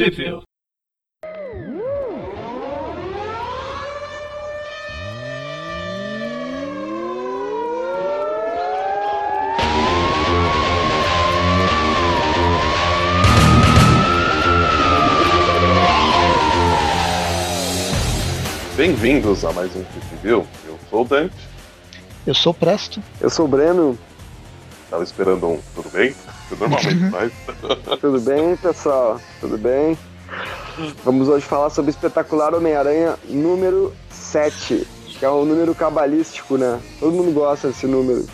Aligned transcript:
Sheffield. 0.00 0.44
Bem-vindos 18.74 19.44
a 19.44 19.52
mais 19.52 19.76
um 19.76 19.84
Trip 19.84 20.16
View. 20.22 20.46
Eu 20.64 20.78
sou 20.88 21.02
o 21.02 21.04
Dante. 21.04 21.34
Eu 22.26 22.34
sou 22.34 22.52
o 22.52 22.54
Presto. 22.54 23.02
Eu 23.20 23.28
sou 23.28 23.44
o 23.44 23.48
Breno. 23.48 23.98
Tava 24.90 25.04
esperando 25.04 25.46
um 25.46 25.60
tudo 25.74 25.88
bem? 25.90 26.14
Normalmente 26.50 27.08
faz. 27.10 27.32
Tudo 28.00 28.20
bem, 28.20 28.56
pessoal? 28.56 29.20
Tudo 29.40 29.56
bem? 29.56 29.96
Vamos 31.04 31.28
hoje 31.28 31.46
falar 31.46 31.70
sobre 31.70 31.90
o 31.90 31.94
espetacular 31.94 32.54
Homem-Aranha 32.54 33.16
número 33.28 33.94
7, 34.10 34.86
que 35.06 35.24
é 35.24 35.30
um 35.30 35.44
número 35.44 35.74
cabalístico, 35.74 36.56
né? 36.56 36.80
Todo 36.98 37.12
mundo 37.12 37.32
gosta 37.32 37.68
desse 37.68 37.86
número. 37.86 38.26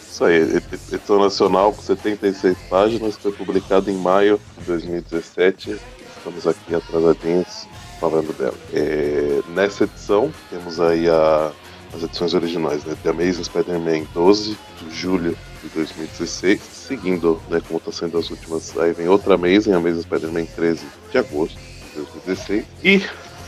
Isso 0.00 0.24
aí, 0.24 0.60
edição 0.92 1.18
nacional 1.20 1.72
com 1.72 1.80
76 1.80 2.58
páginas, 2.68 3.16
foi 3.16 3.32
publicado 3.32 3.90
em 3.90 3.96
maio 3.96 4.40
de 4.58 4.64
2017. 4.64 5.80
Estamos 6.16 6.46
aqui 6.46 6.74
atrasadinhos 6.74 7.68
falando 8.00 8.36
dela. 8.36 8.54
É, 8.72 9.40
nessa 9.50 9.84
edição, 9.84 10.30
temos 10.50 10.80
aí 10.80 11.08
a, 11.08 11.52
as 11.94 12.02
edições 12.02 12.34
originais, 12.34 12.84
né? 12.84 12.96
The 13.02 13.10
Amazing 13.10 13.44
Spider-Man 13.44 14.06
12, 14.14 14.56
de 14.80 14.94
julho 14.94 15.36
de 15.62 15.68
2016, 15.70 16.60
seguindo, 16.60 17.40
né, 17.48 17.60
como 17.66 17.78
está 17.78 17.90
sendo 17.90 18.18
as 18.18 18.30
últimas, 18.30 18.76
aí 18.78 18.92
vem 18.92 19.08
outra 19.08 19.34
Amazing, 19.34 19.72
Amazing 19.72 20.02
Spider-Man 20.02 20.44
13 20.54 20.86
de 21.10 21.18
agosto 21.18 21.56
de 21.56 21.96
2016, 21.96 22.64
e 22.84 23.02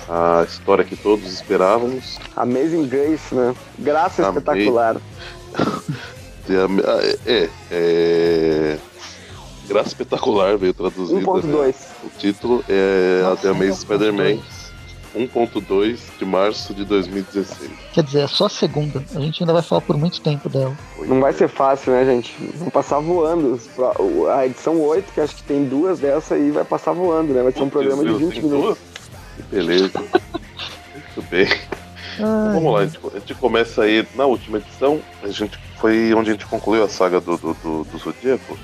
a 0.08 0.44
história 0.48 0.84
que 0.84 0.97
todos 0.97 1.32
esperávamos. 1.32 2.19
Amazing 2.36 2.88
Grace, 2.88 3.34
né? 3.34 3.55
Graça 3.78 4.27
Amei. 4.27 4.38
espetacular. 4.38 4.97
ah, 5.56 7.16
é, 7.27 7.48
é, 7.70 8.78
Graça 9.69 9.88
Espetacular 9.91 10.58
veio 10.58 10.75
traduzida. 10.75 11.20
1.2. 11.20 11.44
né? 11.44 11.75
O 12.02 12.19
título 12.19 12.64
é 12.69 13.20
a 13.25 13.30
Nossa, 13.30 13.42
The 13.42 13.48
Amazing 13.50 13.70
1.2. 13.70 13.77
Spider-Man 13.77 14.59
1.2 15.14 15.98
de 16.19 16.25
março 16.25 16.72
de 16.72 16.84
2016. 16.84 17.70
Quer 17.92 18.05
dizer, 18.05 18.20
é 18.20 18.27
só 18.27 18.47
a 18.47 18.48
segunda. 18.48 19.03
A 19.14 19.20
gente 19.20 19.42
ainda 19.42 19.53
vai 19.53 19.62
falar 19.62 19.80
por 19.80 19.97
muito 19.97 20.20
tempo 20.20 20.48
dela. 20.48 20.77
Não 21.06 21.20
vai 21.20 21.33
ser 21.33 21.48
fácil, 21.48 21.92
né, 21.92 22.05
gente? 22.05 22.34
Vão 22.56 22.70
passar 22.70 23.00
voando. 23.00 23.58
A 24.34 24.47
edição 24.47 24.81
8, 24.81 25.12
que 25.12 25.20
acho 25.20 25.36
que 25.36 25.42
tem 25.42 25.64
duas 25.64 25.98
dessa 25.98 26.34
aí, 26.34 26.50
vai 26.50 26.64
passar 26.64 26.92
voando, 26.92 27.33
né? 27.33 27.42
Vai 27.42 27.53
ser 27.53 27.62
um 27.62 27.69
Putz, 27.69 27.72
programa 27.72 28.05
de 28.05 28.08
viu? 28.08 28.28
20 28.28 28.33
Tem 28.33 28.42
minutos. 28.42 28.64
duas? 28.64 28.78
Que 29.36 29.42
beleza. 29.55 29.98
Muito 30.94 31.31
bem. 31.31 31.48
Então, 32.14 32.53
vamos 32.53 32.75
lá, 32.75 32.81
a 32.81 32.86
gente, 32.86 33.00
a 33.06 33.19
gente 33.19 33.34
começa 33.34 33.83
aí 33.83 34.06
na 34.14 34.27
última 34.27 34.58
edição. 34.58 35.00
A 35.22 35.28
gente 35.28 35.58
foi 35.81 36.12
onde 36.14 36.31
a 36.31 36.33
gente 36.34 36.47
concluiu 36.47 36.84
a 36.84 36.88
saga 36.88 37.20
do, 37.20 37.36
do, 37.36 37.55
do, 37.55 37.84
do 37.84 37.98
Zodíaco. 37.98 38.58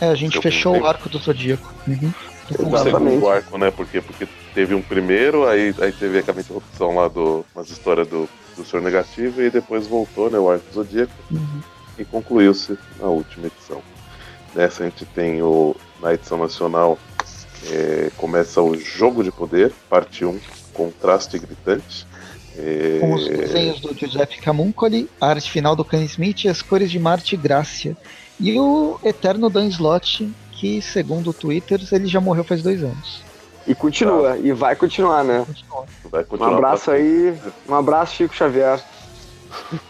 É, 0.00 0.08
a 0.08 0.14
gente 0.14 0.32
Seu 0.32 0.42
fechou 0.42 0.78
o 0.78 0.86
arco 0.86 1.08
do 1.08 1.18
Zodíaco. 1.18 1.72
Uhum. 1.86 2.12
O 2.58 2.68
Exatamente. 2.68 3.10
segundo 3.10 3.28
arco, 3.28 3.58
né? 3.58 3.70
Porque, 3.70 4.00
porque 4.00 4.26
teve 4.54 4.74
um 4.74 4.82
primeiro, 4.82 5.46
aí, 5.46 5.74
aí 5.80 5.92
teve 5.92 6.18
aquela 6.18 6.40
interrupção 6.40 6.94
lá 6.96 7.08
do, 7.08 7.44
nas 7.54 7.70
histórias 7.70 8.06
do, 8.08 8.28
do 8.56 8.64
Senhor 8.64 8.82
Negativo 8.82 9.42
e 9.42 9.50
depois 9.50 9.86
voltou, 9.86 10.30
né? 10.30 10.38
O 10.38 10.50
arco 10.50 10.64
do 10.68 10.74
Zodíaco 10.74 11.12
Uhum. 11.30 11.60
e 11.98 12.04
concluiu-se 12.04 12.78
na 13.00 13.06
última 13.08 13.46
edição. 13.46 13.80
Nessa 14.54 14.82
a 14.82 14.86
gente 14.86 15.04
tem 15.06 15.42
o. 15.42 15.74
Na 16.00 16.12
edição 16.14 16.36
nacional 16.36 16.98
é, 17.70 18.10
começa 18.16 18.60
o 18.60 18.76
Jogo 18.76 19.22
de 19.22 19.30
Poder, 19.30 19.72
parte 19.88 20.24
1, 20.24 20.38
Contraste 20.74 21.38
Gritante. 21.38 22.06
É, 22.56 22.98
Com 23.00 23.14
os 23.14 23.26
desenhos 23.28 23.80
do 23.80 23.94
Giuseppe 23.96 24.38
Camuncoli, 24.40 25.08
a 25.20 25.28
arte 25.28 25.50
final 25.50 25.74
do 25.74 25.84
Ken 25.84 26.02
Smith 26.04 26.44
e 26.44 26.48
as 26.48 26.60
cores 26.60 26.90
de 26.90 26.98
Marte 26.98 27.34
e 27.34 27.38
Grácia. 27.38 27.96
E 28.38 28.58
o 28.58 28.98
eterno 29.04 29.48
Dan 29.48 29.68
Slott, 29.68 30.28
que 30.62 30.80
segundo 30.80 31.30
o 31.30 31.32
Twitter, 31.32 31.80
ele 31.90 32.06
já 32.06 32.20
morreu 32.20 32.44
faz 32.44 32.62
dois 32.62 32.84
anos. 32.84 33.24
E 33.66 33.74
continua, 33.74 34.38
e 34.38 34.52
vai 34.52 34.76
continuar, 34.76 35.24
né? 35.24 35.42
Continua. 35.44 35.84
vai 36.08 36.22
Um 36.22 36.24
continuar 36.24 36.54
abraço 36.54 36.84
pra- 36.84 36.94
aí, 36.94 37.36
um 37.68 37.74
abraço, 37.74 38.14
Chico 38.14 38.32
Xavier. 38.32 38.80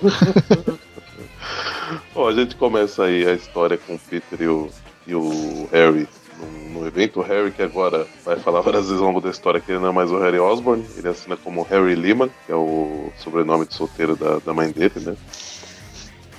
Bom, 2.15 2.27
a 2.27 2.32
gente 2.32 2.56
começa 2.56 3.05
aí 3.05 3.27
a 3.27 3.34
história 3.34 3.77
com 3.77 3.97
o 3.97 3.99
Peter 3.99 4.41
e 4.41 4.47
o, 4.49 4.71
e 5.06 5.15
o 5.15 5.69
Harry 5.71 6.09
no, 6.41 6.81
no 6.81 6.87
evento. 6.87 7.21
O 7.21 7.22
Harry, 7.22 7.50
que 7.50 7.61
agora 7.62 8.06
vai 8.25 8.37
falar 8.37 8.62
várias 8.62 8.87
vezes 8.87 8.99
ao 8.99 9.06
longo 9.09 9.21
da 9.21 9.28
história 9.28 9.61
que 9.61 9.71
ele 9.72 9.78
não 9.81 9.88
é 9.91 9.93
mais 9.93 10.11
o 10.11 10.19
Harry 10.21 10.38
Osborn, 10.38 10.82
ele 10.97 11.09
assina 11.09 11.37
como 11.37 11.62
Harry 11.65 11.94
Lehman, 11.94 12.31
que 12.47 12.53
é 12.53 12.56
o 12.56 13.12
sobrenome 13.19 13.66
de 13.66 13.75
solteiro 13.75 14.16
da, 14.16 14.38
da 14.38 14.55
mãe 14.55 14.71
dele, 14.71 14.94
né? 15.00 15.15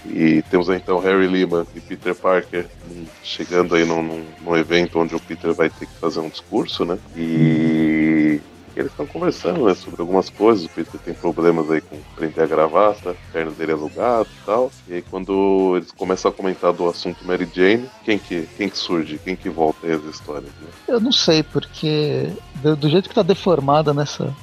E 0.06 0.42
temos 0.50 0.70
aí, 0.70 0.78
então 0.78 1.00
Harry 1.00 1.28
Lehman 1.28 1.66
e 1.76 1.80
Peter 1.80 2.14
Parker 2.14 2.66
hum, 2.90 3.06
chegando 3.24 3.76
aí 3.76 3.86
num, 3.86 4.04
num, 4.04 4.26
num 4.42 4.58
evento 4.58 5.00
onde 5.00 5.16
o 5.16 5.20
Peter 5.20 5.54
vai 5.54 5.70
ter 5.70 5.86
que 5.86 5.96
fazer 5.96 6.20
um 6.20 6.30
discurso, 6.30 6.84
né? 6.84 6.98
E 7.16 8.42
eles 8.76 8.92
estão 8.92 9.06
conversando 9.06 9.66
né, 9.66 9.76
sobre 9.76 10.02
algumas 10.02 10.30
coisas. 10.30 10.66
O 10.66 10.70
Peter 10.70 11.00
tem 11.00 11.14
problemas 11.14 11.70
aí 11.70 11.80
com 11.80 11.98
prender 12.16 12.44
a 12.44 12.48
gravata, 12.48 13.12
o 13.12 13.32
terno 13.32 13.52
dele 13.52 13.72
é 13.72 13.76
alugado 13.76 14.28
e 14.30 14.46
tal. 14.46 14.72
E 14.88 14.94
aí 14.96 15.02
quando 15.02 15.76
eles 15.78 15.92
começam 15.92 16.30
a 16.32 16.34
comentar 16.34 16.74
do 16.74 16.90
assunto 16.90 17.26
Mary 17.26 17.48
Jane, 17.54 17.90
quem 18.04 18.18
que, 18.18 18.48
quem 18.58 18.68
que 18.68 18.78
surge? 18.78 19.20
Quem 19.24 19.36
que 19.36 19.50
volta 19.50 19.86
aí 19.86 19.94
as 19.94 20.04
histórias? 20.04 20.52
Né? 20.62 20.68
Eu 20.88 21.00
não 21.00 21.12
sei, 21.12 21.44
porque 21.44 22.30
do, 22.56 22.76
do 22.76 22.90
jeito 22.90 23.08
que 23.08 23.16
tá 23.16 23.24
deformada 23.24 23.94
nessa. 23.94 24.34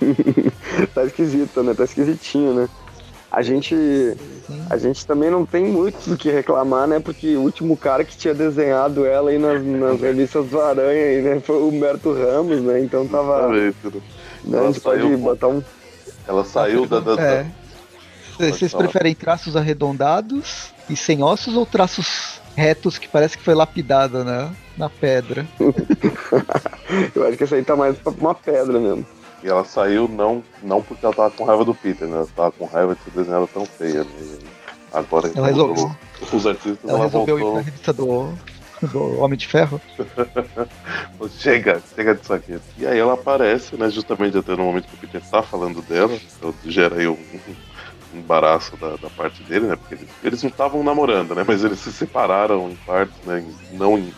tá 0.94 1.04
esquisito, 1.04 1.62
né? 1.62 1.74
Tá 1.74 1.84
esquisitinho, 1.84 2.54
né? 2.54 2.68
A 3.36 3.42
gente, 3.42 3.74
a 4.70 4.76
gente 4.76 5.04
também 5.06 5.28
não 5.30 5.44
tem 5.44 5.64
muito 5.66 6.08
do 6.08 6.16
que 6.16 6.30
reclamar, 6.30 6.86
né? 6.86 7.00
Porque 7.00 7.34
o 7.36 7.40
último 7.40 7.76
cara 7.76 8.04
que 8.04 8.16
tinha 8.16 8.32
desenhado 8.32 9.04
ela 9.04 9.30
aí 9.30 9.38
nas, 9.38 9.62
nas 9.64 10.00
revistas 10.00 10.46
do 10.46 10.60
Aranha 10.60 11.04
aí, 11.04 11.20
né? 11.22 11.40
Foi 11.40 11.56
o 11.56 11.68
Humberto 11.68 12.12
Ramos, 12.12 12.60
né? 12.62 12.80
Então 12.80 13.06
tava. 13.08 13.48
Né? 13.48 13.74
Né? 14.44 14.58
A 14.58 14.60
Ela 14.60 14.66
gente 14.68 14.80
pode 14.80 15.00
saiu- 15.02 15.18
botar 15.18 15.48
um. 15.48 15.62
Ela 16.28 16.44
saiu 16.44 16.86
da. 16.86 17.00
da, 17.00 17.14
da- 17.16 17.22
É. 17.22 17.46
Vocês 18.38 18.70
falar. 18.72 18.84
preferem 18.84 19.14
traços 19.14 19.56
arredondados 19.56 20.72
e 20.90 20.96
sem 20.96 21.22
ossos 21.22 21.56
ou 21.56 21.64
traços 21.66 22.40
retos 22.56 22.98
que 22.98 23.08
parece 23.08 23.36
que 23.38 23.44
foi 23.44 23.54
lapidada 23.54 24.22
na, 24.24 24.50
na 24.78 24.88
pedra? 24.90 25.46
Eu 27.14 27.26
acho 27.26 27.36
que 27.36 27.44
essa 27.44 27.56
aí 27.56 27.62
tá 27.64 27.74
mais 27.76 27.96
pra 27.98 28.12
uma 28.12 28.34
pedra 28.34 28.78
mesmo. 28.78 29.06
E 29.44 29.48
ela 29.48 29.62
saiu 29.62 30.08
não, 30.08 30.42
não 30.62 30.80
porque 30.80 31.04
ela 31.04 31.14
tava 31.14 31.30
com 31.30 31.44
raiva 31.44 31.66
do 31.66 31.74
Peter, 31.74 32.08
né? 32.08 32.16
Ela 32.16 32.26
tava 32.34 32.52
com 32.52 32.64
raiva 32.64 32.94
de 32.94 33.02
ser 33.02 33.10
desenhada 33.10 33.46
tão 33.46 33.66
feia. 33.66 34.02
Né? 34.02 34.38
Agora 34.90 35.30
Ela 35.36 35.48
resolveu. 35.48 35.94
os 36.32 36.46
artistas 36.46 36.78
Ela 36.82 36.92
ela 36.94 37.04
resolveu 37.04 37.38
ir 37.38 37.42
voltou. 37.42 37.62
pra 37.62 37.70
revista 37.70 37.92
do, 37.92 38.32
do 38.90 39.20
Homem 39.20 39.36
de 39.36 39.46
Ferro. 39.46 39.78
Chega, 41.38 41.82
chega 41.94 42.14
disso 42.14 42.32
aqui. 42.32 42.58
E 42.78 42.86
aí 42.86 42.98
ela 42.98 43.12
aparece, 43.12 43.76
né? 43.76 43.90
Justamente 43.90 44.38
até 44.38 44.56
no 44.56 44.64
momento 44.64 44.88
que 44.88 44.94
o 44.94 44.98
Peter 44.98 45.20
tá 45.30 45.42
falando 45.42 45.82
dela. 45.82 46.18
Então 46.38 46.54
gera 46.64 46.96
aí 46.96 47.06
um, 47.06 47.18
embaraço 48.14 48.78
da, 48.78 48.96
da 48.96 49.10
parte 49.10 49.42
dele, 49.42 49.66
né? 49.66 49.76
Porque 49.76 49.94
eles, 49.94 50.08
eles 50.22 50.42
não 50.42 50.48
estavam 50.48 50.82
namorando, 50.82 51.34
né? 51.34 51.44
Mas 51.46 51.62
eles 51.62 51.80
se 51.80 51.92
separaram 51.92 52.70
em 52.70 52.76
partes, 52.76 53.16
né? 53.26 53.44
não 53.72 53.98
em 53.98 54.10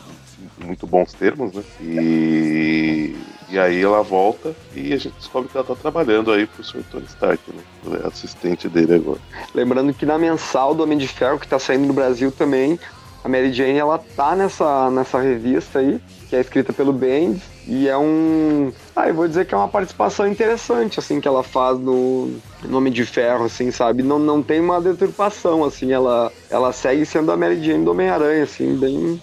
muito 0.66 0.86
bons 0.86 1.12
termos, 1.12 1.52
né? 1.52 1.62
E, 1.80 3.16
e 3.48 3.58
aí 3.58 3.82
ela 3.82 4.02
volta 4.02 4.54
e 4.74 4.92
a 4.92 4.96
gente 4.96 5.14
descobre 5.18 5.48
que 5.48 5.56
ela 5.56 5.66
tá 5.66 5.74
trabalhando 5.74 6.32
aí 6.32 6.46
pro 6.46 6.64
Sr. 6.64 6.82
Tony 6.90 7.06
Stark, 7.06 7.42
né? 7.52 8.00
É 8.02 8.06
assistente 8.06 8.68
dele 8.68 8.94
agora. 8.94 9.20
Lembrando 9.54 9.94
que 9.94 10.04
na 10.04 10.18
mensal 10.18 10.74
do 10.74 10.82
Homem 10.82 10.98
de 10.98 11.08
Ferro, 11.08 11.38
que 11.38 11.48
tá 11.48 11.58
saindo 11.58 11.86
no 11.86 11.92
Brasil 11.92 12.32
também, 12.32 12.78
a 13.26 13.28
Mary 13.28 13.52
Jane 13.52 13.76
ela 13.76 13.98
tá 13.98 14.36
nessa, 14.36 14.88
nessa 14.88 15.20
revista 15.20 15.80
aí, 15.80 16.00
que 16.28 16.36
é 16.36 16.40
escrita 16.40 16.72
pelo 16.72 16.92
Bendis, 16.92 17.42
e 17.66 17.88
é 17.88 17.98
um. 17.98 18.72
Ah, 18.94 19.08
eu 19.08 19.14
vou 19.14 19.26
dizer 19.26 19.44
que 19.44 19.52
é 19.52 19.58
uma 19.58 19.66
participação 19.66 20.28
interessante, 20.28 21.00
assim, 21.00 21.20
que 21.20 21.26
ela 21.26 21.42
faz 21.42 21.76
no, 21.76 22.30
no 22.62 22.78
Homem 22.78 22.92
de 22.92 23.04
Ferro, 23.04 23.46
assim, 23.46 23.72
sabe? 23.72 24.04
Não, 24.04 24.20
não 24.20 24.40
tem 24.40 24.60
uma 24.60 24.80
deturpação, 24.80 25.64
assim, 25.64 25.92
ela, 25.92 26.32
ela 26.48 26.72
segue 26.72 27.04
sendo 27.04 27.32
a 27.32 27.36
Mary 27.36 27.60
Jane 27.60 27.84
do 27.84 27.90
Homem-Aranha, 27.90 28.44
assim, 28.44 28.76
bem. 28.76 29.20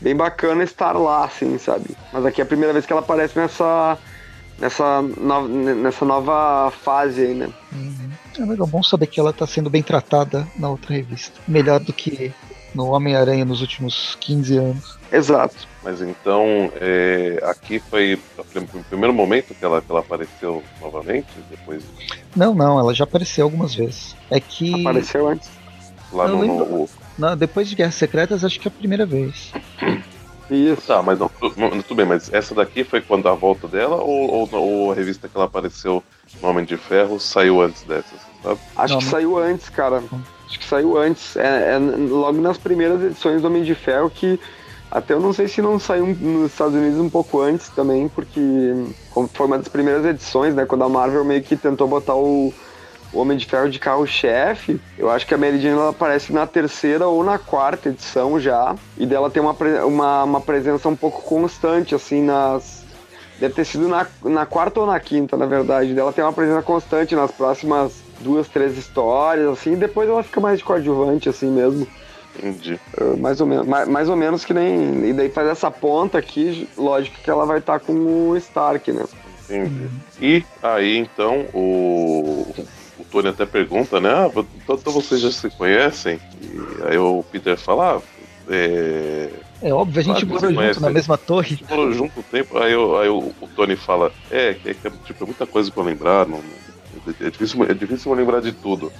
Bem 0.00 0.16
bacana 0.16 0.62
estar 0.64 0.92
lá, 0.92 1.24
assim, 1.24 1.58
sabe? 1.58 1.96
Mas 2.12 2.24
aqui 2.24 2.40
é 2.40 2.44
a 2.44 2.46
primeira 2.46 2.72
vez 2.72 2.86
que 2.86 2.92
ela 2.92 3.02
aparece 3.02 3.38
nessa. 3.38 3.98
Nessa, 4.58 5.00
no- 5.00 5.48
nessa 5.48 6.04
nova 6.04 6.70
fase 6.70 7.22
aí, 7.22 7.34
né? 7.34 7.48
Uhum. 7.72 8.10
É 8.38 8.44
legal, 8.44 8.66
bom 8.66 8.82
saber 8.82 9.06
que 9.06 9.18
ela 9.18 9.32
tá 9.32 9.46
sendo 9.46 9.70
bem 9.70 9.82
tratada 9.82 10.46
na 10.58 10.68
outra 10.68 10.92
revista. 10.94 11.40
Melhor 11.48 11.80
do 11.80 11.94
que 11.94 12.30
no 12.74 12.88
Homem-Aranha 12.90 13.42
nos 13.46 13.62
últimos 13.62 14.18
15 14.20 14.58
anos. 14.58 14.98
Exato. 15.10 15.66
Mas 15.82 16.02
então, 16.02 16.70
é, 16.78 17.40
aqui 17.42 17.78
foi 17.78 18.20
o 18.38 18.84
primeiro 18.84 19.14
momento 19.14 19.54
que 19.54 19.64
ela, 19.64 19.80
que 19.80 19.90
ela 19.90 20.00
apareceu 20.00 20.62
novamente, 20.78 21.28
depois 21.48 21.82
Não, 22.36 22.54
não, 22.54 22.78
ela 22.78 22.92
já 22.94 23.04
apareceu 23.04 23.46
algumas 23.46 23.74
vezes. 23.74 24.14
É 24.30 24.38
que 24.40 24.78
Apareceu 24.82 25.26
antes. 25.26 25.48
lá 26.12 26.26
Eu 26.26 26.36
no, 26.36 26.40
lembro. 26.42 26.66
no- 26.66 26.88
na- 27.20 27.34
depois 27.34 27.68
de 27.68 27.76
Guerras 27.76 27.94
Secretas, 27.94 28.44
acho 28.44 28.58
que 28.58 28.66
é 28.66 28.70
a 28.70 28.74
primeira 28.74 29.06
vez. 29.06 29.52
Isso. 30.50 30.82
Tá, 30.88 31.00
mas 31.02 31.18
não, 31.18 31.30
tudo 31.86 31.94
bem, 31.94 32.06
mas 32.06 32.32
essa 32.32 32.54
daqui 32.54 32.82
foi 32.82 33.00
quando 33.00 33.28
a 33.28 33.34
volta 33.34 33.68
dela 33.68 33.96
ou, 33.96 34.30
ou, 34.30 34.48
ou 34.52 34.92
a 34.92 34.94
revista 34.94 35.28
que 35.28 35.36
ela 35.36 35.44
apareceu 35.46 36.02
no 36.42 36.48
Homem 36.48 36.64
de 36.64 36.76
Ferro 36.76 37.20
saiu 37.20 37.60
antes 37.60 37.82
dessa, 37.84 38.08
sabe? 38.42 38.58
Acho 38.74 38.94
Não, 38.94 38.98
que 38.98 39.04
não- 39.04 39.10
saiu 39.12 39.38
antes, 39.38 39.68
cara. 39.68 40.02
Acho 40.48 40.58
que 40.58 40.64
saiu 40.64 40.96
antes. 40.98 41.36
É, 41.36 41.74
é 41.74 41.78
logo 41.78 42.40
nas 42.40 42.58
primeiras 42.58 43.00
edições 43.02 43.40
do 43.40 43.46
Homem 43.46 43.62
de 43.62 43.74
Ferro 43.74 44.10
que. 44.10 44.40
Até 44.90 45.14
eu 45.14 45.20
não 45.20 45.32
sei 45.32 45.46
se 45.46 45.62
não 45.62 45.78
saiu 45.78 46.04
nos 46.04 46.50
Estados 46.50 46.74
Unidos 46.74 46.98
um 46.98 47.08
pouco 47.08 47.40
antes 47.40 47.68
também, 47.68 48.08
porque 48.08 48.40
como 49.14 49.30
foi 49.32 49.46
uma 49.46 49.56
das 49.58 49.68
primeiras 49.68 50.04
edições, 50.04 50.52
né? 50.52 50.66
Quando 50.66 50.82
a 50.82 50.88
Marvel 50.88 51.24
meio 51.24 51.44
que 51.44 51.56
tentou 51.56 51.86
botar 51.86 52.16
o, 52.16 52.52
o 53.12 53.20
Homem 53.20 53.36
de 53.36 53.46
Ferro 53.46 53.68
de 53.68 53.78
carro-chefe. 53.78 54.80
Eu 54.96 55.10
acho 55.10 55.26
que 55.26 55.34
a 55.34 55.38
Mary 55.38 55.60
Jane 55.60 55.76
ela 55.76 55.90
aparece 55.90 56.32
na 56.32 56.46
terceira 56.46 57.06
ou 57.06 57.24
na 57.24 57.38
quarta 57.38 57.88
edição 57.88 58.38
já. 58.38 58.74
E 58.96 59.04
dela 59.04 59.30
tem 59.30 59.42
uma, 59.42 59.56
uma, 59.84 60.24
uma 60.24 60.40
presença 60.40 60.88
um 60.88 60.96
pouco 60.96 61.22
constante, 61.22 61.94
assim, 61.94 62.22
nas. 62.22 62.84
Deve 63.38 63.54
ter 63.54 63.64
sido 63.64 63.88
na, 63.88 64.06
na 64.22 64.44
quarta 64.44 64.80
ou 64.80 64.86
na 64.86 65.00
quinta, 65.00 65.36
na 65.36 65.46
verdade. 65.46 65.94
Dela 65.94 66.12
tem 66.12 66.22
uma 66.22 66.32
presença 66.32 66.62
constante 66.62 67.14
nas 67.14 67.30
próximas 67.30 67.94
duas, 68.20 68.48
três 68.48 68.76
histórias, 68.76 69.48
assim. 69.48 69.72
E 69.72 69.76
depois 69.76 70.08
ela 70.08 70.22
fica 70.22 70.40
mais 70.40 70.58
de 70.58 70.64
coadjuvante, 70.64 71.28
assim 71.28 71.50
mesmo. 71.50 71.86
Entendi. 72.38 72.78
Uh, 73.00 73.16
mais 73.16 73.40
ou 73.40 73.46
menos, 73.46 73.66
mais, 73.66 73.88
mais 73.88 74.08
ou 74.08 74.14
menos 74.14 74.44
que 74.44 74.54
nem. 74.54 75.08
E 75.08 75.12
daí 75.12 75.30
faz 75.30 75.48
essa 75.48 75.70
ponta 75.70 76.18
aqui, 76.18 76.68
lógico 76.76 77.16
que 77.22 77.30
ela 77.30 77.44
vai 77.44 77.58
estar 77.58 77.80
com 77.80 77.92
o 77.92 78.36
Stark, 78.36 78.92
né? 78.92 79.04
Entendi. 79.48 79.90
E 80.20 80.44
aí, 80.62 80.96
então, 80.98 81.46
o 81.52 82.46
Tony 83.10 83.28
até 83.28 83.46
pergunta, 83.46 84.00
né? 84.00 84.10
Ah, 84.10 84.30
então 84.68 84.92
vocês 84.92 85.20
já 85.20 85.30
se 85.30 85.50
conhecem? 85.50 86.20
E 86.40 86.82
aí 86.88 86.98
o 86.98 87.22
Peter 87.24 87.56
fala, 87.58 87.98
ah, 87.98 88.02
é, 88.48 89.40
É 89.62 89.72
óbvio, 89.72 90.00
a 90.00 90.02
gente 90.02 90.24
morou 90.24 90.40
junto 90.40 90.54
conhece. 90.56 90.80
na 90.80 90.90
mesma 90.90 91.18
torre. 91.18 91.46
a 91.46 91.50
gente 91.50 91.64
morou 91.68 91.92
junto 91.92 92.20
um 92.20 92.22
tempo. 92.22 92.56
Aí, 92.58 92.72
eu- 92.72 92.96
aí 92.98 93.08
o, 93.08 93.34
o 93.40 93.48
Tony 93.54 93.76
fala, 93.76 94.12
é, 94.30 94.54
que 94.54 94.68
é, 94.68 94.72
é, 94.72 94.90
tipo, 95.04 95.22
é 95.24 95.26
muita 95.26 95.46
coisa 95.46 95.70
pra 95.72 95.82
lembrar, 95.82 96.26
não, 96.26 96.42
não- 96.42 96.60
é, 97.20 97.30
difícil, 97.30 97.62
é 97.64 97.74
difícil 97.74 98.12
lembrar 98.14 98.40
de 98.40 98.52
tudo. 98.52 98.90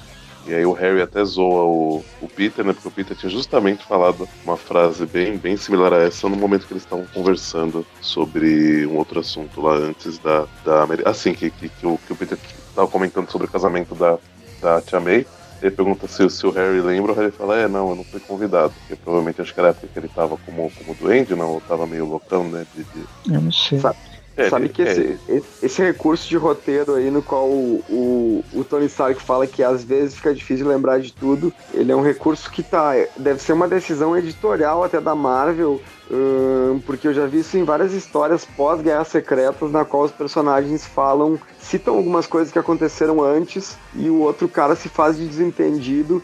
E 0.42 0.54
aí 0.54 0.64
o 0.64 0.72
Harry 0.72 1.02
até 1.02 1.22
zoa 1.22 1.64
o, 1.64 2.02
o 2.18 2.28
Peter, 2.28 2.64
né? 2.64 2.72
Porque 2.72 2.88
o 2.88 2.92
Peter 2.92 3.14
tinha 3.14 3.28
justamente 3.30 3.84
falado 3.84 4.26
uma 4.42 4.56
frase 4.56 5.06
bem, 5.06 5.36
bem 5.38 5.54
similar 5.56 5.92
a 5.92 5.98
essa 6.02 6.28
no 6.30 6.36
momento 6.36 6.66
que 6.66 6.72
eles 6.72 6.82
estavam 6.82 7.06
conversando 7.12 7.86
sobre 8.00 8.86
um 8.86 8.96
outro 8.96 9.20
assunto 9.20 9.60
lá 9.60 9.74
antes 9.74 10.18
da, 10.18 10.48
da 10.64 10.82
Ameri- 10.84 11.02
Assim, 11.06 11.34
que, 11.34 11.50
que, 11.50 11.68
que 11.68 11.86
o, 11.86 11.98
que 11.98 12.12
o 12.12 12.16
Peter 12.16 12.38
estava 12.70 12.88
comentando 12.88 13.30
sobre 13.30 13.46
o 13.46 13.50
casamento 13.50 13.94
da, 13.94 14.18
da 14.60 14.80
Tia 14.82 15.00
May. 15.00 15.26
Ele 15.60 15.70
pergunta 15.70 16.06
se, 16.08 16.28
se 16.30 16.46
o 16.46 16.50
Harry 16.52 16.80
lembra, 16.80 17.12
o 17.12 17.14
Harry 17.14 17.30
fala, 17.30 17.58
é, 17.58 17.68
não, 17.68 17.90
eu 17.90 17.96
não 17.96 18.04
fui 18.04 18.20
convidado. 18.20 18.72
Porque 18.80 18.96
provavelmente 18.96 19.42
acho 19.42 19.52
que 19.52 19.60
era 19.60 19.68
a 19.68 19.72
época 19.72 19.88
que 19.92 19.98
ele 19.98 20.08
tava 20.08 20.38
como, 20.38 20.70
como 20.70 20.94
doente, 20.94 21.34
não, 21.34 21.50
ou 21.50 21.60
tava 21.60 21.86
meio 21.86 22.06
loucão, 22.06 22.48
né? 22.48 22.66
De, 22.74 22.84
de... 22.84 23.06
Eu 23.30 23.42
não 23.42 23.52
sei. 23.52 23.78
Sabe- 23.78 23.98
É, 24.36 24.48
Sabe 24.48 24.70
que 24.70 24.80
é, 24.80 24.84
esse, 24.92 25.20
esse 25.60 25.82
recurso 25.82 26.26
de 26.26 26.36
roteiro 26.38 26.94
aí, 26.94 27.10
no 27.10 27.22
qual 27.22 27.46
o, 27.46 27.84
o, 27.90 28.44
o 28.58 28.64
Tony 28.64 28.86
Stark 28.86 29.20
fala 29.20 29.46
que 29.46 29.62
às 29.62 29.84
vezes 29.84 30.14
fica 30.14 30.34
difícil 30.34 30.66
lembrar 30.66 30.98
de 30.98 31.12
tudo, 31.12 31.52
ele 31.74 31.92
é 31.92 31.96
um 31.96 32.00
recurso 32.02 32.50
que 32.50 32.62
tá. 32.62 32.92
Deve 33.18 33.42
ser 33.42 33.52
uma 33.52 33.68
decisão 33.68 34.16
editorial 34.16 34.82
até 34.82 34.98
da 34.98 35.14
Marvel, 35.14 35.82
hum, 36.10 36.80
porque 36.84 37.08
eu 37.08 37.14
já 37.14 37.26
vi 37.26 37.40
isso 37.40 37.56
em 37.56 37.64
várias 37.64 37.92
histórias 37.92 38.44
pós-Guerras 38.44 39.08
Secretas, 39.08 39.70
na 39.70 39.84
qual 39.84 40.04
os 40.04 40.12
personagens 40.12 40.86
falam, 40.86 41.38
citam 41.58 41.94
algumas 41.96 42.26
coisas 42.26 42.52
que 42.52 42.58
aconteceram 42.58 43.22
antes 43.22 43.76
e 43.94 44.08
o 44.08 44.20
outro 44.20 44.48
cara 44.48 44.74
se 44.74 44.88
faz 44.88 45.16
de 45.16 45.26
desentendido. 45.26 46.22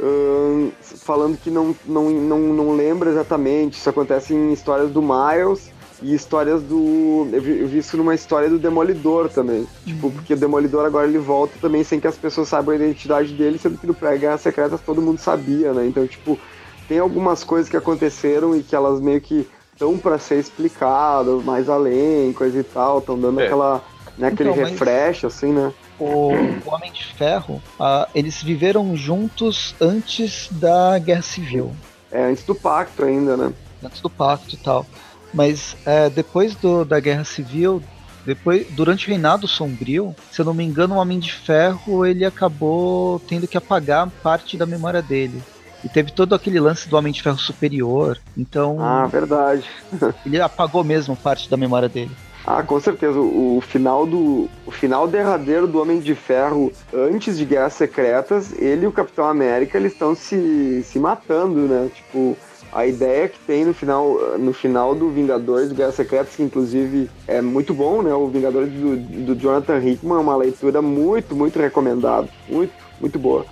hum, 0.00 0.70
falando 0.96 1.38
que 1.38 1.50
não, 1.50 1.74
não, 1.84 2.10
não, 2.10 2.38
não 2.38 2.76
lembra 2.76 3.10
exatamente. 3.10 3.78
Isso 3.78 3.88
acontece 3.88 4.34
em 4.34 4.52
histórias 4.52 4.90
do 4.90 5.02
Miles 5.02 5.70
e 6.02 6.14
histórias 6.14 6.62
do. 6.62 7.28
Eu 7.32 7.40
vi, 7.40 7.60
eu 7.60 7.68
vi 7.68 7.78
isso 7.78 7.96
numa 7.96 8.14
história 8.14 8.48
do 8.48 8.58
Demolidor 8.58 9.28
também. 9.28 9.66
Tipo, 9.84 10.10
porque 10.10 10.34
o 10.34 10.36
Demolidor 10.36 10.84
agora 10.84 11.06
ele 11.06 11.18
volta 11.18 11.54
também 11.60 11.82
sem 11.82 11.98
que 11.98 12.06
as 12.06 12.16
pessoas 12.16 12.48
saibam 12.48 12.72
a 12.72 12.76
identidade 12.76 13.32
dele, 13.32 13.58
sendo 13.58 13.78
que 13.78 13.86
no 13.86 13.94
pré-guerra 13.94 14.38
secretas 14.38 14.80
todo 14.80 15.02
mundo 15.02 15.18
sabia, 15.18 15.72
né? 15.72 15.86
Então, 15.86 16.06
tipo, 16.06 16.38
tem 16.88 16.98
algumas 16.98 17.42
coisas 17.44 17.68
que 17.68 17.76
aconteceram 17.76 18.56
e 18.56 18.62
que 18.62 18.74
elas 18.74 19.00
meio 19.00 19.20
que 19.20 19.46
estão 19.72 19.98
para 19.98 20.18
ser 20.18 20.38
explicadas 20.38 21.44
mais 21.44 21.68
além, 21.68 22.32
coisa 22.32 22.58
e 22.58 22.64
tal, 22.64 22.98
estão 22.98 23.18
dando 23.18 23.40
É. 23.40 23.46
aquela. 23.46 23.82
Né, 24.16 24.28
aquele 24.28 24.50
Então, 24.50 24.64
refresh, 24.64 25.24
assim, 25.26 25.52
né? 25.52 25.72
O, 25.98 26.06
o 26.32 26.74
Homem 26.74 26.90
de 26.92 27.04
Ferro, 27.14 27.60
ah, 27.78 28.08
eles 28.14 28.42
viveram 28.42 28.96
juntos 28.96 29.74
antes 29.80 30.48
da 30.52 30.98
Guerra 30.98 31.22
Civil. 31.22 31.74
É 32.10 32.24
antes 32.24 32.44
do 32.44 32.54
pacto 32.54 33.04
ainda, 33.04 33.36
né? 33.36 33.52
antes 33.82 34.00
do 34.00 34.08
pacto 34.08 34.54
e 34.54 34.58
tal. 34.58 34.86
Mas 35.34 35.76
é, 35.84 36.08
depois 36.08 36.54
do- 36.54 36.84
da 36.84 36.98
Guerra 36.98 37.24
Civil, 37.24 37.82
depois, 38.24 38.66
durante 38.70 39.06
o 39.06 39.10
Reinado 39.10 39.46
Sombrio, 39.46 40.14
se 40.30 40.40
eu 40.40 40.44
não 40.44 40.54
me 40.54 40.64
engano, 40.64 40.94
o 40.94 40.98
Homem 40.98 41.18
de 41.18 41.32
Ferro 41.32 42.04
ele 42.06 42.24
acabou 42.24 43.20
tendo 43.20 43.46
que 43.46 43.56
apagar 43.58 44.10
parte 44.22 44.56
da 44.56 44.64
memória 44.66 45.02
dele. 45.02 45.42
E 45.86 45.88
teve 45.88 46.10
todo 46.10 46.34
aquele 46.34 46.58
lance 46.58 46.88
do 46.88 46.96
Homem 46.96 47.12
de 47.12 47.22
Ferro 47.22 47.38
superior. 47.38 48.18
Então 48.36 48.78
Ah, 48.80 49.06
verdade. 49.06 49.64
ele 50.26 50.40
apagou 50.40 50.82
mesmo 50.82 51.14
parte 51.14 51.48
da 51.48 51.56
memória 51.56 51.88
dele. 51.88 52.10
Ah, 52.44 52.60
com 52.60 52.80
certeza. 52.80 53.20
O, 53.20 53.58
o 53.58 53.60
final 53.60 54.04
do. 54.04 54.48
O 54.66 54.72
final 54.72 55.06
derradeiro 55.06 55.68
do 55.68 55.80
Homem 55.80 56.00
de 56.00 56.16
Ferro 56.16 56.72
antes 56.92 57.38
de 57.38 57.44
Guerras 57.44 57.74
Secretas, 57.74 58.52
ele 58.58 58.84
e 58.84 58.88
o 58.88 58.92
Capitão 58.92 59.26
América 59.26 59.78
eles 59.78 59.92
estão 59.92 60.12
se, 60.16 60.82
se 60.82 60.98
matando, 60.98 61.60
né? 61.60 61.88
Tipo, 61.94 62.36
a 62.72 62.84
ideia 62.84 63.28
que 63.28 63.38
tem 63.38 63.64
no 63.64 63.72
final, 63.72 64.38
no 64.38 64.52
final 64.52 64.92
do 64.92 65.08
Vingadores 65.08 65.68
de 65.68 65.76
Guerras 65.76 65.94
Secretas, 65.94 66.34
que 66.34 66.42
inclusive 66.42 67.08
é 67.28 67.40
muito 67.40 67.72
bom, 67.72 68.02
né? 68.02 68.12
O 68.12 68.26
Vingadores 68.26 68.72
do, 68.72 68.96
do 68.96 69.36
Jonathan 69.36 69.78
Hickman 69.78 70.18
é 70.18 70.20
uma 70.20 70.36
leitura 70.36 70.82
muito, 70.82 71.36
muito 71.36 71.60
recomendada. 71.60 72.28
Muito, 72.48 72.72
muito 73.00 73.20
boa. 73.20 73.46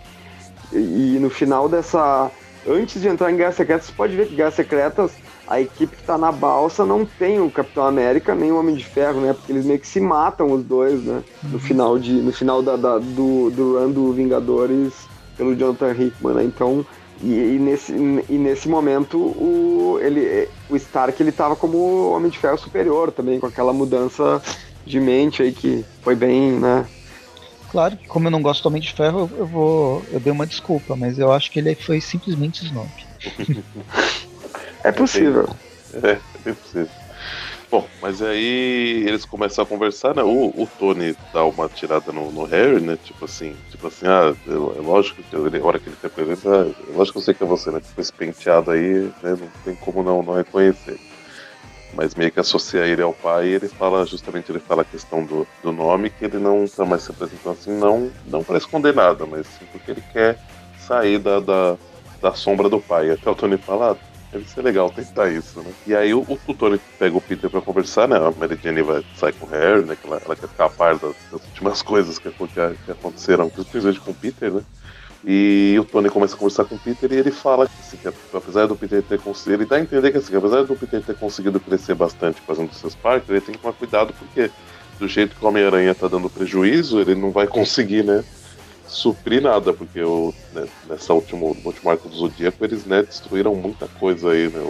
E, 0.73 1.15
e 1.17 1.19
no 1.21 1.31
final 1.31 1.69
dessa. 1.69 2.31
Antes 2.67 3.03
de 3.03 3.09
entrar 3.09 3.31
em 3.31 3.37
Guerras 3.37 3.57
Secretas, 3.57 3.87
você 3.87 3.93
pode 3.93 4.17
ver 4.17 4.27
que 4.27 4.35
Guerras 4.37 4.55
Secretas 4.55 5.13
a 5.47 5.61
equipe 5.61 5.95
que 5.97 6.03
tá 6.03 6.17
na 6.17 6.33
balsa 6.33 6.83
não 6.87 7.05
tem 7.05 7.39
o 7.39 7.51
Capitão 7.51 7.85
América 7.85 8.35
nem 8.35 8.51
o 8.51 8.59
Homem 8.59 8.75
de 8.75 8.83
Ferro, 8.87 9.21
né? 9.21 9.35
Porque 9.35 9.53
eles 9.53 9.67
meio 9.67 9.79
que 9.79 9.87
se 9.87 10.01
matam 10.01 10.51
os 10.51 10.65
dois, 10.65 11.03
né? 11.05 11.23
No 11.43 11.59
final, 11.59 11.99
de, 11.99 12.13
no 12.15 12.33
final 12.33 12.63
da, 12.63 12.77
da- 12.77 12.99
do, 12.99 13.51
do 13.51 13.79
run 13.79 13.91
do 13.91 14.13
Vingadores 14.15 14.95
pelo 15.37 15.55
Jonathan 15.55 15.93
Hickman, 15.93 16.35
né? 16.37 16.45
Então, 16.45 16.87
e, 17.23 17.35
e 17.35 17.59
nesse, 17.59 17.93
e 17.93 18.39
nesse 18.39 18.67
momento 18.67 19.19
o, 19.19 19.99
ele, 20.01 20.49
o 20.71 20.77
Stark 20.77 21.23
ele 21.23 21.33
tava 21.33 21.55
como 21.55 22.09
Homem 22.11 22.31
de 22.31 22.39
Ferro 22.39 22.57
superior 22.57 23.13
também, 23.13 23.39
com 23.39 23.47
aquela 23.47 23.75
mudança 23.75 24.41
de 24.87 24.99
mente 24.99 25.43
aí 25.43 25.53
que 25.53 25.85
foi 26.03 26.15
bem, 26.15 26.53
né? 26.53 26.87
Claro 27.75 27.97
que 27.97 28.07
como 28.07 28.29
eu 28.29 28.31
não 28.31 28.41
gosto 28.41 28.63
do 28.63 28.69
Homem 28.69 28.81
de 28.81 28.93
Ferro, 28.93 29.29
eu 29.37 29.45
vou. 29.45 30.01
Eu 30.13 30.21
dei 30.21 30.33
uma 30.33 30.47
desculpa, 30.47 30.95
mas 30.95 31.19
eu 31.19 31.33
acho 31.33 31.51
que 31.51 31.59
ele 31.59 31.75
foi 31.75 32.01
simplesmente 32.01 32.65
snob. 32.65 32.89
É 34.85 34.93
possível. 34.93 35.49
É, 35.95 36.11
é 36.11 36.21
bem 36.45 36.55
possível. 36.55 36.91
Bom, 37.71 37.89
mas 38.01 38.23
aí 38.23 39.03
eles 39.09 39.25
começam 39.25 39.65
a 39.65 39.67
conversar, 39.67 40.15
né? 40.15 40.23
O, 40.23 40.51
o 40.51 40.69
Tony 40.79 41.17
dá 41.33 41.45
uma 41.45 41.69
tirada 41.69 42.13
no, 42.13 42.31
no 42.31 42.45
Harry, 42.45 42.81
né? 42.81 42.97
Tipo 43.03 43.25
assim, 43.25 43.57
tipo 43.71 43.89
assim, 43.89 44.07
ah, 44.07 44.37
é 44.47 44.81
lógico 44.81 45.23
que 45.23 45.35
ele, 45.35 45.59
a 45.59 45.65
hora 45.65 45.81
que 45.81 45.89
ele 45.89 45.97
te 45.97 46.07
apresenta, 46.07 46.49
ah, 46.49 46.71
é 46.89 46.97
lógico 46.97 47.15
que 47.15 47.19
eu 47.19 47.23
sei 47.23 47.35
que 47.35 47.43
é 47.43 47.47
você, 47.47 47.73
né? 47.73 47.81
Tipo, 47.81 48.01
esse 48.01 48.13
penteado 48.13 48.71
aí, 48.71 49.11
né? 49.21 49.37
Não 49.41 49.49
tem 49.65 49.75
como 49.75 50.03
não, 50.03 50.23
não 50.23 50.35
reconhecer. 50.35 51.01
Mas 51.97 52.15
meio 52.15 52.31
que 52.31 52.41
associa 52.41 52.87
ele 52.87 53.03
ao 53.03 53.13
pai 53.13 53.47
e 53.47 53.55
ele 53.55 53.69
fala, 53.69 54.05
justamente 54.05 54.51
ele 54.51 54.59
fala 54.59 54.83
a 54.83 54.85
questão 54.85 55.25
do, 55.25 55.47
do 55.63 55.73
nome, 55.73 56.11
que 56.11 56.25
ele 56.25 56.39
não 56.39 56.67
tá 56.67 56.85
mais 56.85 57.03
se 57.03 57.11
apresentando 57.11 57.53
assim, 57.53 57.79
não, 57.79 58.11
não 58.27 58.43
para 58.43 58.59
esconder 58.59 58.95
nada, 58.95 59.25
mas 59.27 59.47
sim 59.47 59.65
porque 59.71 59.93
ele 59.93 60.05
quer 60.13 60.39
sair 60.79 61.19
da, 61.19 61.41
da, 61.41 61.77
da 62.21 62.35
sombra 62.35 62.69
do 62.69 62.81
pai. 62.81 63.11
Até 63.11 63.31
o 63.31 63.35
Tony 63.35 63.57
fala, 63.57 63.93
ah, 63.93 64.15
deve 64.33 64.49
ser 64.49 64.63
legal 64.63 64.91
tentar 64.91 65.31
isso, 65.31 65.61
né? 65.61 65.73
E 65.87 65.95
aí 65.95 66.13
o, 66.13 66.23
o 66.23 66.55
Tony 66.55 66.81
pega 66.99 67.17
o 67.17 67.21
Peter 67.21 67.49
pra 67.49 67.61
conversar, 67.61 68.09
né? 68.09 68.17
A 68.17 68.31
Mary 68.33 68.59
Jane 68.63 68.83
vai 68.83 69.05
sair 69.17 69.33
com 69.35 69.47
o 69.47 69.49
Harry, 69.51 69.85
né? 69.85 69.97
Que 69.97 70.07
ela, 70.07 70.21
ela 70.25 70.37
quer 70.37 70.49
ficar 70.49 70.67
a 70.67 70.71
par 70.71 70.99
das, 70.99 71.15
das 71.31 71.45
últimas 71.45 71.81
coisas 71.83 72.19
que, 72.19 72.29
que, 72.31 72.47
que 72.85 72.91
aconteceram, 72.91 73.49
principalmente 73.49 74.01
com 74.01 74.11
o 74.11 74.15
Peter, 74.15 74.53
né? 74.53 74.63
E 75.27 75.77
o 75.81 75.85
Tony 75.85 76.11
começa 76.11 76.35
a 76.35 76.39
conversar 76.39 76.65
com 76.67 76.75
o 76.75 76.79
Peter 76.79 77.11
e 77.13 77.17
ele 77.17 77.31
fala 77.31 77.67
que, 77.67 77.73
assim, 77.81 77.97
que 77.97 78.09
apesar 78.37 78.67
do 78.67 78.77
Peter 78.77 79.03
ter 79.03 79.19
conseguido, 79.21 79.63
ele 79.63 79.69
dá 79.69 79.77
a 79.77 79.81
entender 79.81 80.11
que 80.13 80.19
assim, 80.19 80.37
apesar 80.37 80.65
do 80.65 80.77
Peter 80.77 81.03
ter 81.03 81.15
conseguido 81.17 81.59
crescer 81.59 81.95
bastante 81.95 82.43
fazendo 82.43 82.73
seus 82.75 82.95
parques, 82.95 83.31
ele 83.31 83.41
tem 83.41 83.55
que 83.55 83.61
tomar 83.61 83.73
cuidado 83.73 84.13
porque 84.15 84.51
do 84.99 85.09
jeito 85.09 85.35
que 85.35 85.45
o 85.45 85.49
Homem-Aranha 85.49 85.95
tá 85.95 86.09
dando 86.09 86.29
prejuízo, 86.29 87.01
ele 87.01 87.15
não 87.15 87.31
vai 87.33 87.47
conseguir, 87.47 88.05
né? 88.05 88.23
suprir 88.87 89.41
nada, 89.43 89.73
porque 89.73 90.03
o, 90.03 90.33
né, 90.53 90.69
nessa 90.87 91.15
última, 91.15 91.43
último 91.47 91.91
arco 91.91 92.09
do 92.09 92.15
Zodíaco 92.15 92.63
eles 92.65 92.85
né, 92.85 93.03
destruíram 93.03 93.55
muita 93.55 93.89
coisa 93.89 94.31
aí, 94.31 94.49
né? 94.51 94.61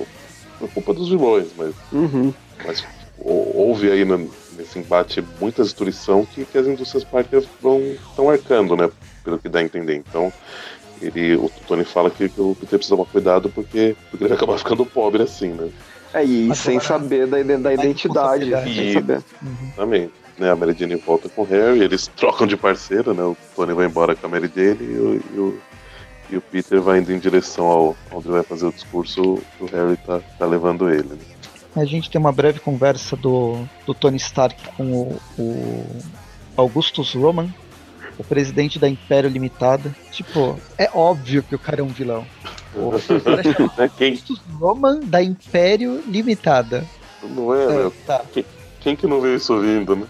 Por 0.59 0.69
culpa 0.71 0.95
dos 0.95 1.09
vilões, 1.09 1.53
mas, 1.55 1.75
Uhum. 1.93 2.33
mas 2.65 2.87
hou- 3.19 3.57
houve 3.57 3.91
aí 3.91 4.05
no- 4.05 4.31
nesse 4.53 4.79
embate 4.79 5.21
muita 5.41 5.63
destruição 5.65 6.25
que, 6.25 6.45
que 6.47 6.57
as 6.59 6.67
indústrias 6.67 7.05
Parker 7.05 7.45
vão 7.61 7.81
estão 7.81 8.31
arcando, 8.31 8.77
né? 8.77 8.89
Pelo 9.25 9.39
que 9.39 9.49
dá 9.49 9.61
a 9.61 9.63
entender. 9.63 9.97
Então, 9.97 10.33
ele, 11.01 11.37
o 11.37 11.51
Tony 11.67 11.85
fala 11.85 12.11
que, 12.11 12.29
que 12.29 12.41
o 12.41 12.55
Peter 12.55 12.79
precisa 12.79 12.97
tomar 12.97 13.11
cuidado 13.11 13.49
porque, 13.49 13.97
porque 14.11 14.25
ele 14.25 14.29
vai 14.29 14.37
acabar 14.37 14.59
ficando 14.59 14.85
pobre 14.85 15.23
assim, 15.23 15.49
né? 15.49 15.71
É, 16.13 16.25
e 16.25 16.45
Agora, 16.45 16.55
sem 16.55 16.81
saber 16.81 17.27
da, 17.27 17.43
da 17.59 17.75
identidade. 17.75 18.51
Sem 18.75 18.93
saber. 18.93 19.23
Uhum. 19.43 19.71
Também. 19.75 20.11
Né, 20.39 20.51
a 20.51 20.57
Mary 20.57 20.75
Jane 20.77 20.97
volta 20.97 21.29
com 21.29 21.43
o 21.43 21.45
Harry, 21.45 21.81
eles 21.81 22.09
trocam 22.17 22.45
de 22.45 22.57
parceiro, 22.57 23.15
né? 23.15 23.23
O 23.23 23.37
Tony 23.55 23.73
vai 23.73 23.87
embora 23.87 24.17
com 24.17 24.27
a 24.27 24.29
Mary 24.29 24.51
Jane 24.53 24.79
e 24.81 24.99
o, 24.99 25.15
e 25.15 25.39
o, 25.39 25.61
e 26.31 26.37
o 26.37 26.41
Peter 26.41 26.81
vai 26.81 26.99
indo 26.99 27.13
em 27.13 27.19
direção 27.21 27.67
ao 27.67 27.97
onde 28.11 28.29
vai 28.29 28.43
fazer 28.43 28.67
o 28.67 28.73
discurso, 28.73 29.41
o 29.61 29.67
Harry 29.67 29.97
tá, 29.99 30.21
tá 30.37 30.45
levando 30.45 30.91
ele. 30.91 31.11
Né? 31.11 31.19
A 31.77 31.85
gente 31.85 32.11
tem 32.11 32.21
uma 32.21 32.33
breve 32.33 32.59
conversa 32.59 33.17
do, 33.17 33.65
do 33.87 33.95
Tony 33.95 34.17
Stark 34.17 34.61
com 34.77 34.93
o, 34.93 35.21
o 35.39 35.87
Augustus 36.57 37.15
Roman, 37.15 37.49
o 38.19 38.25
presidente 38.25 38.79
da 38.79 38.89
Império 38.89 39.31
Limitada. 39.31 39.95
Tipo, 40.11 40.59
é 40.79 40.91
óbvio 40.93 41.43
que 41.43 41.55
o 41.55 41.59
cara 41.59 41.81
é 41.81 41.85
um 41.85 41.89
vilão. 41.89 42.27
O 42.75 43.21
cara 43.21 43.85
é 43.85 43.89
Quem? 43.89 44.19
Roman 44.59 44.99
da 45.01 45.23
Império 45.23 46.03
Limitada. 46.09 46.85
Não 47.23 47.55
é, 47.55 47.87
é 47.87 47.91
tá. 48.05 48.23
quem, 48.33 48.45
quem, 48.81 48.97
que 48.97 49.07
não 49.07 49.21
viu 49.21 49.37
isso 49.37 49.59
vindo, 49.61 49.97
né? 49.97 50.07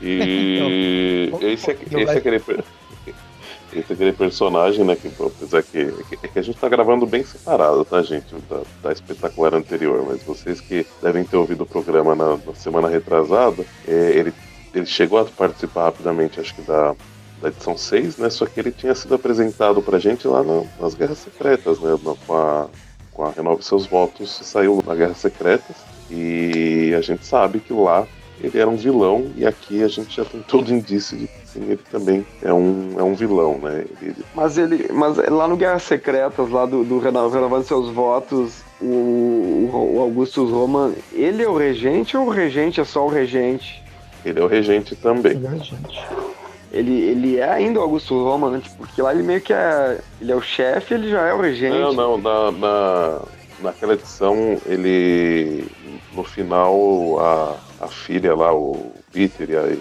E 0.00 1.28
então, 1.28 1.48
esse, 1.48 1.70
é, 1.70 1.74
esse, 1.74 2.10
é 2.10 2.16
aquele, 2.16 2.36
esse 2.36 3.92
é 3.92 3.94
aquele 3.94 4.12
personagem, 4.12 4.84
né? 4.84 4.96
Que, 4.96 5.08
apesar 5.08 5.62
que, 5.62 5.92
que, 6.08 6.28
que, 6.28 6.38
a 6.38 6.42
gente 6.42 6.58
tá 6.58 6.68
gravando 6.68 7.06
bem 7.06 7.24
separado, 7.24 7.84
tá, 7.84 8.02
gente? 8.02 8.34
Da, 8.48 8.62
da 8.82 8.92
espetacular 8.92 9.54
anterior, 9.54 10.04
mas 10.08 10.22
vocês 10.22 10.60
que 10.60 10.86
devem 11.02 11.24
ter 11.24 11.36
ouvido 11.36 11.62
o 11.62 11.66
programa 11.66 12.14
na, 12.14 12.36
na 12.36 12.54
semana 12.54 12.88
retrasada, 12.88 13.64
é, 13.86 14.12
ele, 14.14 14.32
ele 14.74 14.86
chegou 14.86 15.18
a 15.18 15.24
participar 15.24 15.84
rapidamente, 15.84 16.40
acho 16.40 16.54
que 16.54 16.62
da, 16.62 16.94
da 17.40 17.48
edição 17.48 17.76
6, 17.76 18.18
né? 18.18 18.30
Só 18.30 18.46
que 18.46 18.58
ele 18.58 18.72
tinha 18.72 18.94
sido 18.94 19.14
apresentado 19.14 19.82
pra 19.82 19.98
gente 19.98 20.26
lá 20.26 20.42
no, 20.42 20.66
nas 20.80 20.94
Guerras 20.94 21.18
Secretas, 21.18 21.78
né? 21.80 21.98
Com 22.26 22.34
a, 22.34 22.66
com 23.12 23.24
a 23.24 23.30
Renove 23.30 23.62
Seus 23.62 23.86
Votos, 23.86 24.40
saiu 24.42 24.82
na 24.86 24.94
Guerras 24.94 25.18
Secretas. 25.18 25.76
E 26.10 26.94
a 26.96 27.00
gente 27.00 27.24
sabe 27.26 27.60
que 27.60 27.72
lá 27.72 28.06
ele 28.40 28.58
era 28.58 28.68
um 28.68 28.76
vilão, 28.76 29.30
e 29.36 29.46
aqui 29.46 29.82
a 29.82 29.88
gente 29.88 30.16
já 30.16 30.24
tem 30.24 30.40
todo 30.42 30.72
indício 30.72 31.16
de 31.16 31.26
que 31.26 31.48
sim, 31.48 31.62
ele 31.62 31.80
também 31.90 32.26
é 32.42 32.52
um, 32.52 32.94
é 32.98 33.02
um 33.02 33.14
vilão, 33.14 33.58
né? 33.58 33.84
Ele... 34.02 34.16
Mas 34.34 34.58
ele. 34.58 34.88
Mas 34.92 35.16
lá 35.16 35.46
no 35.46 35.56
Guerras 35.56 35.84
Secretas, 35.84 36.50
lá 36.50 36.66
do, 36.66 36.84
do 36.84 36.98
Renovando 36.98 37.64
Seus 37.64 37.88
Votos, 37.90 38.62
o, 38.80 39.70
o 39.72 40.00
Augustus 40.00 40.50
Roman, 40.50 40.92
ele 41.12 41.42
é 41.42 41.48
o 41.48 41.56
regente 41.56 42.16
ou 42.16 42.26
o 42.26 42.30
regente 42.30 42.80
é 42.80 42.84
só 42.84 43.06
o 43.06 43.08
regente? 43.08 43.82
Ele 44.24 44.40
é 44.40 44.42
o 44.42 44.48
regente 44.48 44.96
também. 44.96 45.32
Ele 45.32 45.46
é 45.46 45.50
o 45.50 45.52
regente 45.52 46.04
ele, 46.74 46.92
ele 46.92 47.36
é 47.38 47.48
ainda 47.48 47.78
o 47.78 47.82
Augusto 47.82 48.20
Roma, 48.24 48.50
né? 48.50 48.60
Tipo, 48.60 48.78
porque 48.78 49.00
lá 49.00 49.14
ele 49.14 49.22
meio 49.22 49.40
que 49.40 49.52
é. 49.52 50.00
Ele 50.20 50.32
é 50.32 50.34
o 50.34 50.42
chefe, 50.42 50.94
ele 50.94 51.08
já 51.08 51.28
é 51.28 51.32
o 51.32 51.40
regente. 51.40 51.78
Não, 51.78 51.92
não, 51.92 52.18
na, 52.18 52.50
na, 52.50 53.22
naquela 53.60 53.94
edição 53.94 54.60
ele. 54.66 55.68
No 56.12 56.24
final 56.24 57.18
a, 57.20 57.84
a 57.84 57.88
filha 57.88 58.34
lá, 58.34 58.52
o 58.52 58.92
Peter 59.12 59.48
e 59.48 59.56
a, 59.56 59.76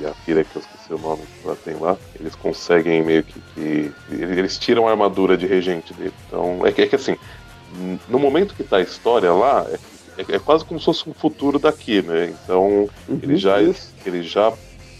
e 0.00 0.06
a 0.06 0.12
filha 0.12 0.44
que 0.44 0.56
eu 0.56 0.60
esqueci 0.60 0.92
o 0.92 0.98
nome 0.98 1.22
que 1.22 1.46
ela 1.46 1.56
tem 1.56 1.76
lá, 1.76 1.96
eles 2.20 2.34
conseguem 2.34 3.02
meio 3.02 3.22
que, 3.22 3.40
que. 3.54 3.92
eles 4.10 4.58
tiram 4.58 4.86
a 4.86 4.90
armadura 4.90 5.38
de 5.38 5.46
regente 5.46 5.94
dele. 5.94 6.12
Então, 6.26 6.60
é 6.66 6.72
que, 6.72 6.82
é 6.82 6.86
que 6.86 6.96
assim, 6.96 7.16
no 8.06 8.18
momento 8.18 8.54
que 8.54 8.64
tá 8.64 8.76
a 8.76 8.82
história 8.82 9.32
lá, 9.32 9.66
é, 9.70 10.22
é, 10.22 10.36
é 10.36 10.38
quase 10.38 10.62
como 10.62 10.78
se 10.78 10.84
fosse 10.84 11.08
um 11.08 11.14
futuro 11.14 11.58
daqui, 11.58 12.02
né? 12.02 12.34
Então, 12.44 12.88
uhum, 13.08 13.20
ele 13.22 13.36
já. 13.36 13.58
Ele 13.60 14.22
já 14.22 14.52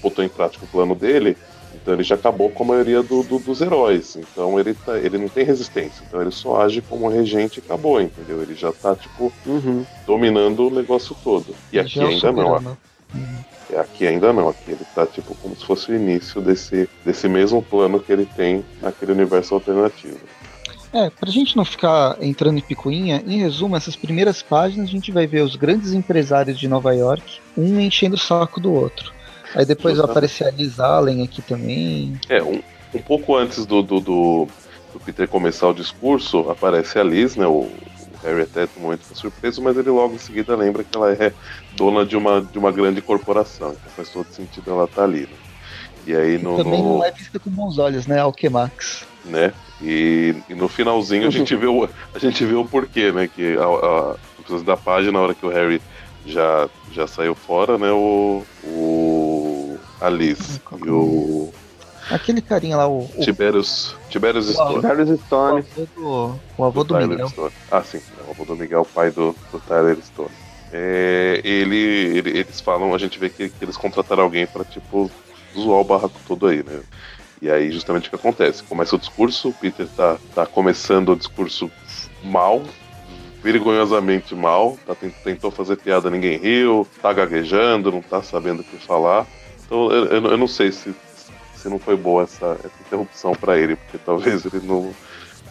botou 0.04 0.22
em 0.22 0.28
prática 0.28 0.64
o 0.64 0.68
plano 0.68 0.94
dele, 0.94 1.36
então 1.74 1.94
ele 1.94 2.02
já 2.02 2.14
acabou 2.14 2.50
com 2.50 2.62
a 2.62 2.66
maioria 2.68 3.02
do, 3.02 3.22
do, 3.22 3.38
dos 3.38 3.60
heróis. 3.60 4.16
Então 4.16 4.58
ele, 4.60 4.74
tá, 4.74 4.98
ele 4.98 5.18
não 5.18 5.28
tem 5.28 5.44
resistência. 5.44 6.04
Então 6.06 6.20
ele 6.20 6.30
só 6.30 6.62
age 6.62 6.80
como 6.82 7.08
regente 7.08 7.58
e 7.58 7.62
acabou, 7.64 8.00
entendeu? 8.00 8.42
Ele 8.42 8.54
já 8.54 8.72
tá, 8.72 8.94
tipo, 8.94 9.32
uhum. 9.46 9.84
dominando 10.06 10.68
o 10.68 10.70
negócio 10.70 11.16
todo. 11.24 11.54
E 11.72 11.78
aqui 11.78 12.00
é 12.00 12.04
ainda 12.04 12.32
não. 12.32 12.76
Uhum. 13.14 13.78
Aqui 13.78 14.06
ainda 14.06 14.32
não. 14.32 14.48
Aqui 14.48 14.70
ele 14.70 14.84
tá, 14.94 15.06
tipo, 15.06 15.34
como 15.36 15.56
se 15.56 15.64
fosse 15.64 15.90
o 15.90 15.96
início 15.96 16.40
desse, 16.40 16.88
desse 17.04 17.28
mesmo 17.28 17.62
plano 17.62 17.98
que 17.98 18.12
ele 18.12 18.26
tem 18.26 18.64
naquele 18.80 19.12
universo 19.12 19.54
alternativo. 19.54 20.20
É, 20.92 21.10
pra 21.10 21.28
gente 21.28 21.56
não 21.56 21.64
ficar 21.64 22.16
entrando 22.20 22.58
em 22.58 22.62
picuinha, 22.62 23.20
em 23.26 23.40
resumo, 23.40 23.74
essas 23.74 23.96
primeiras 23.96 24.42
páginas 24.42 24.88
a 24.88 24.92
gente 24.92 25.10
vai 25.10 25.26
ver 25.26 25.42
os 25.42 25.56
grandes 25.56 25.92
empresários 25.92 26.56
de 26.56 26.68
Nova 26.68 26.94
York, 26.94 27.40
um 27.58 27.80
enchendo 27.80 28.14
o 28.14 28.18
saco 28.18 28.60
do 28.60 28.72
outro. 28.72 29.13
Aí 29.54 29.64
depois 29.64 29.98
aparece 30.00 30.44
a 30.44 30.50
Liz 30.50 30.80
Allen 30.80 31.22
aqui 31.22 31.40
também. 31.40 32.18
É, 32.28 32.42
um, 32.42 32.60
um 32.92 32.98
pouco 32.98 33.36
antes 33.36 33.64
do, 33.64 33.82
do, 33.82 34.00
do, 34.00 34.48
do, 34.92 35.00
Peter 35.00 35.28
começar 35.28 35.68
o 35.68 35.74
discurso, 35.74 36.50
aparece 36.50 36.98
a 36.98 37.04
Liz, 37.04 37.36
né? 37.36 37.46
O, 37.46 37.60
o 37.60 37.70
Harry 38.24 38.42
até 38.42 38.68
no 38.76 38.82
momento 38.82 39.02
fica 39.02 39.14
surpreso, 39.14 39.62
mas 39.62 39.76
ele 39.76 39.90
logo 39.90 40.14
em 40.14 40.18
seguida 40.18 40.56
lembra 40.56 40.82
que 40.82 40.96
ela 40.96 41.12
é 41.12 41.32
dona 41.76 42.04
de 42.04 42.16
uma, 42.16 42.42
de 42.42 42.58
uma 42.58 42.72
grande 42.72 43.00
corporação. 43.00 43.70
Então 43.72 43.92
faz 43.96 44.08
todo 44.08 44.26
sentido 44.30 44.70
ela 44.70 44.84
estar 44.84 44.96
tá 44.96 45.04
ali. 45.04 45.22
Né? 45.22 45.36
E 46.06 46.14
aí 46.14 46.38
no, 46.38 46.56
também 46.56 46.82
no... 46.82 46.98
não 46.98 47.04
é 47.04 47.10
vista 47.12 47.38
com 47.38 47.50
bons 47.50 47.78
olhos, 47.78 48.06
né? 48.06 48.18
Alquemax. 48.18 49.06
Né? 49.24 49.52
E, 49.80 50.34
e, 50.48 50.54
no 50.54 50.68
finalzinho 50.68 51.26
a 51.26 51.30
gente 51.32 51.54
vê 51.54 51.66
o, 51.66 51.88
a 52.14 52.18
gente 52.18 52.44
vê 52.44 52.54
o 52.54 52.64
porquê, 52.64 53.12
né? 53.12 53.28
Que 53.28 53.56
a, 53.56 53.64
a, 53.64 54.62
da 54.64 54.76
página, 54.76 55.12
na 55.12 55.20
hora 55.20 55.34
que 55.34 55.46
o 55.46 55.48
Harry 55.48 55.80
já, 56.26 56.68
já 56.92 57.06
saiu 57.06 57.34
fora, 57.34 57.78
né? 57.78 57.90
O, 57.90 58.42
o 58.64 59.13
Alice 60.06 60.60
e 60.84 60.90
o. 60.90 61.52
Aquele 62.10 62.42
carinha 62.42 62.76
lá, 62.76 62.86
o. 62.86 63.08
Tiberius, 63.20 63.96
Tiberius 64.10 64.48
Stone. 64.48 64.80
Tiberius 64.80 65.20
Stone. 65.20 65.64
O 65.76 65.82
avô 65.82 65.88
do, 65.96 66.40
o 66.58 66.64
avô 66.64 66.84
do, 66.84 66.98
do 66.98 67.08
Miguel. 67.08 67.28
Stone. 67.28 67.52
Ah, 67.70 67.82
sim. 67.82 68.00
O 68.26 68.30
avô 68.30 68.44
do 68.44 68.56
Miguel, 68.56 68.86
pai 68.94 69.10
do, 69.10 69.34
do 69.50 69.58
Tyler 69.60 69.96
Stone. 70.02 70.30
É, 70.72 71.40
ele, 71.44 71.76
ele, 71.76 72.38
eles 72.38 72.60
falam, 72.60 72.94
a 72.94 72.98
gente 72.98 73.18
vê 73.18 73.30
que, 73.30 73.48
que 73.48 73.64
eles 73.64 73.76
contrataram 73.76 74.24
alguém 74.24 74.46
para 74.46 74.64
tipo, 74.64 75.10
zoar 75.56 75.80
o 75.80 75.84
barraco 75.84 76.18
todo 76.26 76.46
aí, 76.46 76.62
né? 76.62 76.80
E 77.40 77.50
aí, 77.50 77.70
justamente 77.70 78.08
o 78.08 78.10
que 78.10 78.16
acontece? 78.16 78.62
Começa 78.62 78.96
o 78.96 78.98
discurso, 78.98 79.50
o 79.50 79.52
Peter 79.52 79.86
tá, 79.96 80.16
tá 80.34 80.46
começando 80.46 81.10
o 81.10 81.16
discurso 81.16 81.70
mal, 82.22 82.62
vergonhosamente 83.42 84.34
mal, 84.34 84.78
tá, 84.86 84.96
tentou 85.22 85.50
fazer 85.50 85.76
piada, 85.76 86.10
ninguém 86.10 86.38
riu, 86.38 86.86
tá 87.00 87.12
gaguejando, 87.12 87.92
não 87.92 88.02
tá 88.02 88.22
sabendo 88.22 88.60
o 88.60 88.64
que 88.64 88.76
falar. 88.78 89.26
Então 89.66 89.90
eu, 89.90 90.06
eu, 90.06 90.36
não 90.36 90.48
sei 90.48 90.72
se, 90.72 90.94
se 91.56 91.68
não 91.68 91.78
foi 91.78 91.96
boa 91.96 92.24
essa, 92.24 92.58
essa 92.64 92.82
interrupção 92.86 93.32
para 93.32 93.58
ele, 93.58 93.76
porque 93.76 93.98
talvez 93.98 94.44
ele 94.44 94.60
não, 94.66 94.94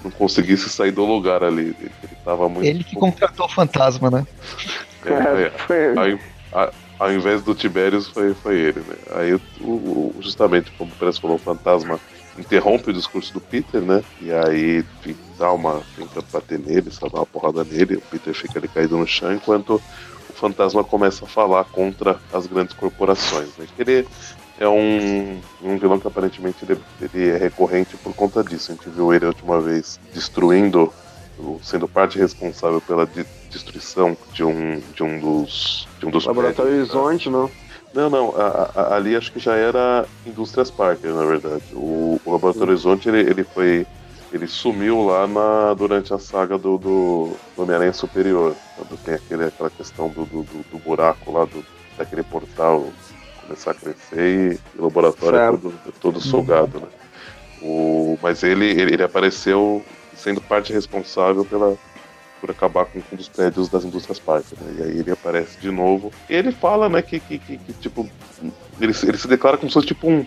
não 0.04 0.12
conseguisse 0.12 0.70
sair 0.70 0.92
do 0.92 1.06
lugar 1.06 1.44
ali. 1.44 1.76
Ele, 1.80 1.92
ele 2.04 2.16
tava 2.24 2.48
muito. 2.48 2.66
Ele 2.66 2.84
que 2.84 2.96
contratou 2.96 3.46
o 3.46 3.50
fantasma, 3.50 4.10
né? 4.10 4.28
É, 5.06 5.74
é, 5.74 6.00
aí, 6.00 6.20
a, 6.54 6.72
ao 7.00 7.12
invés 7.12 7.42
do 7.42 7.54
Tiberius 7.54 8.08
foi, 8.08 8.34
foi 8.34 8.56
ele, 8.56 8.80
né? 8.80 8.96
Aí 9.16 9.34
o, 9.34 9.42
o, 9.62 10.16
justamente 10.22 10.72
como 10.78 10.92
o 10.92 10.96
Pérez 10.96 11.18
falou, 11.18 11.36
o 11.36 11.40
fantasma 11.40 12.00
interrompe 12.38 12.90
o 12.90 12.94
discurso 12.94 13.34
do 13.34 13.42
Peter, 13.42 13.82
né? 13.82 14.04
E 14.22 14.32
aí 14.32 14.86
dá 15.38 15.52
uma. 15.52 15.82
tenta 15.96 16.24
bater 16.32 16.60
nele, 16.60 16.92
só 16.92 17.08
dá 17.08 17.20
uma 17.20 17.26
porrada 17.26 17.64
nele, 17.64 17.98
o 17.98 18.02
Peter 18.02 18.34
fica 18.34 18.60
ali 18.60 18.68
caído 18.68 18.98
no 18.98 19.08
chão, 19.08 19.34
enquanto 19.34 19.82
fantasma 20.44 20.84
começa 20.84 21.24
a 21.24 21.28
falar 21.28 21.64
contra 21.64 22.20
as 22.34 22.46
grandes 22.46 22.76
corporações. 22.76 23.50
Né? 23.58 23.66
Ele 23.80 24.06
é 24.60 24.68
um, 24.68 25.40
um 25.62 25.78
vilão 25.78 25.98
que 25.98 26.08
aparentemente 26.08 26.58
ele, 26.64 26.78
ele, 27.02 27.30
é 27.30 27.38
recorrente 27.38 27.96
por 27.96 28.14
conta 28.14 28.44
disso. 28.44 28.72
A 28.72 28.76
gente 28.76 28.90
viu 28.90 29.14
ele 29.14 29.24
a 29.24 29.30
última 29.30 29.62
vez 29.62 29.98
destruindo, 30.14 30.92
sendo 31.62 31.88
parte 31.88 32.20
responsável 32.20 32.82
pela 32.82 33.06
de, 33.06 33.26
destruição 33.50 34.18
de 34.34 34.44
um, 34.44 34.82
de 34.94 35.02
um 35.02 35.20
dos. 35.20 35.88
De 36.00 36.08
um 36.08 36.12
dos 36.12 36.26
Laboratório 36.26 36.72
prédios, 36.72 36.94
Horizonte, 36.94 37.30
né? 37.30 37.38
não? 37.38 37.52
Não, 37.94 38.10
não, 38.10 38.36
a, 38.36 38.72
a, 38.76 38.96
ali 38.96 39.16
acho 39.16 39.32
que 39.32 39.40
já 39.40 39.56
era 39.56 40.06
Indústrias 40.26 40.70
Parker, 40.70 41.14
na 41.14 41.26
verdade. 41.26 41.64
O, 41.74 42.20
o 42.26 42.32
Laboratório 42.32 42.72
Horizonte 42.74 43.08
ele, 43.08 43.22
ele 43.22 43.44
foi. 43.44 43.86
Ele 44.34 44.48
sumiu 44.48 45.06
lá 45.06 45.28
na, 45.28 45.76
durante 45.76 46.12
a 46.12 46.18
saga 46.18 46.58
do, 46.58 46.80
do, 46.80 47.38
do 47.56 47.62
Homem-Aranha 47.62 47.94
Superior. 47.94 48.56
Quando 48.76 48.98
tem 49.04 49.14
aquele, 49.14 49.46
aquela 49.46 49.70
questão 49.70 50.10
do, 50.10 50.26
do, 50.26 50.44
do 50.44 50.80
buraco 50.80 51.32
lá, 51.32 51.46
do, 51.46 51.64
daquele 51.96 52.24
portal 52.24 52.84
começar 53.44 53.72
a 53.72 53.74
crescer 53.76 54.60
e, 54.76 54.80
o 54.80 54.84
laboratório 54.84 55.38
é 55.38 55.52
todo, 55.52 55.74
é 55.88 55.92
todo 56.00 56.20
sugado, 56.20 56.80
né? 56.80 56.88
O, 57.62 58.18
mas 58.22 58.42
ele, 58.42 58.66
ele, 58.66 58.94
ele 58.94 59.04
apareceu 59.04 59.86
sendo 60.16 60.42
parte 60.42 60.74
responsável 60.74 61.46
pela, 61.46 61.78
por 62.42 62.50
acabar 62.50 62.86
com 62.86 63.00
um 63.00 63.16
dos 63.16 63.30
prédios 63.30 63.70
das 63.70 63.86
indústrias 63.86 64.20
Parker, 64.20 64.58
né? 64.60 64.76
E 64.80 64.84
aí 64.84 65.00
ele 65.00 65.12
aparece 65.12 65.60
de 65.60 65.70
novo. 65.70 66.12
E 66.30 66.34
ele 66.34 66.52
fala, 66.52 66.90
né, 66.90 67.02
que, 67.02 67.20
que, 67.20 67.38
que, 67.38 67.58
que 67.58 67.74
tipo. 67.74 68.10
Ele, 68.82 68.94
ele, 69.04 69.18
se 69.18 69.28
declara 69.28 69.58
como 69.58 69.70
se 69.70 69.76
fosse 69.76 69.88
tipo 69.88 70.10
um, 70.10 70.26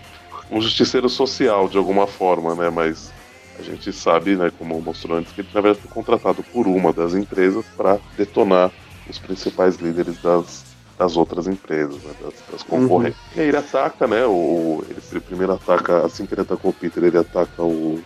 um 0.49 0.61
justiceiro 0.61 1.09
social, 1.09 1.67
de 1.67 1.77
alguma 1.77 2.07
forma, 2.07 2.55
né? 2.55 2.69
Mas 2.69 3.11
a 3.59 3.63
gente 3.63 3.91
sabe, 3.93 4.35
né, 4.35 4.51
como 4.57 4.79
mostrou 4.81 5.17
antes, 5.17 5.31
que 5.33 5.41
ele 5.41 5.49
na 5.53 5.61
verdade 5.61 5.81
foi 5.85 5.91
contratado 5.91 6.43
por 6.43 6.67
uma 6.67 6.91
das 6.93 7.13
empresas 7.13 7.65
para 7.75 7.97
detonar 8.17 8.71
os 9.09 9.17
principais 9.19 9.77
líderes 9.77 10.21
das, 10.21 10.63
das 10.97 11.15
outras 11.17 11.47
empresas, 11.47 11.95
né, 12.03 12.11
das, 12.21 12.33
das 12.51 12.63
concorrentes. 12.63 13.19
Uhum. 13.19 13.37
E 13.37 13.41
aí 13.41 13.47
ele 13.47 13.57
ataca, 13.57 14.07
né? 14.07 14.25
O, 14.25 14.83
ele 15.11 15.19
primeiro 15.21 15.53
ataca, 15.53 16.05
assim 16.05 16.25
que 16.25 16.33
ele 16.33 16.41
atacou 16.41 16.71
o 16.71 16.73
Peter, 16.73 17.03
ele 17.03 17.17
ataca 17.17 17.63
o 17.63 17.99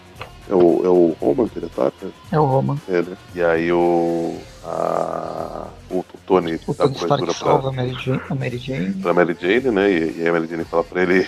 É 0.50 0.54
o, 0.56 0.82
é 0.84 0.90
o 0.90 1.16
Roman 1.20 1.48
que 1.48 1.60
ele 1.60 1.68
ataca? 1.68 2.08
É 2.32 2.40
o 2.40 2.46
Roman. 2.46 2.78
É, 2.90 3.02
né? 3.02 3.18
E 3.36 3.42
aí 3.44 3.72
o. 3.72 4.36
A, 4.64 5.68
o, 5.90 6.06
Tony 6.26 6.60
o 6.68 6.74
dá 6.74 6.84
Tony 6.88 6.96
cobertura 7.00 7.34
salva 7.34 7.72
pra, 7.72 7.82
a 7.82 7.86
Mary 7.86 7.98
Jane. 8.00 8.22
A 8.30 8.36
Mary 8.36 8.58
Jane. 8.58 8.94
pra 8.94 9.14
Mary 9.14 9.38
Jane, 9.40 9.72
né? 9.72 9.92
E, 9.92 10.22
e 10.22 10.28
a 10.28 10.32
Mary 10.32 10.48
Jane 10.48 10.64
fala 10.66 10.84
pra 10.84 11.02
ele: 11.04 11.28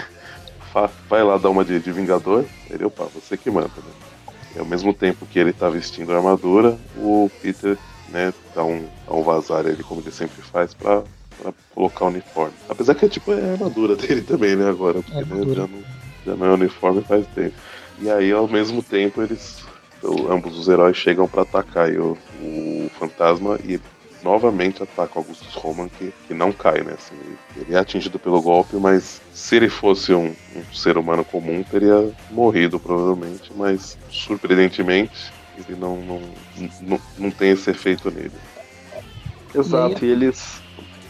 "Fa- 0.72 0.90
vai 1.10 1.24
lá 1.24 1.38
dar 1.38 1.50
uma 1.50 1.64
de, 1.66 1.80
de 1.80 1.92
Vingador. 1.92 2.46
Ele, 2.70 2.86
opa, 2.86 3.06
você 3.14 3.36
que 3.38 3.50
manda, 3.50 3.68
né? 3.78 4.13
E 4.56 4.60
ao 4.60 4.66
mesmo 4.66 4.94
tempo 4.94 5.26
que 5.26 5.40
ele 5.40 5.54
tá 5.54 5.70
vestindo 5.70 6.12
a 6.12 6.18
armadura, 6.18 6.78
o 6.98 7.30
Peter, 7.42 7.78
né, 8.10 8.34
dá 8.56 8.64
um, 8.64 8.86
dá 9.08 9.14
um 9.14 9.24
vazar 9.24 9.66
ele, 9.66 9.84
como 9.84 10.02
ele 10.02 10.12
sempre 10.12 10.42
faz, 10.42 10.74
pra, 10.74 11.04
pra 11.42 11.54
colocar 11.74 12.06
o 12.06 12.10
uniforme. 12.10 12.54
Apesar 12.70 12.96
que 12.96 13.06
é 13.06 13.10
tipo 13.10 13.32
é 13.34 13.50
a 13.50 13.52
armadura 13.54 13.96
dele 13.98 14.22
também, 14.22 14.56
né, 14.56 14.70
agora, 14.70 15.02
porque 15.02 15.18
É 15.18 15.26
né, 15.26 15.56
já, 15.56 15.68
não, 15.68 15.84
já 16.26 16.36
não 16.36 16.46
é 16.46 16.54
uniforme 16.54 17.02
faz 17.02 17.26
tempo. 17.28 17.56
E 18.00 18.10
aí, 18.10 18.32
ao 18.32 18.48
mesmo 18.48 18.84
tempo, 18.84 19.22
eles. 19.22 19.64
ambos 20.30 20.58
os 20.58 20.68
heróis 20.68 20.98
chegam 20.98 21.28
pra 21.28 21.44
atacar 21.44 21.90
o, 21.92 22.18
o 22.42 22.92
fantasma 23.00 23.60
e 23.64 23.80
novamente 24.24 24.82
ataca 24.82 25.20
Augustus 25.20 25.54
Roman, 25.56 25.90
que, 25.90 26.14
que 26.28 26.34
não 26.34 26.52
cai, 26.52 26.82
né? 26.82 26.94
Assim, 26.94 27.16
ele 27.58 27.76
é 27.76 27.78
atingido 27.78 28.18
pelo 28.18 28.42
golpe, 28.42 28.76
mas 28.78 29.22
se 29.34 29.56
ele 29.58 29.70
fosse 29.70 30.14
um, 30.14 30.34
um 30.56 30.74
ser 30.74 30.98
humano 30.98 31.26
comum, 31.26 31.64
teria 31.64 32.12
morrido 32.32 32.80
provavelmente, 32.80 33.52
mas 33.56 33.98
surpreendentemente 34.10 35.32
ele 35.58 35.78
não, 35.78 35.98
não, 35.98 36.22
não, 36.82 37.02
não 37.18 37.32
tem 37.32 37.52
esse 37.52 37.70
efeito 37.70 38.10
nele. 38.10 38.32
Exato, 39.54 40.04
e 40.04 40.10
eles, 40.10 40.62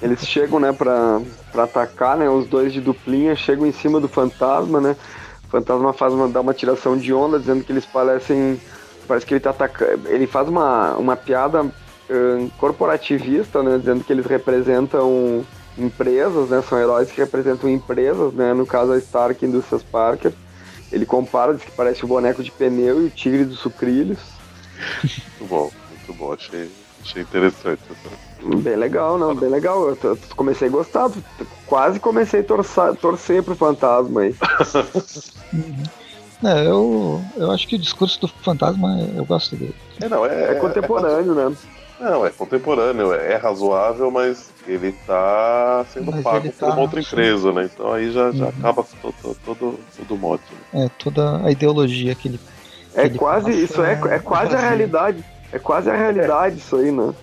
eles 0.02 0.28
chegam, 0.28 0.60
né, 0.60 0.74
pra, 0.74 1.22
pra 1.52 1.64
atacar, 1.64 2.18
né, 2.18 2.30
os 2.30 2.48
dois 2.48 2.74
de 2.74 2.82
duplinha 2.82 3.36
chegam 3.36 3.66
em 3.66 3.72
cima 3.72 4.02
do 4.02 4.10
fantasma, 4.10 4.82
né, 4.82 4.98
o 5.46 5.48
fantasma 5.48 5.94
faz 5.94 6.14
uma, 6.14 6.28
dá 6.28 6.42
uma 6.42 6.54
tiração 6.54 6.98
de 6.98 7.14
onda, 7.14 7.40
dizendo 7.40 7.64
que 7.64 7.72
eles 7.72 7.86
parecem, 7.86 8.60
parece 9.08 9.26
que 9.26 9.34
ele 9.34 9.40
tá 9.40 9.52
atacando, 9.52 10.10
ele 10.10 10.28
faz 10.28 10.50
uma, 10.50 10.96
uma 10.96 11.16
piada 11.16 11.72
ahn, 12.14 12.50
corporativista, 12.58 13.62
né, 13.64 13.78
dizendo 13.80 14.04
que 14.04 14.14
eles 14.14 14.26
representam 14.26 15.46
empresas, 15.78 16.50
né, 16.50 16.62
são 16.62 16.80
heróis 16.80 17.12
que 17.12 17.20
representam 17.20 17.70
empresas, 17.70 18.32
né, 18.34 18.54
no 18.54 18.66
caso 18.66 18.92
a 18.92 18.98
Stark 18.98 19.44
Industries 19.46 19.84
Parker, 19.84 20.34
ele 20.92 21.06
compara, 21.06 21.54
diz 21.54 21.64
que 21.64 21.72
parece 21.72 22.06
o 22.06 22.08
boneco 22.08 22.44
de 22.44 22.52
pneu 22.52 23.02
e 23.02 23.06
o 23.08 23.10
tigre 23.10 23.44
dos 23.46 23.60
sucrilhos, 23.60 24.20
Muito 25.40 25.46
bom, 25.46 25.72
muito 25.90 26.14
bom, 26.14 26.32
achei, 26.34 26.72
achei 27.02 27.22
interessante. 27.22 27.82
essa- 27.90 28.58
Bem 28.58 28.76
legal, 28.76 29.18
não, 29.18 29.34
bem 29.34 29.50
legal. 29.50 29.88
Eu, 29.90 30.20
comecei 30.36 30.68
a 30.68 30.72
gostar, 30.72 31.10
t- 31.10 31.22
quase 31.66 32.00
comecei 32.00 32.42
a 32.42 32.44
torçar, 32.44 32.94
torcer 32.98 33.42
pro 33.42 33.56
fantasma 33.56 34.22
aí. 34.22 34.36
É, 36.46 36.68
eu, 36.68 37.24
eu 37.38 37.52
acho 37.52 37.66
que 37.68 37.78
o 37.78 37.80
discurso 37.80 38.20
do 38.20 38.28
fantasma 38.28 39.00
eu 39.16 39.24
gosto 39.24 39.56
dele. 39.56 39.74
É, 40.02 40.10
não, 40.10 40.26
é, 40.26 40.52
É 40.52 40.56
contemporâneo, 40.56 41.34
né? 41.34 41.56
Não, 42.04 42.26
é 42.26 42.30
contemporâneo, 42.32 43.14
é 43.14 43.38
razoável, 43.38 44.12
mas 44.12 44.52
ele 44.68 44.92
tá 45.08 45.86
sendo 45.94 46.12
Mas 46.12 46.22
pago 46.22 46.38
ele 46.48 46.50
por 46.52 46.68
tá- 46.68 46.74
uma 46.74 46.82
outra 46.82 47.00
empresa, 47.00 47.54
né? 47.54 47.70
Então 47.74 47.94
aí 47.94 48.12
já, 48.12 48.30
já 48.32 48.44
Uhum. 48.44 48.50
acaba 48.60 48.86
todo, 49.02 49.16
todo, 49.46 49.80
todo, 50.06 50.14
o 50.14 50.18
mote. 50.18 50.44
Né? 50.74 50.84
É, 50.86 50.90
toda 51.02 51.46
a 51.46 51.50
ideologia 51.50 52.14
que 52.14 52.28
ele. 52.28 52.40
É 52.94 53.06
Ele 53.06 53.18
quase, 53.18 53.46
passa 53.46 53.58
isso 53.58 53.82
é, 53.86 53.94
é 54.16 54.20
quase 54.20 54.54
a 54.54 54.60
realidade. 54.60 55.24
É 55.54 55.58
quase 55.58 55.90
a 55.90 55.96
realidade 55.96 56.58
isso 56.58 56.76
aí, 56.76 56.92
né? 56.92 57.14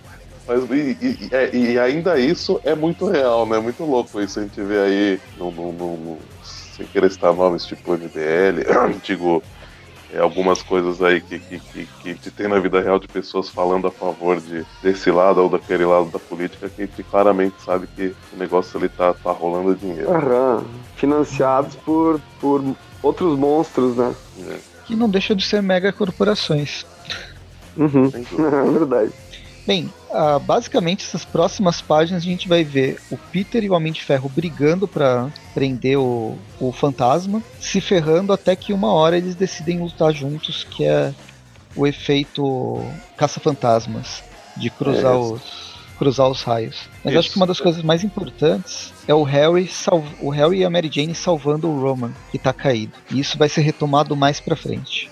Mas 0.47 0.63
e, 0.71 0.97
e- 0.99 1.29
é- 1.31 1.55
e 1.55 1.77
ainda 1.79 2.17
isso 2.19 2.59
é 2.63 2.73
muito 2.73 3.05
real, 3.07 3.45
né? 3.45 3.59
Muito 3.59 3.83
louco 3.83 4.19
isso. 4.19 4.39
A 4.39 4.41
gente 4.43 4.59
vê 4.63 4.79
aí, 4.79 5.19
no, 5.37 5.51
no- 5.51 5.71
no- 5.73 5.97
no- 5.97 6.17
sem 6.43 6.87
querer 6.87 7.11
citar 7.11 7.31
nomes 7.35 7.65
tipo 7.67 7.93
MBL, 7.93 8.65
digo, 9.03 9.43
é, 10.13 10.19
algumas 10.19 10.61
coisas 10.61 11.01
aí 11.01 11.21
que, 11.21 11.39
que, 11.39 11.59
que, 11.59 11.85
que 11.85 12.09
a 12.09 12.13
gente 12.13 12.31
tem 12.31 12.47
na 12.47 12.59
vida 12.59 12.81
real 12.81 12.99
de 12.99 13.07
pessoas 13.07 13.49
falando 13.49 13.87
a 13.87 13.91
favor 13.91 14.39
de, 14.39 14.65
desse 14.83 15.09
lado 15.09 15.41
ou 15.41 15.49
daquele 15.49 15.85
lado 15.85 16.09
da 16.09 16.19
política, 16.19 16.69
que 16.69 16.81
a 16.81 16.85
gente 16.85 17.03
claramente 17.03 17.55
sabe 17.63 17.87
que 17.95 18.13
o 18.33 18.37
negócio 18.37 18.77
ali 18.77 18.89
tá, 18.89 19.13
tá 19.13 19.31
rolando 19.31 19.75
dinheiro. 19.75 20.11
Aham. 20.11 20.63
Financiados 20.95 21.75
por, 21.75 22.19
por 22.39 22.63
outros 23.01 23.37
monstros, 23.37 23.95
né? 23.95 24.13
né? 24.37 24.59
que 24.85 24.95
não 24.95 25.09
deixa 25.09 25.33
de 25.33 25.45
ser 25.45 25.61
mega 25.61 25.93
corporações. 25.93 26.85
Uhum. 27.77 28.11
É 28.11 28.71
verdade. 28.71 29.13
Bem, 29.65 29.91
ah, 30.11 30.39
basicamente 30.39 31.05
essas 31.05 31.23
próximas 31.23 31.81
páginas 31.81 32.23
a 32.23 32.25
gente 32.25 32.47
vai 32.47 32.63
ver 32.63 32.99
o 33.11 33.17
Peter 33.17 33.63
e 33.63 33.69
o 33.69 33.73
Homem 33.73 33.93
de 33.93 34.01
Ferro 34.01 34.29
brigando 34.29 34.87
pra 34.87 35.29
prender 35.53 35.97
o, 35.97 36.37
o 36.59 36.71
fantasma, 36.71 37.41
se 37.59 37.79
ferrando 37.79 38.33
até 38.33 38.55
que 38.55 38.73
uma 38.73 38.91
hora 38.91 39.17
eles 39.17 39.35
decidem 39.35 39.79
lutar 39.79 40.13
juntos, 40.13 40.63
que 40.63 40.83
é 40.83 41.13
o 41.75 41.85
efeito 41.85 42.83
caça-fantasmas, 43.15 44.23
de 44.57 44.69
cruzar 44.69 45.13
É. 45.13 45.17
os 45.17 45.71
cruzar 46.01 46.27
os 46.27 46.41
raios. 46.41 46.89
Mas 47.03 47.13
Isso. 47.13 47.19
acho 47.19 47.29
que 47.29 47.35
uma 47.37 47.45
das 47.45 47.59
coisas 47.59 47.83
mais 47.83 48.03
importantes 48.03 48.91
é 49.07 49.13
o 49.13 49.21
Harry, 49.21 49.67
salv 49.67 50.03
o 50.19 50.31
Harry 50.31 50.61
e 50.61 50.65
a 50.65 50.69
Mary 50.69 50.89
Jane 50.91 51.13
salvando 51.13 51.69
o 51.69 51.79
Roman, 51.79 52.11
que 52.31 52.39
tá 52.39 52.51
caído. 52.51 52.93
E 53.11 53.19
isso 53.19 53.37
vai 53.37 53.47
ser 53.47 53.61
retomado 53.61 54.15
mais 54.15 54.39
pra 54.39 54.55
frente. 54.55 55.11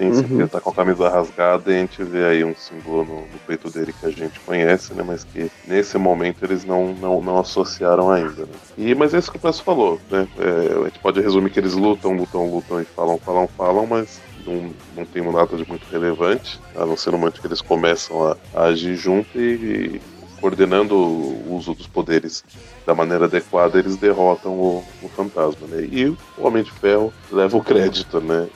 Sim, 0.00 0.34
Uhum. 0.34 0.40
ele 0.40 0.48
tá 0.48 0.60
com 0.60 0.70
a 0.70 0.74
camisa 0.74 1.08
rasgada 1.08 1.70
e 1.70 1.76
a 1.76 1.80
gente 1.80 2.02
vê 2.02 2.24
aí 2.24 2.44
um 2.44 2.54
símbolo 2.54 3.04
no, 3.04 3.20
no 3.22 3.38
peito 3.46 3.70
dele 3.70 3.92
que 3.92 4.06
a 4.06 4.10
gente 4.10 4.40
conhece, 4.40 4.94
né? 4.94 5.02
Mas 5.06 5.24
que 5.24 5.50
nesse 5.66 5.98
momento 5.98 6.42
eles 6.44 6.64
não, 6.64 6.94
não, 6.94 7.20
não 7.20 7.38
associaram 7.38 8.10
ainda, 8.10 8.42
né? 8.46 8.52
E, 8.78 8.94
mas 8.94 9.12
é 9.12 9.18
isso 9.18 9.30
que 9.30 9.36
o 9.36 9.40
Peço 9.40 9.62
falou, 9.62 10.00
né? 10.10 10.26
É, 10.38 10.80
a 10.80 10.84
gente 10.84 10.98
pode 11.00 11.20
resumir 11.20 11.50
que 11.50 11.60
eles 11.60 11.74
lutam, 11.74 12.12
lutam, 12.12 12.50
lutam 12.50 12.80
e 12.80 12.84
falam, 12.84 13.18
falam, 13.18 13.48
falam, 13.48 13.86
mas 13.86 14.20
não, 14.46 14.72
não 14.96 15.04
tem 15.04 15.22
nada 15.30 15.56
de 15.56 15.68
muito 15.68 15.86
relevante, 15.90 16.58
a 16.74 16.86
não 16.86 16.96
ser 16.96 17.10
no 17.10 17.18
momento 17.18 17.40
que 17.40 17.46
eles 17.46 17.60
começam 17.60 18.26
a, 18.26 18.36
a 18.54 18.64
agir 18.64 18.96
junto 18.96 19.38
e, 19.38 19.96
e 19.96 20.00
coordenando 20.40 20.96
o 20.96 21.54
uso 21.54 21.74
dos 21.74 21.86
poderes 21.86 22.42
da 22.86 22.94
maneira 22.94 23.26
adequada, 23.26 23.78
eles 23.78 23.96
derrotam 23.96 24.52
o, 24.52 24.84
o 25.02 25.08
fantasma, 25.08 25.66
né? 25.66 25.86
E 25.92 26.06
o 26.08 26.18
Homem 26.38 26.62
de 26.62 26.72
Ferro 26.72 27.12
leva 27.30 27.56
o 27.56 27.62
crédito, 27.62 28.20
né? 28.20 28.48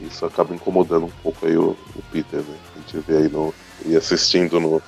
Isso 0.00 0.24
acaba 0.24 0.54
incomodando 0.54 1.06
um 1.06 1.12
pouco 1.22 1.46
aí 1.46 1.56
o, 1.56 1.76
o 1.96 2.02
Peter, 2.12 2.40
né? 2.40 2.56
A 2.74 2.78
gente 2.80 2.98
vê 3.06 3.16
aí 3.18 3.28
no, 3.28 3.52
e 3.84 3.96
assistindo 3.96 4.60
no, 4.60 4.82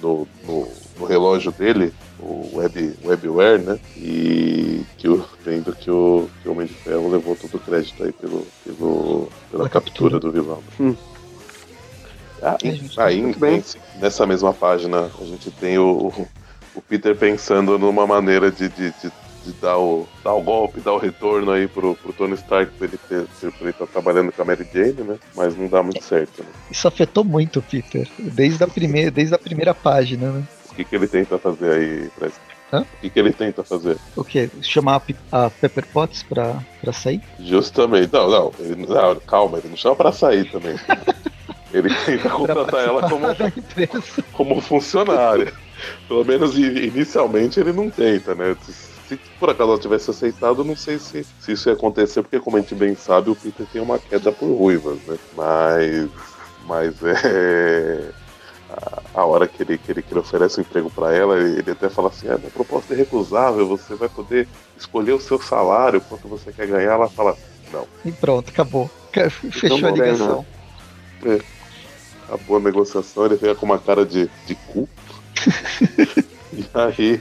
no, 0.00 0.28
no, 0.44 0.68
no 0.98 1.06
relógio 1.06 1.52
dele, 1.52 1.92
o 2.20 2.56
web, 2.56 2.94
webware, 3.04 3.60
né? 3.60 3.78
E 3.96 4.84
que 4.96 5.08
o, 5.08 5.24
vendo 5.44 5.74
que 5.74 5.90
o, 5.90 6.28
que 6.42 6.48
o 6.48 6.52
Homem 6.52 6.66
de 6.66 6.74
Ferro 6.74 7.10
levou 7.10 7.36
todo 7.36 7.56
o 7.56 7.60
crédito 7.60 8.02
aí 8.02 8.12
pelo, 8.12 8.46
pelo, 8.64 9.28
pela 9.50 9.68
captura 9.68 10.18
captura. 10.18 10.20
do 10.20 10.32
vilão. 10.32 10.62
Hum. 10.80 10.96
Ah, 12.42 12.56
É, 12.62 13.02
aí, 13.02 13.20
muito 13.20 13.38
bem. 13.38 13.64
nessa 13.96 14.26
mesma 14.26 14.52
página, 14.52 15.10
a 15.20 15.24
gente 15.24 15.50
tem 15.50 15.78
o, 15.78 16.12
o 16.74 16.80
Peter 16.80 17.16
pensando 17.16 17.78
numa 17.78 18.06
maneira 18.06 18.50
de, 18.50 18.68
de, 18.68 18.90
de, 18.92 19.12
de 19.44 19.52
dar, 19.52 19.78
o, 19.78 20.06
dar 20.24 20.34
o 20.34 20.42
golpe, 20.42 20.80
dar 20.80 20.92
o 20.92 20.98
retorno 20.98 21.50
aí 21.50 21.66
pro, 21.66 21.94
pro 21.94 22.12
Tony 22.12 22.34
Stark 22.34 22.72
pra 22.72 22.86
ele, 22.86 22.98
ter, 23.08 23.26
pra 23.40 23.50
ele 23.60 23.70
estar 23.70 23.86
trabalhando 23.86 24.32
com 24.32 24.42
a 24.42 24.44
Mary 24.44 24.66
Jane, 24.72 25.02
né? 25.02 25.18
Mas 25.34 25.56
não 25.56 25.68
dá 25.68 25.82
muito 25.82 26.02
certo, 26.02 26.42
né? 26.42 26.48
Isso 26.70 26.86
afetou 26.86 27.24
muito 27.24 27.60
o 27.60 27.62
Peter, 27.62 28.08
desde 28.18 28.62
a 28.62 28.66
primeira, 28.68 29.10
desde 29.10 29.34
a 29.34 29.38
primeira 29.38 29.74
página, 29.74 30.30
né? 30.30 30.44
O 30.70 30.74
que, 30.74 30.84
que 30.84 30.94
ele 30.94 31.08
tenta 31.08 31.38
fazer 31.38 31.70
aí, 31.70 32.10
Preston? 32.16 32.40
Hã? 32.72 32.82
O 32.82 33.00
que, 33.00 33.10
que 33.10 33.18
ele 33.18 33.32
tenta 33.32 33.64
fazer? 33.64 33.96
O 34.14 34.22
quê? 34.22 34.50
Chamar 34.60 35.02
a, 35.32 35.46
a 35.46 35.50
Pepper 35.50 35.86
Potts 35.86 36.22
pra, 36.22 36.62
pra 36.80 36.92
sair? 36.92 37.22
Justamente. 37.40 38.12
Não, 38.12 38.28
não, 38.28 38.52
ele, 38.58 38.86
não, 38.86 39.16
calma, 39.20 39.58
ele 39.58 39.68
não 39.68 39.76
chama 39.76 39.96
pra 39.96 40.12
sair 40.12 40.50
também. 40.50 40.76
Ele 41.72 41.94
tenta 42.06 42.30
contratar 42.30 42.82
ela 42.82 43.10
como, 43.10 43.26
como 44.32 44.60
funcionária. 44.60 45.52
Pelo 46.08 46.24
menos 46.24 46.56
inicialmente 46.56 47.60
ele 47.60 47.72
não 47.72 47.90
tenta, 47.90 48.34
né? 48.34 48.56
Se, 49.08 49.18
por 49.40 49.48
acaso 49.48 49.70
ela 49.70 49.78
tivesse 49.80 50.10
aceitado, 50.10 50.62
não 50.64 50.76
sei 50.76 50.98
se, 50.98 51.26
se 51.40 51.52
isso 51.52 51.68
ia 51.68 51.72
acontecer, 51.74 52.22
porque 52.22 52.38
como 52.38 52.56
a 52.56 52.60
gente 52.60 52.74
bem 52.74 52.94
sabe, 52.94 53.30
o 53.30 53.34
Peter 53.36 53.66
tem 53.72 53.80
uma 53.80 53.98
queda 53.98 54.30
por 54.30 54.46
ruivas, 54.54 54.98
né? 55.06 55.16
Mas. 55.36 56.10
Mas 56.66 56.94
é. 57.02 58.10
A, 58.70 59.20
a 59.22 59.24
hora 59.24 59.48
que 59.48 59.62
ele, 59.62 59.78
que, 59.78 59.90
ele, 59.90 60.02
que 60.02 60.12
ele 60.12 60.20
oferece 60.20 60.58
o 60.58 60.60
emprego 60.60 60.90
pra 60.90 61.14
ela, 61.14 61.38
ele 61.38 61.70
até 61.70 61.88
fala 61.88 62.08
assim: 62.08 62.28
ah, 62.28 62.36
minha 62.36 62.50
proposta 62.50 62.92
é 62.92 62.96
recusável, 62.98 63.66
você 63.66 63.94
vai 63.94 64.10
poder 64.10 64.46
escolher 64.76 65.12
o 65.14 65.20
seu 65.20 65.40
salário, 65.40 66.02
quanto 66.02 66.28
você 66.28 66.52
quer 66.52 66.66
ganhar. 66.66 66.92
Ela 66.92 67.08
fala: 67.08 67.34
não. 67.72 67.86
E 68.04 68.12
pronto, 68.12 68.50
acabou. 68.50 68.90
Ca- 69.10 69.30
Fechou 69.30 69.78
a 69.78 69.80
bom, 69.80 69.96
né? 69.96 70.04
ligação. 70.12 70.46
Acabou 72.26 72.58
a 72.58 72.60
negociação, 72.60 73.24
ele 73.24 73.38
fica 73.38 73.54
com 73.54 73.64
uma 73.64 73.78
cara 73.78 74.04
de, 74.04 74.28
de 74.46 74.54
cu. 74.54 74.86
e 76.58 76.66
aí 76.74 77.20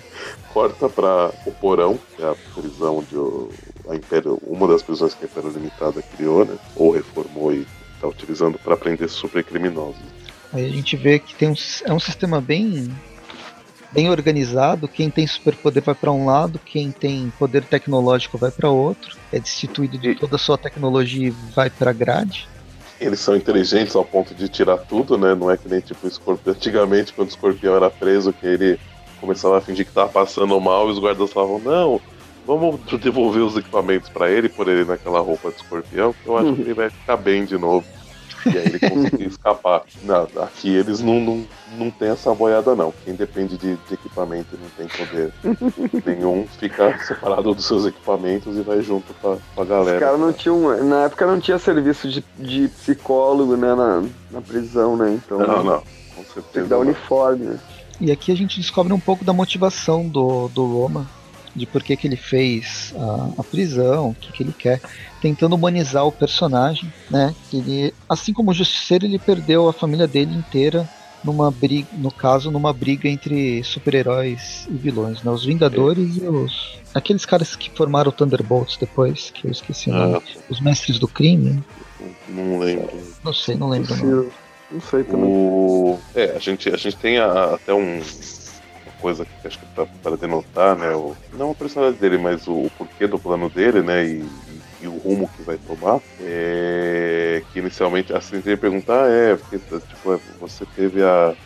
corta 0.54 0.89
para 0.89 1.32
o 1.45 1.52
porão, 1.52 2.00
que 2.15 2.23
é 2.23 2.30
a 2.30 2.36
prisão 2.56 3.04
de 3.10 3.15
o- 3.17 3.52
a 3.89 3.95
Império, 3.95 4.38
uma 4.47 4.67
das 4.67 4.82
prisões 4.84 5.13
que 5.13 5.23
a 5.26 5.28
Império 5.28 5.50
Limitada 5.52 6.02
criou, 6.15 6.43
né? 6.45 6.56
Ou 6.76 6.91
reformou 6.91 7.54
e 7.54 7.65
está 7.95 8.08
utilizando 8.08 8.58
para 8.60 8.76
prender 8.76 9.10
supercriminosos. 9.10 9.95
Aí 10.54 10.65
a 10.65 10.69
gente 10.69 10.95
vê 10.95 11.19
que 11.19 11.36
tem 11.36 11.50
um, 11.50 11.54
é 11.86 11.93
um 11.93 12.00
sistema 12.00 12.39
bem 12.41 12.89
bem 13.91 14.10
organizado. 14.10 14.88
Quem 14.88 15.10
tem 15.10 15.26
superpoder 15.26 15.82
vai 15.84 15.95
para 15.95 16.12
um 16.12 16.26
lado, 16.26 16.60
quem 16.60 16.91
tem 16.91 17.32
poder 17.39 17.63
tecnológico 17.63 18.38
vai 18.38 18.52
para 18.52 18.69
outro. 18.69 19.15
É 19.32 19.39
destituído 19.39 19.97
de 19.97 20.15
toda 20.15 20.36
a 20.36 20.39
sua 20.39 20.58
tecnologia 20.58 21.28
e 21.28 21.34
vai 21.56 21.69
para 21.69 21.93
grade. 21.93 22.47
eles 23.00 23.19
são 23.19 23.36
inteligentes 23.36 23.95
ao 23.95 24.04
ponto 24.04 24.34
de 24.34 24.50
tirar 24.50 24.78
tudo, 24.80 25.17
né? 25.17 25.36
Não 25.36 25.52
é 25.52 25.58
que 25.58 25.69
nem 25.69 25.80
tipo 25.80 26.06
o 26.06 26.10
escorpião. 26.10 26.54
Antigamente, 26.54 27.13
quando 27.13 27.28
o 27.28 27.32
escorpião 27.32 27.76
era 27.76 27.89
preso, 27.91 28.34
que 28.34 28.47
ele 28.47 28.80
começava 29.20 29.58
a 29.58 29.62
fingir 29.62 29.86
que 29.86 29.92
tava 29.92 30.10
passando 30.10 30.60
mal 30.60 30.88
e 30.88 30.92
os 30.92 31.00
guardas 31.00 31.32
falavam, 31.32 31.60
não, 31.60 32.02
vamos 32.46 32.80
devolver 33.02 33.44
os 33.44 33.58
equipamentos 33.58 34.10
para 34.10 34.30
ele, 34.30 34.50
por 34.50 34.68
ele 34.68 34.86
naquela 34.86 35.20
roupa 35.20 35.50
de 35.50 35.58
escorpião, 35.58 36.14
que 36.14 36.28
eu 36.28 36.38
acho 36.38 36.54
que 36.54 36.62
ele 36.62 36.74
vai 36.74 36.90
ficar 36.90 37.18
bem 37.18 37.46
de 37.46 37.58
novo. 37.58 37.86
E 38.46 38.58
aí 38.58 38.66
ele 38.66 38.80
conseguiu 38.80 39.28
escapar. 39.28 39.84
Não, 40.04 40.28
aqui 40.38 40.74
eles 40.74 41.02
não, 41.02 41.20
não, 41.20 41.46
não 41.78 41.92
tem 41.92 42.10
essa 42.10 42.34
boiada, 42.34 42.76
não. 42.76 42.94
Quem 43.04 43.14
depende 43.16 43.58
de, 43.58 43.76
de 43.76 43.94
equipamento 43.94 44.56
e 44.56 44.58
não 44.58 44.70
tem 44.70 44.88
poder 44.88 45.34
nenhum, 46.06 46.48
fica 46.60 46.98
separado 47.00 47.54
dos 47.54 47.66
seus 47.66 47.86
equipamentos 47.86 48.56
e 48.56 48.62
vai 48.62 48.82
junto 48.82 49.14
com 49.16 49.38
a, 49.58 49.66
galera. 49.66 49.98
Os 49.98 50.04
caras 50.04 50.20
não 50.20 50.32
tinham. 50.32 50.84
Na 50.84 51.06
época 51.06 51.26
não 51.26 51.40
tinha 51.40 51.60
serviço 51.60 52.08
de, 52.08 52.24
de 52.38 52.68
psicólogo, 52.70 53.58
né, 53.58 53.76
na, 53.76 54.04
na 54.32 54.42
prisão, 54.42 54.96
né? 54.96 55.12
Então. 55.12 55.40
Não, 55.40 55.64
não. 55.64 55.84
Com 56.16 56.24
certeza. 56.24 56.48
Tem 56.54 56.64
que 56.64 56.70
dar 56.70 56.76
não. 56.76 56.84
uniforme, 56.84 57.46
né? 57.46 57.60
E 58.00 58.12
aqui 58.12 58.32
a 58.32 58.36
gente 58.36 58.60
descobre 58.60 58.94
um 58.94 59.00
pouco 59.00 59.26
da 59.26 59.34
motivação 59.34 60.08
do, 60.08 60.48
do 60.50 60.66
Roma, 60.66 61.10
de 61.56 61.66
por 61.66 61.82
que, 61.82 61.98
que 61.98 62.08
ele 62.08 62.16
fez 62.16 62.94
a, 62.96 63.42
a 63.42 63.44
prisão, 63.44 64.10
o 64.10 64.16
que, 64.16 64.32
que 64.32 64.44
ele 64.44 64.54
quer, 64.54 64.80
tentando 65.22 65.56
humanizar 65.56 66.06
o 66.06 66.12
personagem, 66.12 66.92
né? 67.10 67.34
Ele, 67.52 67.92
assim 68.08 68.32
como 68.32 68.52
o 68.52 68.54
Justiceiro, 68.54 69.06
ele 69.06 69.18
perdeu 69.18 69.68
a 69.68 69.74
família 69.74 70.08
dele 70.08 70.36
inteira 70.36 70.88
numa 71.24 71.50
briga, 71.50 71.88
no 71.94 72.12
caso, 72.12 72.52
numa 72.52 72.72
briga 72.72 73.10
entre 73.10 73.64
super-heróis 73.64 74.68
e 74.70 74.74
vilões, 74.76 75.24
né? 75.24 75.32
Os 75.32 75.44
Vingadores 75.44 76.18
e 76.18 76.22
os 76.28 76.78
aqueles 76.94 77.26
caras 77.26 77.56
que 77.56 77.70
formaram 77.72 78.10
o 78.10 78.12
Thunderbolts 78.12 78.78
depois, 78.78 79.32
que 79.32 79.48
eu 79.48 79.52
esqueci 79.52 79.90
o 79.90 79.94
nome, 79.94 80.16
Ah, 80.16 80.40
os 80.50 80.60
Mestres 80.62 81.00
do 81.00 81.08
Crime, 81.08 81.64
não 82.30 82.60
lembro. 82.60 82.90
não 83.24 83.34
sei, 83.34 83.56
não 83.56 83.70
lembro. 83.70 83.96
Não. 84.06 84.30
Não 84.70 84.80
sei 84.82 85.04
também. 85.04 85.30
O... 85.30 86.04
É, 86.14 86.32
a 86.36 86.40
gente, 86.40 86.70
a 86.70 86.78
gente 86.78 86.98
tem 86.98 87.18
a- 87.20 87.56
até 87.56 87.74
um, 87.74 88.00
coisa 88.98 89.26
que 89.26 89.48
acho 89.48 89.60
que 89.60 89.66
tá 89.68 89.88
para 90.02 90.18
denotar, 90.18 90.78
né? 90.78 90.94
O, 90.96 91.18
não 91.32 91.52
a 91.52 91.56
personalidade 91.56 92.00
dele, 92.00 92.18
mas 92.18 92.48
o, 92.48 92.56
o 92.66 92.72
porquê 92.72 93.08
do 93.08 93.20
plano 93.20 93.50
dele, 93.50 93.82
né? 93.84 94.06
E, 94.06 94.26
e- 94.60 94.66
e 94.80 94.88
o 94.88 94.98
rumo 94.98 95.30
que 95.30 95.44
vai 95.44 95.58
tomar. 95.58 96.02
É, 96.20 97.46
que 97.50 97.60
inicialmente 97.60 98.14
a 98.14 98.18
assistente 98.18 98.50
ia 98.50 98.58
perguntar, 98.60 99.10
é, 99.10 99.38
porque 99.38 99.60
tipo, 99.88 100.14
é, 100.14 100.18
você 100.40 100.66
teve 100.66 101.04
a 101.04 101.38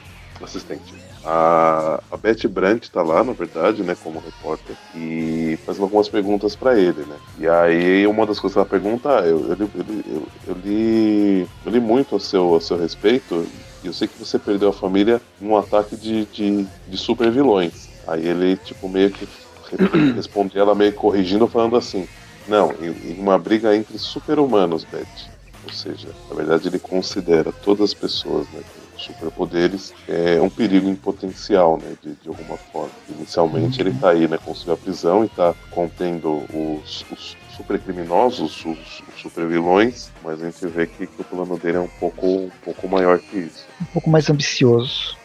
assistente. 0.41 0.97
A, 1.23 2.01
a 2.11 2.17
Betty 2.17 2.47
Brandt 2.47 2.89
tá 2.89 3.01
lá, 3.03 3.23
na 3.23 3.33
verdade, 3.33 3.83
né, 3.83 3.95
como 4.03 4.19
repórter, 4.19 4.75
e 4.95 5.57
fazendo 5.65 5.83
algumas 5.83 6.09
perguntas 6.09 6.55
para 6.55 6.77
ele, 6.79 7.01
né? 7.05 7.15
E 7.37 7.47
aí 7.47 8.07
uma 8.07 8.25
das 8.25 8.39
coisas 8.39 8.53
que 8.53 8.59
ela 8.59 8.67
pergunta, 8.67 9.09
eu, 9.21 9.47
eu, 9.49 9.57
eu, 9.59 10.27
eu, 10.47 10.55
li, 10.63 11.47
eu 11.65 11.71
li 11.71 11.79
muito 11.79 12.15
a 12.15 12.19
seu, 12.19 12.55
a 12.55 12.61
seu 12.61 12.77
respeito, 12.77 13.45
e 13.83 13.87
eu 13.87 13.93
sei 13.93 14.07
que 14.07 14.17
você 14.17 14.39
perdeu 14.39 14.69
a 14.69 14.73
família 14.73 15.21
num 15.39 15.55
ataque 15.55 15.95
de, 15.95 16.25
de, 16.25 16.67
de 16.87 16.97
super 16.97 17.31
vilões. 17.31 17.89
Aí 18.07 18.27
ele, 18.27 18.57
tipo, 18.57 18.89
meio 18.89 19.11
que 19.11 19.27
responde 20.15 20.57
ela 20.57 20.75
meio 20.75 20.93
corrigindo, 20.93 21.47
falando 21.47 21.75
assim, 21.75 22.07
não, 22.47 22.73
em, 22.81 23.11
em 23.11 23.19
uma 23.19 23.37
briga 23.37 23.75
entre 23.75 23.97
super-humanos, 23.97 24.83
Betty. 24.83 25.29
Ou 25.63 25.71
seja, 25.71 26.09
na 26.27 26.35
verdade 26.35 26.67
ele 26.67 26.79
considera 26.79 27.51
todas 27.51 27.91
as 27.91 27.93
pessoas 27.93 28.47
né, 28.49 28.61
superpoderes 29.03 29.93
é, 30.07 30.41
um 30.41 30.49
perigo 30.49 30.89
em 30.89 30.95
potencial, 30.95 31.77
né, 31.81 31.93
de, 32.03 32.13
de 32.13 32.27
alguma 32.27 32.57
forma. 32.57 32.91
Inicialmente 33.09 33.79
ele 33.81 33.93
tá 33.93 34.09
aí, 34.11 34.27
né, 34.27 34.37
conseguiu 34.37 34.73
a 34.73 34.77
prisão 34.77 35.23
e 35.25 35.29
tá 35.29 35.53
contendo 35.71 36.43
os, 36.53 37.05
os 37.11 37.35
supercriminosos, 37.55 38.65
os, 38.65 39.03
os 39.13 39.21
supervilões, 39.21 40.09
mas 40.23 40.41
a 40.41 40.45
gente 40.45 40.65
vê 40.67 40.85
que, 40.87 41.07
que 41.07 41.21
o 41.21 41.23
plano 41.23 41.57
dele 41.57 41.77
é 41.77 41.81
um 41.81 41.87
pouco, 41.99 42.25
um 42.27 42.51
pouco 42.63 42.87
maior 42.87 43.19
que 43.19 43.37
isso. 43.39 43.65
um 43.81 43.85
pouco 43.85 44.09
mais 44.09 44.29
ambicioso. 44.29 45.15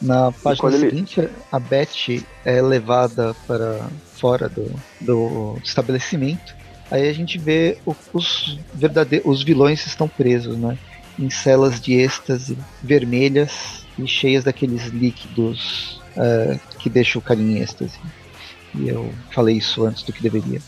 Na 0.00 0.32
página 0.32 0.56
quando 0.56 0.74
ele- 0.76 0.88
seguinte, 0.90 1.28
a 1.52 1.58
Beth 1.58 2.24
é 2.44 2.62
levada 2.62 3.34
para 3.46 3.86
fora 4.14 4.48
do, 4.48 4.64
do 5.00 5.58
estabelecimento. 5.62 6.54
Aí 6.90 7.06
a 7.08 7.12
gente 7.12 7.38
vê 7.38 7.76
o- 7.84 7.94
os 8.14 8.58
verdadeiros 8.74 9.26
os 9.30 9.42
vilões 9.44 9.86
estão 9.86 10.08
presos, 10.08 10.56
né? 10.56 10.78
Em 11.20 11.28
celas 11.30 11.80
de 11.80 11.94
êxtase 11.94 12.56
vermelhas 12.82 13.86
e 13.98 14.08
cheias 14.08 14.42
daqueles 14.44 14.86
líquidos 14.88 16.00
eh, 16.16 16.58
que 16.80 16.88
deixam 16.88 17.20
o 17.20 17.22
cara 17.22 17.40
em 17.40 17.58
êxtase. 17.60 17.98
E 18.74 18.88
eu 18.88 19.14
falei 19.34 19.58
isso 19.58 19.84
antes 19.84 20.02
do 20.04 20.12
que 20.12 20.22
deveria. 20.22 20.62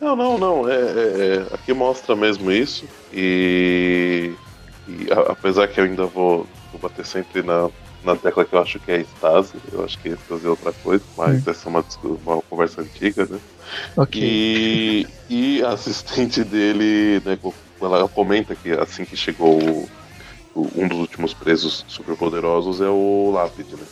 Não, 0.00 0.14
não, 0.14 0.38
não. 0.38 0.68
É, 0.68 0.74
é- 0.74 1.36
é- 1.36 1.54
aqui 1.54 1.72
mostra 1.72 2.14
mesmo 2.14 2.50
isso. 2.52 2.86
E, 3.12 4.30
e 4.86 5.10
a- 5.12 5.32
apesar 5.32 5.66
que 5.68 5.80
eu 5.80 5.84
ainda 5.84 6.06
vou, 6.06 6.46
vou 6.70 6.80
bater 6.80 7.04
sempre 7.04 7.42
na, 7.42 7.68
na 8.04 8.14
tecla 8.16 8.44
que 8.44 8.54
eu 8.54 8.60
acho 8.62 8.78
que 8.78 8.90
é 8.92 9.00
estase, 9.00 9.54
eu 9.72 9.84
acho 9.84 9.98
que 9.98 10.08
êxtase 10.08 10.46
é 10.46 10.50
outra 10.50 10.72
coisa, 10.72 11.04
mas 11.16 11.46
essa 11.46 11.68
é 11.68 11.70
uma, 11.70 11.84
uma 12.04 12.42
conversa 12.42 12.80
antiga, 12.82 13.26
né? 13.26 13.38
Ok. 13.96 14.20
E, 14.22 15.06
e 15.28 15.62
a 15.62 15.70
assistente 15.70 16.44
dele, 16.44 17.20
né, 17.24 17.36
ela 17.86 18.08
comenta 18.08 18.54
que 18.54 18.70
assim 18.72 19.04
que 19.04 19.16
chegou 19.16 19.58
o- 19.62 19.88
o- 20.54 20.68
um 20.82 20.88
dos 20.88 20.98
últimos 20.98 21.34
presos 21.34 21.84
superpoderosos 21.88 22.80
é 22.80 22.88
o 22.88 23.30
Lápide, 23.32 23.76
né? 23.76 23.86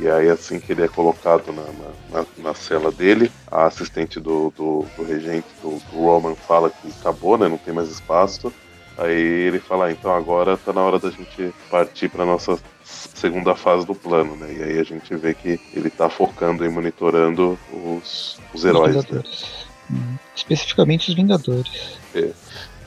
E 0.00 0.08
aí 0.08 0.28
assim 0.28 0.60
que 0.60 0.72
ele 0.72 0.82
é 0.84 0.88
colocado 0.88 1.52
na, 1.52 1.62
na, 1.62 2.26
na- 2.38 2.54
cela 2.54 2.92
dele, 2.92 3.30
a 3.50 3.66
assistente 3.66 4.20
do, 4.20 4.52
do, 4.56 4.84
do 4.96 5.02
regente, 5.04 5.46
do, 5.60 5.70
do 5.90 5.96
Roman, 5.98 6.34
fala 6.36 6.70
que 6.70 6.88
acabou, 7.00 7.36
né? 7.36 7.48
Não 7.48 7.58
tem 7.58 7.74
mais 7.74 7.88
espaço. 7.90 8.52
Aí 8.96 9.12
ele 9.12 9.60
fala, 9.60 9.86
ah, 9.86 9.92
então 9.92 10.12
agora 10.12 10.56
tá 10.56 10.72
na 10.72 10.82
hora 10.82 10.98
da 10.98 11.08
gente 11.10 11.52
partir 11.70 12.08
para 12.08 12.24
nossa 12.24 12.58
segunda 12.82 13.54
fase 13.54 13.86
do 13.86 13.94
plano, 13.94 14.34
né? 14.36 14.52
E 14.52 14.62
aí 14.62 14.78
a 14.78 14.82
gente 14.82 15.14
vê 15.14 15.34
que 15.34 15.58
ele 15.72 15.88
tá 15.88 16.08
focando 16.10 16.64
e 16.64 16.68
monitorando 16.68 17.56
os, 17.72 18.40
os 18.52 18.64
heróis, 18.64 18.96
Os 18.96 19.04
né? 19.04 19.08
Vingadores. 19.10 19.66
Hum, 19.90 20.16
Especificamente 20.34 21.08
os 21.10 21.14
Vingadores. 21.14 22.00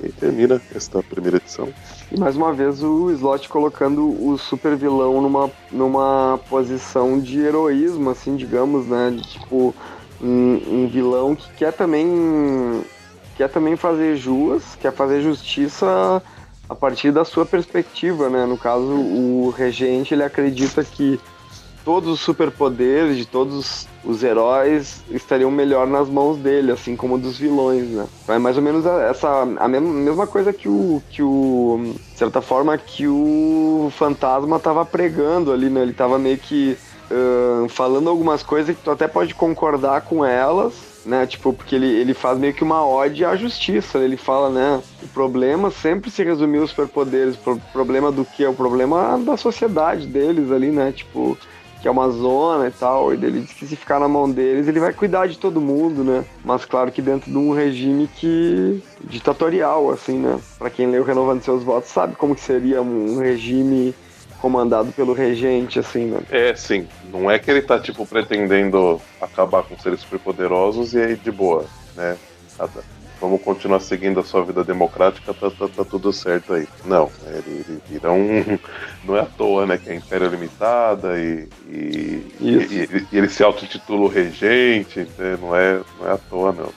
E 0.04 0.12
termina 0.12 0.60
esta 0.76 1.04
primeira 1.04 1.38
edição. 1.38 1.70
E 2.12 2.20
mais 2.20 2.36
uma 2.36 2.52
vez 2.52 2.82
o 2.82 3.12
Slot 3.12 3.48
colocando 3.48 4.04
o 4.28 4.38
super 4.38 4.76
vilão 4.76 5.22
numa, 5.22 5.52
numa 5.72 6.40
posição 6.50 7.20
de 7.20 7.40
heroísmo, 7.40 8.10
assim, 8.10 8.36
digamos, 8.36 8.88
né? 8.88 9.12
De, 9.12 9.22
tipo, 9.22 9.76
um, 10.20 10.62
um 10.68 10.88
vilão 10.88 11.36
que 11.36 11.52
quer 11.54 11.74
também 11.74 12.84
quer 13.36 13.50
também 13.50 13.76
fazer 13.76 14.18
jus, 14.18 14.76
quer 14.80 14.92
fazer 14.92 15.22
justiça 15.22 16.22
a 16.70 16.76
partir 16.76 17.12
da 17.12 17.26
sua 17.26 17.46
perspectiva, 17.46 18.30
né? 18.30 18.46
No 18.46 18.58
caso, 18.58 18.86
o 18.86 19.54
regente 19.56 20.14
ele 20.14 20.24
acredita 20.24 20.84
que 20.84 21.20
todos 21.84 22.10
os 22.10 22.20
superpoderes 22.20 23.17
de 23.17 23.26
todos 23.26 23.88
os 24.04 24.24
heróis 24.24 25.04
estariam 25.10 25.52
melhor 25.52 25.88
nas 25.88 26.10
mãos 26.10 26.38
dele, 26.38 26.72
assim 26.72 26.96
como 26.96 27.17
dos 27.17 27.38
vilões, 27.38 27.88
né? 27.89 28.08
É 28.28 28.38
mais 28.39 28.58
ou 28.58 28.63
menos 28.63 28.86
a- 28.86 29.04
essa 29.04 29.41
a 29.58 29.67
mesma, 29.67 30.28
coisa 30.28 30.52
que 30.54 30.67
o 30.70 31.02
que 31.10 31.22
o 31.22 31.94
de 32.13 32.17
certa 32.20 32.41
forma 32.41 32.78
que 32.78 33.08
o 33.08 33.89
fantasma 33.91 34.60
tava 34.60 34.86
pregando 34.86 35.52
ali, 35.52 35.70
né? 35.70 35.82
Ele 35.82 35.94
tava 35.94 36.17
meio 36.20 36.38
que 36.38 36.78
ahn, 37.12 37.67
falando 37.67 38.10
algumas 38.10 38.41
coisas 38.44 38.76
que 38.76 38.82
tu 38.82 38.91
até 38.91 39.08
pode 39.08 39.34
concordar 39.36 40.02
com 40.02 40.24
elas, 40.24 40.74
né? 41.06 41.26
Tipo, 41.26 41.52
porque 41.52 41.76
ele, 41.76 41.88
ele 41.88 42.13
faz 42.13 42.38
meio 42.38 42.54
que 42.54 42.63
uma 42.63 42.86
ode 42.88 43.26
à 43.26 43.36
justiça. 43.36 44.00
né? 44.00 44.06
Ele 44.06 44.17
fala, 44.17 44.50
né? 44.50 44.82
O 45.04 45.08
problema 45.08 45.70
sempre 45.72 46.10
se 46.10 46.24
resumiu 46.24 46.62
aos 46.62 46.70
superpoderes. 46.70 47.36
O 47.46 47.60
problema 47.74 48.12
do 48.12 48.24
que? 48.24 48.46
O 48.46 48.54
problema 48.54 49.17
da 49.17 49.36
sociedade 49.36 50.08
deles 50.08 50.52
ali, 50.52 50.72
né? 50.72 50.91
Tipo, 50.91 51.38
que 51.82 51.88
é 51.88 51.91
uma 51.91 52.10
zona 52.10 52.67
e 52.67 52.72
tal, 52.72 53.12
e 53.12 53.15
ele 53.15 53.41
diz 53.41 53.54
que 53.54 53.65
se 53.65 53.76
ficar 53.76 54.00
na 54.00 54.08
mão 54.08 54.30
deles, 54.30 54.67
ele 54.67 54.80
vai 54.80 54.94
cuidar 54.94 55.28
de 55.28 55.38
todo 55.38 55.60
mundo, 55.60 56.04
né? 56.04 56.24
Mas 56.46 56.63
claro 56.63 56.91
que 56.91 57.02
dentro 57.02 57.32
de 57.32 57.38
um 57.38 57.54
regime 57.54 58.08
que 58.08 58.84
ditatorial, 59.04 59.89
assim, 59.89 60.20
né? 60.20 60.39
Pra 60.60 60.70
quem 60.70 60.88
leu 60.88 61.04
Renovando 61.04 61.41
Seus 61.41 61.63
Votos 61.63 61.89
sabe 61.89 62.15
como 62.15 62.36
que 62.36 62.41
seria 62.41 62.82
um 62.82 63.17
regime 63.17 63.96
comandado 64.39 64.91
pelo 64.91 65.13
regente, 65.13 65.80
assim, 65.80 66.06
né? 66.06 66.22
É, 66.30 66.56
sim. 66.56 66.88
Não 67.12 67.30
é 67.30 67.39
que 67.39 67.50
ele 67.50 67.62
tá, 67.62 67.80
tipo, 67.80 68.06
pretendendo 68.06 69.02
acabar 69.20 69.63
com 69.63 69.78
seres 69.78 70.02
superpoderosos 70.02 70.94
e 70.94 71.00
aí 71.00 71.15
de 71.15 71.32
boa, 71.32 71.65
né? 71.96 72.17
Vamos 73.22 73.40
continuar 73.44 73.80
seguindo 73.80 74.20
a 74.20 74.24
sua 74.24 74.44
vida 74.44 74.64
democrática, 74.64 75.32
tá, 75.32 75.52
tá, 75.52 75.68
tá 75.68 75.86
tudo 75.86 76.12
certo 76.12 76.54
aí. 76.54 76.68
Não, 76.86 77.08
ele, 77.28 77.64
ele 77.70 77.82
vira 77.88 78.12
um. 78.12 78.58
Não 79.06 79.16
é 79.16 79.20
à 79.22 79.26
toa, 79.26 79.68
né? 79.68 79.78
Que 79.78 79.92
é 79.92 79.96
Império 79.96 80.28
Limitada 80.28 81.20
e. 81.20 81.48
E, 81.70 82.26
e- 82.42 82.88
e- 82.92 83.08
e 83.12 83.18
ele 83.18 83.30
se 83.30 83.44
auto-intitula 83.44 84.02
o 84.02 84.08
regente, 84.08 85.08
né? 85.20 85.38
não, 85.40 85.56
é, 85.56 85.80
não 86.00 86.08
é 86.10 86.14
à 86.14 86.18
toa, 86.18 86.52
não. 86.52 86.70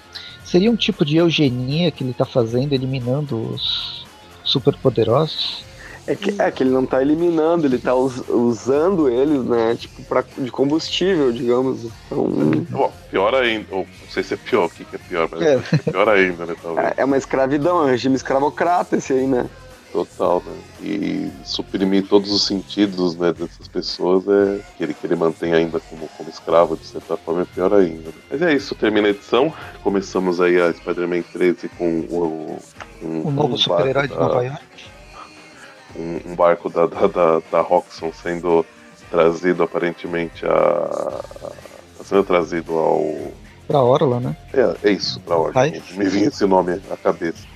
Seria 0.44 0.70
um 0.70 0.76
tipo 0.76 1.02
de 1.04 1.16
eugenia 1.16 1.90
que 1.90 2.04
ele 2.04 2.12
tá 2.12 2.26
fazendo, 2.26 2.74
eliminando 2.74 3.36
os 3.54 4.06
superpoderosos? 4.44 5.64
É 6.06 6.14
que, 6.14 6.34
é 6.38 6.50
que 6.50 6.62
ele 6.62 6.70
não 6.70 6.84
tá 6.84 7.00
eliminando, 7.00 7.66
ele 7.66 7.78
tá 7.78 7.94
us- 7.94 8.22
usando 8.28 9.08
eles, 9.08 9.42
né? 9.44 9.74
Tipo, 9.74 10.02
pra, 10.02 10.22
de 10.36 10.50
combustível, 10.50 11.32
digamos. 11.32 11.84
Então, 12.06 12.26
Bom, 12.70 12.92
pior 13.10 13.34
ainda, 13.34 13.66
ou 13.70 13.86
não 14.02 14.08
sei 14.10 14.22
se 14.22 14.34
é 14.34 14.36
pior, 14.36 14.66
o 14.66 14.68
que, 14.70 14.84
que 14.84 14.96
é 14.96 14.98
pior, 14.98 15.28
mas 15.30 15.40
É. 15.42 15.54
é 15.54 15.90
pior 15.90 16.08
ainda, 16.08 16.44
né? 16.44 16.54
Talvez. 16.62 16.86
é 16.88 16.94
é 16.98 17.04
uma 17.06 17.16
escravidão, 17.16 17.80
é 17.80 17.84
um 17.84 17.90
regime 17.90 18.16
escravocrata 18.16 18.96
esse 18.96 19.14
aí, 19.14 19.26
né? 19.26 19.46
Total, 19.92 20.42
né? 20.44 20.52
E 20.82 21.30
suprimir 21.44 22.06
todos 22.08 22.32
os 22.32 22.44
sentidos 22.46 23.16
né, 23.16 23.32
dessas 23.32 23.68
pessoas 23.68 24.24
é 24.26 24.60
que 24.76 24.82
ele, 24.82 24.92
que 24.92 25.06
ele 25.06 25.14
mantém 25.14 25.54
ainda 25.54 25.78
como, 25.80 26.08
como 26.18 26.28
escravo, 26.28 26.76
de 26.76 26.84
certa 26.84 27.16
forma, 27.16 27.42
é 27.42 27.44
pior 27.44 27.72
ainda. 27.72 28.08
Né? 28.08 28.14
Mas 28.28 28.42
é 28.42 28.52
isso, 28.52 28.74
termina 28.74 29.06
a 29.06 29.10
edição. 29.10 29.54
Começamos 29.84 30.40
aí 30.40 30.60
a 30.60 30.72
Spider-Man 30.72 31.22
13 31.32 31.68
com 31.78 32.00
o. 32.10 32.58
Um, 33.02 33.20
o 33.28 33.30
novo 33.30 33.54
um 33.54 33.56
super-herói 33.56 34.08
de 34.08 34.14
Nova 34.14 34.42
York. 34.44 34.62
Um, 35.96 36.32
um 36.32 36.34
barco 36.34 36.68
da, 36.68 36.86
da, 36.86 37.06
da, 37.06 37.42
da 37.50 37.60
Roxxon 37.60 38.12
sendo 38.12 38.66
trazido 39.10 39.62
aparentemente 39.62 40.44
a. 40.44 41.20
Tá 41.98 42.04
sendo 42.04 42.24
trazido 42.24 42.76
ao. 42.76 43.32
Pra 43.66 43.80
Orla, 43.80 44.20
né? 44.20 44.36
É, 44.52 44.88
é 44.88 44.92
isso, 44.92 45.20
pra 45.20 45.36
Orla. 45.36 45.62
Me 45.66 46.08
vinha 46.08 46.28
esse 46.28 46.44
nome 46.44 46.80
à 46.90 46.96
cabeça. 46.96 47.46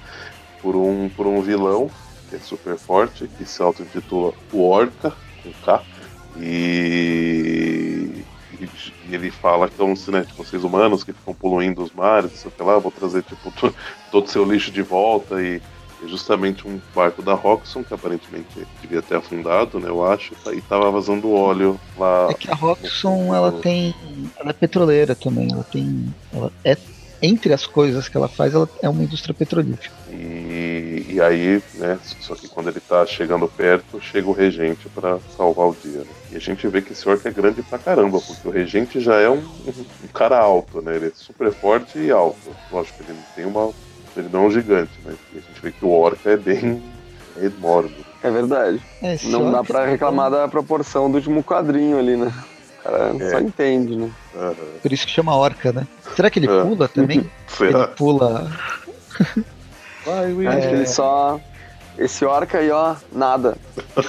Por 0.62 0.74
um, 0.74 1.08
por 1.08 1.26
um 1.26 1.40
vilão 1.42 1.90
que 2.28 2.36
é 2.36 2.38
super 2.38 2.76
forte, 2.76 3.26
que 3.26 3.44
se 3.44 3.62
auto-intitula 3.62 4.32
o 4.52 4.68
Orca, 4.68 5.12
com 5.42 5.52
K, 5.64 5.82
e, 6.36 8.24
e, 8.60 8.68
ele 9.10 9.30
fala 9.30 9.68
que 9.68 9.76
são 9.76 9.94
né, 10.12 10.24
tipo, 10.24 10.44
seres 10.44 10.64
humanos 10.64 11.02
que 11.02 11.12
ficam 11.12 11.34
poluindo 11.34 11.82
os 11.82 11.92
mares, 11.92 12.32
sei 12.32 12.52
lá, 12.60 12.78
vou 12.78 12.92
trazer 12.92 13.22
tipo, 13.22 13.52
todo 14.10 14.24
o 14.24 14.28
seu 14.28 14.44
lixo 14.44 14.70
de 14.70 14.82
volta 14.82 15.42
e 15.42 15.60
justamente 16.06 16.66
um 16.66 16.80
barco 16.94 17.22
da 17.22 17.34
Roxxon, 17.34 17.82
que 17.82 17.94
aparentemente 17.94 18.66
devia 18.80 19.02
ter 19.02 19.16
afundado, 19.16 19.78
né, 19.80 19.88
eu 19.88 20.04
acho, 20.04 20.34
e 20.52 20.60
tava 20.60 20.90
vazando 20.90 21.32
óleo 21.32 21.78
lá. 21.96 22.28
É 22.30 22.34
que 22.34 22.50
a 22.50 22.54
Roxxon, 22.54 23.26
no... 23.26 23.34
ela 23.34 23.52
tem. 23.52 23.94
Ela 24.38 24.50
é 24.50 24.52
petroleira 24.52 25.14
também, 25.14 25.48
ela 25.52 25.64
tem. 25.64 26.14
Ela 26.32 26.52
é 26.64 26.76
entre 27.20 27.52
as 27.52 27.66
coisas 27.66 28.08
que 28.08 28.16
ela 28.16 28.28
faz, 28.28 28.54
ela 28.54 28.68
é 28.82 28.88
uma 28.88 29.02
indústria 29.02 29.34
petrolífera. 29.34 29.90
E, 30.10 31.04
e 31.08 31.20
aí, 31.20 31.62
né, 31.74 31.98
só 32.20 32.34
que 32.34 32.48
quando 32.48 32.68
ele 32.68 32.80
tá 32.80 33.04
chegando 33.06 33.48
perto, 33.48 34.00
chega 34.00 34.28
o 34.28 34.32
regente 34.32 34.88
para 34.88 35.18
salvar 35.36 35.68
o 35.68 35.76
dia. 35.82 36.00
Né? 36.00 36.06
E 36.32 36.36
a 36.36 36.40
gente 36.40 36.66
vê 36.68 36.80
que 36.80 36.92
esse 36.92 37.08
orc 37.08 37.26
é 37.26 37.30
grande 37.30 37.62
pra 37.62 37.78
caramba, 37.78 38.20
porque 38.20 38.46
o 38.46 38.50
regente 38.50 39.00
já 39.00 39.16
é 39.16 39.28
um, 39.28 39.38
um 39.38 40.08
cara 40.12 40.38
alto, 40.38 40.80
né? 40.80 40.96
Ele 40.96 41.06
é 41.06 41.12
super 41.14 41.52
forte 41.52 41.98
e 41.98 42.10
alto. 42.10 42.54
Lógico 42.70 43.02
que 43.02 43.10
ele 43.10 43.20
tem 43.34 43.46
uma. 43.46 43.72
Ele 44.18 44.28
não 44.32 44.44
é 44.44 44.46
um 44.48 44.50
gigante, 44.50 44.92
mas 45.04 45.14
a 45.32 45.34
gente 45.36 45.60
vê 45.62 45.72
que 45.72 45.84
o 45.84 45.90
orc 45.90 46.18
é 46.28 46.36
bem 46.36 46.82
é 47.36 47.46
enorme. 47.46 47.94
É 48.22 48.30
verdade. 48.30 48.82
É, 49.00 49.16
não 49.24 49.52
dá 49.52 49.62
para 49.62 49.86
reclamar 49.86 50.30
da 50.30 50.48
proporção 50.48 51.10
do 51.10 51.16
último 51.16 51.42
quadrinho 51.42 51.98
ali, 51.98 52.16
né? 52.16 52.32
O 52.80 52.82
cara 52.82 53.14
é. 53.18 53.30
só 53.30 53.40
entende, 53.40 53.96
né? 53.96 54.10
Uhum. 54.34 54.54
Por 54.82 54.92
isso 54.92 55.06
que 55.06 55.12
chama 55.12 55.36
orca, 55.36 55.72
né? 55.72 55.86
Será 56.16 56.30
que 56.30 56.40
ele 56.40 56.50
é. 56.50 56.62
pula 56.62 56.88
também? 56.88 57.30
ele 57.60 57.86
pula. 57.96 58.50
Vai, 60.04 60.32
Will. 60.32 60.50
Acho 60.50 60.68
que 60.68 60.74
ele 60.74 60.86
só. 60.86 61.40
Esse 61.96 62.24
orca 62.24 62.58
aí, 62.58 62.70
ó, 62.70 62.94
nada. 63.12 63.56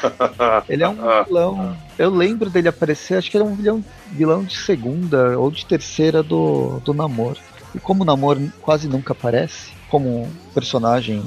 Ele 0.70 0.84
é 0.84 0.88
um 0.88 1.24
vilão. 1.26 1.76
Eu 1.98 2.12
lembro 2.12 2.48
dele 2.48 2.68
aparecer, 2.68 3.18
acho 3.18 3.32
que 3.32 3.36
ele 3.36 3.44
é 3.44 3.48
um 3.48 3.56
vilão, 3.56 3.84
vilão 4.12 4.44
de 4.44 4.56
segunda 4.56 5.40
ou 5.40 5.50
de 5.50 5.66
terceira 5.66 6.22
do, 6.22 6.80
do 6.86 6.94
namoro. 6.94 7.40
E 7.74 7.80
como 7.80 8.04
o 8.04 8.06
namoro 8.06 8.54
quase 8.62 8.88
nunca 8.88 9.14
aparece, 9.14 9.72
como 9.90 10.30
personagem 10.54 11.24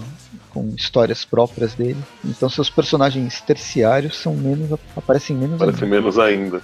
com 0.51 0.73
histórias 0.77 1.25
próprias 1.25 1.75
dele. 1.75 2.03
Então 2.25 2.49
seus 2.49 2.71
personagens 2.71 3.41
terciários 3.41 4.19
são 4.19 4.35
menos 4.35 4.79
aparecem 4.97 5.37
menos 5.37 5.57
aparecem 5.61 5.85
ainda. 5.85 5.97
menos 5.97 6.19
ainda. 6.19 6.63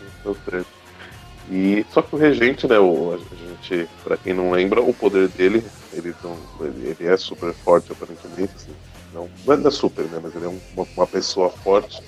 E 1.50 1.84
só 1.90 2.02
que 2.02 2.14
o 2.14 2.18
regente, 2.18 2.66
né, 2.66 2.78
o, 2.78 3.14
a 3.14 3.18
gente, 3.34 3.88
para 4.04 4.16
quem 4.18 4.34
não 4.34 4.50
lembra, 4.50 4.82
o 4.82 4.92
poder 4.92 5.28
dele, 5.28 5.64
ele, 5.94 6.14
não, 6.22 6.36
ele, 6.60 6.94
ele 6.98 7.08
é 7.08 7.16
super 7.16 7.54
forte 7.54 7.90
aparentemente, 7.90 8.52
assim, 8.54 8.72
não, 9.14 9.30
não 9.46 9.66
é 9.66 9.70
super, 9.70 10.04
né, 10.04 10.20
mas 10.22 10.34
ele 10.36 10.44
é 10.44 10.48
uma, 10.48 10.86
uma 10.94 11.06
pessoa 11.06 11.48
forte. 11.48 12.02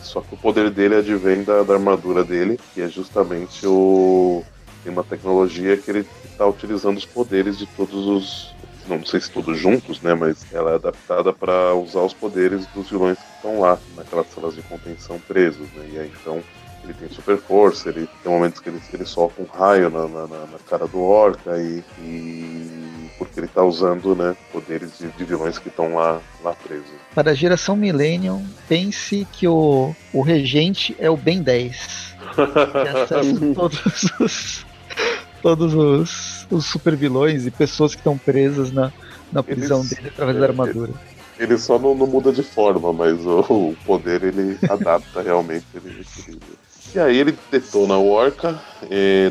Só 0.00 0.20
que 0.20 0.34
o 0.34 0.38
poder 0.38 0.70
dele 0.70 0.94
advém 0.94 1.42
da, 1.42 1.64
da 1.64 1.74
armadura 1.74 2.22
dele, 2.22 2.60
que 2.72 2.80
é 2.80 2.88
justamente 2.88 3.66
o 3.66 4.44
tem 4.86 4.92
uma 4.92 5.02
tecnologia 5.02 5.76
que 5.76 5.90
ele 5.90 6.06
está 6.24 6.46
utilizando 6.46 6.96
os 6.96 7.04
poderes 7.04 7.58
de 7.58 7.66
todos 7.66 8.06
os 8.06 8.54
não 8.88 9.04
sei 9.04 9.20
se 9.20 9.30
todos 9.30 9.58
juntos, 9.58 10.00
né? 10.00 10.14
Mas 10.14 10.44
ela 10.52 10.72
é 10.72 10.74
adaptada 10.74 11.32
para 11.32 11.74
usar 11.74 12.00
os 12.00 12.14
poderes 12.14 12.66
dos 12.68 12.90
vilões 12.90 13.18
que 13.18 13.36
estão 13.36 13.60
lá, 13.60 13.78
naquelas 13.96 14.26
salas 14.32 14.54
de 14.54 14.62
contenção 14.62 15.18
presos, 15.20 15.68
né? 15.72 15.88
E 15.92 15.98
aí 15.98 16.12
então 16.20 16.42
ele 16.86 16.94
tem 16.94 17.08
super 17.08 17.36
força, 17.36 17.88
ele 17.88 18.08
tem 18.22 18.32
momentos 18.32 18.60
que 18.60 18.68
ele, 18.68 18.80
ele 18.92 19.04
solta 19.04 19.42
um 19.42 19.44
raio 19.44 19.90
na, 19.90 20.06
na, 20.06 20.26
na 20.26 20.58
cara 20.68 20.86
do 20.86 21.00
Orca 21.00 21.58
e, 21.58 21.82
e, 21.98 23.10
porque 23.18 23.40
ele 23.40 23.46
está 23.46 23.62
usando 23.64 24.14
né, 24.14 24.36
poderes 24.52 24.98
de, 24.98 25.08
de 25.08 25.24
vilões 25.24 25.58
que 25.58 25.68
estão 25.68 25.94
lá, 25.94 26.20
lá 26.44 26.52
presos. 26.52 26.86
Para 27.14 27.32
a 27.32 27.34
geração 27.34 27.76
Millennium, 27.76 28.44
pense 28.68 29.26
que 29.32 29.48
o, 29.48 29.94
o 30.12 30.22
regente 30.22 30.96
é 31.00 31.10
o 31.10 31.16
Ben 31.16 31.42
10. 31.42 32.14
que 32.34 32.88
acessa 32.88 33.54
todos 33.54 33.80
os 34.20 34.66
todos 35.46 35.74
os, 35.74 36.44
os 36.50 36.66
super 36.66 36.96
vilões 36.96 37.46
e 37.46 37.52
pessoas 37.52 37.94
que 37.94 38.00
estão 38.00 38.18
presas 38.18 38.72
na, 38.72 38.92
na 39.32 39.44
prisão 39.44 39.78
Eles, 39.78 39.90
dele 39.90 40.08
através 40.08 40.36
é, 40.36 40.40
da 40.40 40.46
armadura. 40.46 40.92
Ele, 41.38 41.56
só 41.56 41.78
não, 41.78 41.94
não, 41.94 42.04
muda 42.04 42.32
de 42.32 42.42
forma, 42.42 42.92
mas 42.92 43.24
o, 43.24 43.38
o 43.38 43.76
poder 43.86 44.24
ele 44.24 44.58
adapta 44.68 45.22
realmente. 45.22 45.64
Ele, 45.72 46.04
ele, 46.26 46.40
e 46.92 46.98
aí 46.98 47.16
ele 47.16 47.38
detona 47.48 47.96
o 47.96 48.10
Orca, 48.10 48.60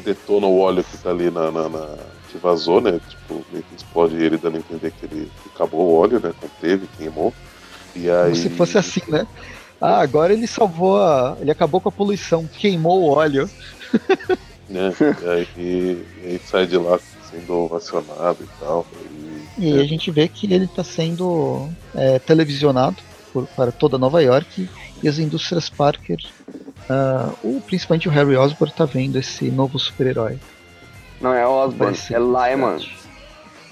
detona 0.06 0.48
o 0.48 0.58
óleo 0.58 0.86
que 0.86 0.98
tá 1.00 1.10
ali 1.10 1.30
na, 1.30 1.52
na, 1.52 1.68
na 1.68 1.98
que 2.32 2.38
vazou, 2.38 2.80
né? 2.80 2.98
Tipo, 3.10 3.46
meio 3.52 3.66
que 3.66 3.76
explode 3.76 4.16
ele 4.16 4.38
dando 4.38 4.56
a 4.56 4.60
entender 4.60 4.92
que 4.92 5.06
ele 5.08 5.30
acabou 5.54 5.82
o 5.82 5.96
óleo, 5.96 6.22
né? 6.24 6.32
Conteve, 6.40 6.88
queimou. 6.98 7.34
E 7.94 8.10
aí... 8.10 8.32
Como 8.32 8.36
se 8.36 8.50
fosse 8.52 8.78
assim, 8.78 9.02
né? 9.10 9.28
Ah, 9.82 10.00
agora 10.00 10.32
ele 10.32 10.48
salvou 10.48 10.98
a. 11.02 11.36
Ele 11.42 11.52
acabou 11.52 11.82
com 11.82 11.90
a 11.90 11.92
poluição, 11.92 12.48
queimou 12.48 13.02
o 13.02 13.10
óleo. 13.10 13.50
né? 14.70 14.94
E 15.22 15.30
aí, 15.30 15.48
e 15.58 16.28
aí 16.28 16.42
sai 16.44 16.66
de 16.66 16.78
lá 16.78 17.00
sendo 17.30 17.54
ovacionado 17.54 18.38
e 18.44 18.60
tal. 18.60 18.86
E, 19.58 19.66
e 19.66 19.78
é. 19.78 19.82
a 19.82 19.86
gente 19.86 20.10
vê 20.12 20.28
que 20.28 20.52
ele 20.52 20.66
está 20.66 20.84
sendo 20.84 21.70
é, 21.94 22.20
televisionado 22.20 22.98
por, 23.32 23.46
para 23.48 23.72
toda 23.72 23.98
Nova 23.98 24.22
York 24.22 24.70
e 25.04 25.08
as 25.08 25.20
indústrias 25.20 25.70
Parker, 25.70 26.18
uh, 26.90 27.38
ou 27.44 27.62
principalmente 27.62 28.08
o 28.08 28.12
Harry 28.12 28.36
Osborn, 28.36 28.72
está 28.72 28.86
vendo 28.86 29.18
esse 29.18 29.52
novo 29.52 29.78
super-herói. 29.78 30.40
Não 31.20 31.34
é 31.34 31.46
Osborn, 31.46 31.98
é 32.12 32.18
Lyman. 32.18 32.78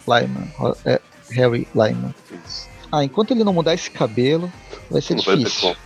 Lyman, 0.08 0.76
é 0.86 1.00
Harry 1.32 1.68
Lyman. 1.74 2.14
Isso. 2.46 2.68
Ah, 2.92 3.04
enquanto 3.04 3.32
ele 3.32 3.44
não 3.44 3.54
mudar 3.54 3.74
esse 3.74 3.90
cabelo, 3.90 4.52
vai 4.90 5.02
ser 5.02 5.16
não 5.16 5.24
difícil. 5.24 5.70
Vai 5.70 5.78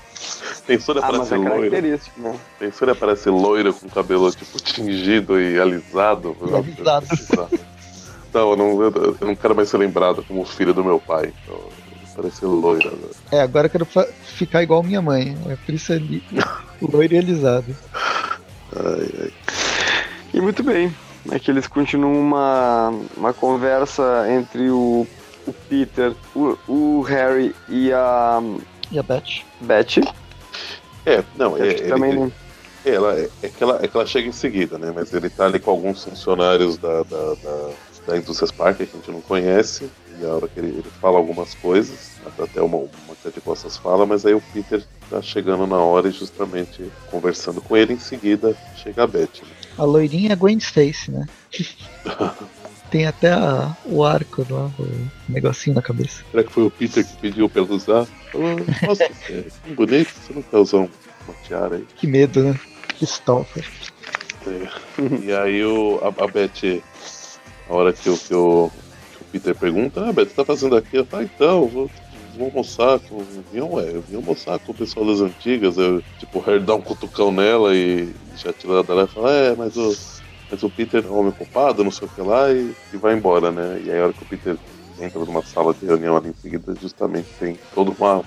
Pensou 0.68 0.94
ele 0.94 1.04
ah, 1.04 1.08
aparece 1.08 1.34
é 1.34 1.38
loiro. 1.38 2.00
Né? 2.18 2.40
Pensou 2.60 2.86
ele 2.86 2.92
aparece 2.92 3.30
loiro 3.30 3.74
com 3.74 3.88
cabelo 3.88 4.30
tipo 4.32 4.62
tingido 4.62 5.40
e 5.40 5.58
alisado. 5.58 6.36
alisado. 6.54 7.08
Não, 8.34 8.52
eu 8.52 8.56
não, 8.56 8.82
eu, 8.84 9.18
não 9.22 9.36
quero 9.36 9.56
mais 9.56 9.70
ser 9.70 9.78
lembrado 9.78 10.24
como 10.28 10.46
filho 10.46 10.72
do 10.72 10.84
meu 10.84 11.00
pai. 11.00 11.34
Então, 11.44 11.60
parece 12.16 12.46
loira. 12.46 12.92
Né? 12.92 13.08
É, 13.32 13.42
agora 13.42 13.66
eu 13.66 13.72
quero 13.72 13.88
ficar 14.22 14.62
igual 14.62 14.84
minha 14.84 15.02
mãe. 15.02 15.36
É 15.48 15.56
por 15.56 15.74
isso 15.74 15.94
ali, 15.94 16.22
loiro 16.80 17.16
e 17.16 17.18
alisado. 17.18 17.76
Ai, 18.76 19.10
ai. 19.22 19.34
E 20.34 20.42
muito 20.42 20.62
bem. 20.62 20.94
É 21.32 21.40
que 21.40 21.50
eles 21.50 21.66
continuam 21.66 22.20
uma, 22.20 22.94
uma 23.16 23.34
conversa 23.34 24.26
entre 24.30 24.70
o, 24.70 25.08
o 25.48 25.54
Peter, 25.68 26.14
o, 26.36 26.58
o 26.68 27.02
Harry 27.02 27.56
e 27.68 27.92
a. 27.92 28.40
E 28.92 29.00
a 29.00 29.04
Beth. 29.04 29.42
Beth 29.62 30.04
é, 31.08 31.24
não, 31.38 31.58
é, 31.58 31.68
ele, 31.68 31.88
também 31.88 32.34
é, 32.86 32.90
ela, 32.90 33.18
é, 33.18 33.30
é, 33.42 33.50
que 33.50 33.64
ela, 33.64 33.80
é 33.82 33.88
que 33.88 33.96
ela 33.96 34.06
chega 34.06 34.28
em 34.28 34.34
seguida, 34.34 34.78
né? 34.78 34.92
Mas 34.94 35.14
ele 35.14 35.30
tá 35.30 35.46
ali 35.46 35.60
com 35.60 35.72
alguns 35.72 36.04
funcionários 36.04 36.78
da, 36.78 37.04
da, 37.04 37.34
da, 37.36 37.70
da 38.08 38.18
Indústrias 38.18 38.52
Parker 38.52 38.86
que 38.86 38.98
a 38.98 39.00
gente 39.00 39.12
não 39.12 39.22
conhece, 39.22 39.90
e 40.20 40.26
a 40.26 40.30
hora 40.30 40.48
que 40.48 40.60
ele, 40.60 40.68
ele 40.68 40.90
fala 41.00 41.18
algumas 41.18 41.54
coisas, 41.56 42.18
até 42.38 42.62
uma, 42.62 42.78
uma 42.78 43.18
de 43.32 43.42
costas 43.42 43.78
fala, 43.78 44.06
mas 44.06 44.26
aí 44.26 44.34
o 44.34 44.42
Peter 44.54 44.84
tá 45.10 45.22
chegando 45.22 45.66
na 45.66 45.78
hora 45.78 46.08
e 46.08 46.12
justamente 46.12 46.92
conversando 47.10 47.62
com 47.62 47.76
ele, 47.76 47.94
em 47.94 48.00
seguida 48.00 48.56
chega 48.76 49.04
a 49.04 49.08
Beth. 49.08 49.42
Né? 49.42 49.50
A 49.78 49.84
loirinha 49.84 50.34
é 50.34 50.36
Gwen 50.36 50.58
Stacy, 50.58 51.12
né? 51.12 51.26
Tem 52.90 53.06
até 53.06 53.32
a, 53.32 53.76
o 53.86 54.04
arco 54.04 54.46
lá, 54.50 54.72
o 54.80 55.08
negocinho 55.28 55.76
na 55.76 55.82
cabeça. 55.82 56.24
Será 56.32 56.44
que 56.44 56.52
foi 56.52 56.64
o 56.64 56.72
Peter 56.72 57.06
que 57.06 57.18
pediu 57.18 57.50
pra 57.50 57.62
ela 57.62 57.72
usar? 57.74 58.08
Nossa, 58.86 59.04
é 59.30 59.44
bonito, 59.74 60.10
você 60.10 60.34
não 60.34 60.42
quer 60.42 60.58
usar 60.58 60.78
uma 60.78 60.90
tiara 61.46 61.76
aí? 61.76 61.86
Que 61.96 62.08
medo, 62.08 62.44
né? 62.44 62.60
Que 62.98 63.04
stalker. 63.04 63.66
É. 64.48 65.26
E 65.26 65.34
aí 65.34 65.64
o, 65.64 66.00
a, 66.02 66.24
a 66.24 66.28
Beth, 66.28 66.82
a 67.70 67.74
hora 67.74 67.92
que, 67.92 68.10
o, 68.10 68.18
que, 68.18 68.34
o, 68.34 68.72
que 69.12 69.24
o 69.24 69.26
Peter 69.32 69.56
pergunta, 69.56 70.08
ah, 70.08 70.14
Beth, 70.14 70.28
tá 70.28 70.46
fazendo 70.46 70.76
aqui? 70.76 70.98
Eu 70.98 71.06
falo, 71.06 71.24
ah, 71.24 71.26
então, 71.26 71.68
vou, 71.68 71.92
vou 72.38 72.48
almoçar 72.48 73.00
com. 73.00 73.24
Vim, 73.52 73.60
ué, 73.60 73.92
eu 73.94 74.02
vim 74.02 74.16
almoçar 74.16 74.58
com 74.60 74.72
o 74.72 74.76
pessoal 74.76 75.06
das 75.06 75.20
antigas. 75.20 75.78
Eu, 75.78 76.02
tipo, 76.20 76.40
o 76.40 76.42
Harry 76.42 76.64
dá 76.64 76.76
um 76.76 76.82
cutucão 76.82 77.32
nela 77.32 77.76
e 77.76 78.14
já 78.38 78.54
tira 78.54 78.84
dela 78.84 79.04
e 79.04 79.14
fala, 79.14 79.32
é, 79.32 79.56
mas 79.56 79.76
o 79.76 80.17
mas 80.50 80.64
o 80.64 80.70
Peter 80.70 81.04
é 81.06 81.08
um 81.10 81.20
homem 81.20 81.32
culpado, 81.32 81.84
não 81.84 81.92
sei 81.92 82.08
o 82.08 82.12
que 82.12 82.22
lá, 82.22 82.52
e, 82.52 82.74
e 82.94 82.98
vai 82.98 83.14
embora, 83.14 83.52
né? 83.52 83.82
E 83.84 83.92
aí 83.92 84.00
a 84.00 84.04
hora 84.06 84.14
que 84.14 84.24
o 84.24 84.28
Peter 84.28 84.58
entra 85.00 85.20
numa 85.20 85.44
sala 85.44 85.74
de 85.74 85.86
reunião 85.86 86.18
ali 86.18 86.30
em 86.30 86.34
seguida, 86.34 86.74
justamente 86.80 87.28
tem 87.40 87.58
toda 87.74 87.92
uma 87.92 88.24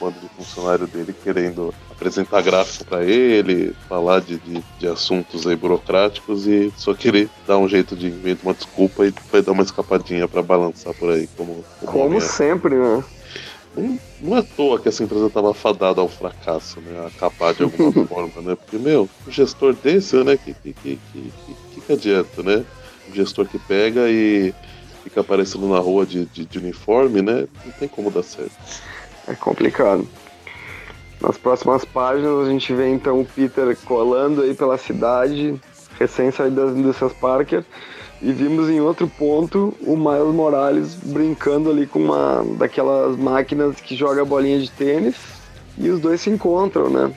bando 0.00 0.18
de 0.18 0.28
funcionário 0.30 0.86
dele 0.86 1.14
querendo 1.22 1.74
apresentar 1.90 2.40
gráfico 2.40 2.86
para 2.86 3.04
ele, 3.04 3.74
falar 3.86 4.20
de, 4.20 4.38
de, 4.38 4.64
de, 4.78 4.88
assuntos 4.88 5.46
aí 5.46 5.54
burocráticos 5.54 6.46
e 6.46 6.72
só 6.76 6.94
querer 6.94 7.28
dar 7.46 7.58
um 7.58 7.68
jeito 7.68 7.94
de 7.94 8.06
inventar 8.06 8.46
uma 8.46 8.54
desculpa 8.54 9.06
e 9.06 9.12
vai 9.30 9.42
dar 9.42 9.52
uma 9.52 9.62
escapadinha 9.62 10.26
para 10.26 10.42
balançar 10.42 10.94
por 10.94 11.10
aí 11.10 11.28
como 11.36 11.62
como, 11.80 11.92
como 11.92 12.20
sempre, 12.20 12.74
né? 12.74 13.04
Não, 13.76 14.36
é 14.36 14.40
à 14.40 14.42
toa 14.42 14.80
que 14.80 14.88
essa 14.88 15.04
empresa 15.04 15.26
estava 15.26 15.54
fadada 15.54 16.00
ao 16.00 16.08
fracasso, 16.08 16.80
né? 16.80 17.00
A 17.04 17.06
acabar 17.06 17.54
de 17.54 17.62
alguma 17.62 17.92
forma, 18.06 18.42
né? 18.42 18.56
Porque, 18.56 18.76
meu, 18.76 19.08
um 19.26 19.30
gestor 19.30 19.74
desse, 19.74 20.16
né? 20.24 20.36
Que, 20.36 20.52
que, 20.54 20.72
que, 20.72 20.98
que, 21.12 21.32
que, 21.74 21.80
que 21.80 21.92
adianta, 21.92 22.42
né? 22.42 22.64
Um 23.08 23.14
gestor 23.14 23.46
que 23.46 23.58
pega 23.58 24.08
e 24.08 24.52
fica 25.04 25.20
aparecendo 25.20 25.68
na 25.68 25.78
rua 25.78 26.04
de, 26.04 26.26
de, 26.26 26.44
de, 26.44 26.58
uniforme, 26.58 27.22
né? 27.22 27.46
Não 27.64 27.72
tem 27.72 27.88
como 27.88 28.10
dar 28.10 28.22
certo. 28.22 28.52
É 29.26 29.34
complicado. 29.34 30.06
Nas 31.20 31.36
próximas 31.36 31.84
páginas 31.84 32.46
a 32.46 32.50
gente 32.50 32.72
vê 32.74 32.88
então 32.88 33.20
o 33.20 33.26
Peter 33.26 33.76
colando 33.84 34.42
aí 34.42 34.54
pela 34.54 34.78
cidade, 34.78 35.54
recém 35.98 36.30
saído 36.30 36.56
das 36.56 36.76
indústrias 36.76 37.12
Parker, 37.12 37.64
e 38.22 38.32
vimos 38.32 38.68
em 38.68 38.80
outro 38.80 39.08
ponto 39.08 39.74
o 39.80 39.96
Miles 39.96 40.34
Morales 40.34 40.94
brincando 40.94 41.70
ali 41.70 41.86
com 41.86 42.00
uma 42.00 42.44
daquelas 42.58 43.16
máquinas 43.16 43.80
que 43.80 43.96
joga 43.96 44.24
bolinha 44.24 44.60
de 44.60 44.70
tênis 44.70 45.16
e 45.78 45.88
os 45.88 46.00
dois 46.00 46.20
se 46.20 46.28
encontram, 46.28 46.90
né? 46.90 47.12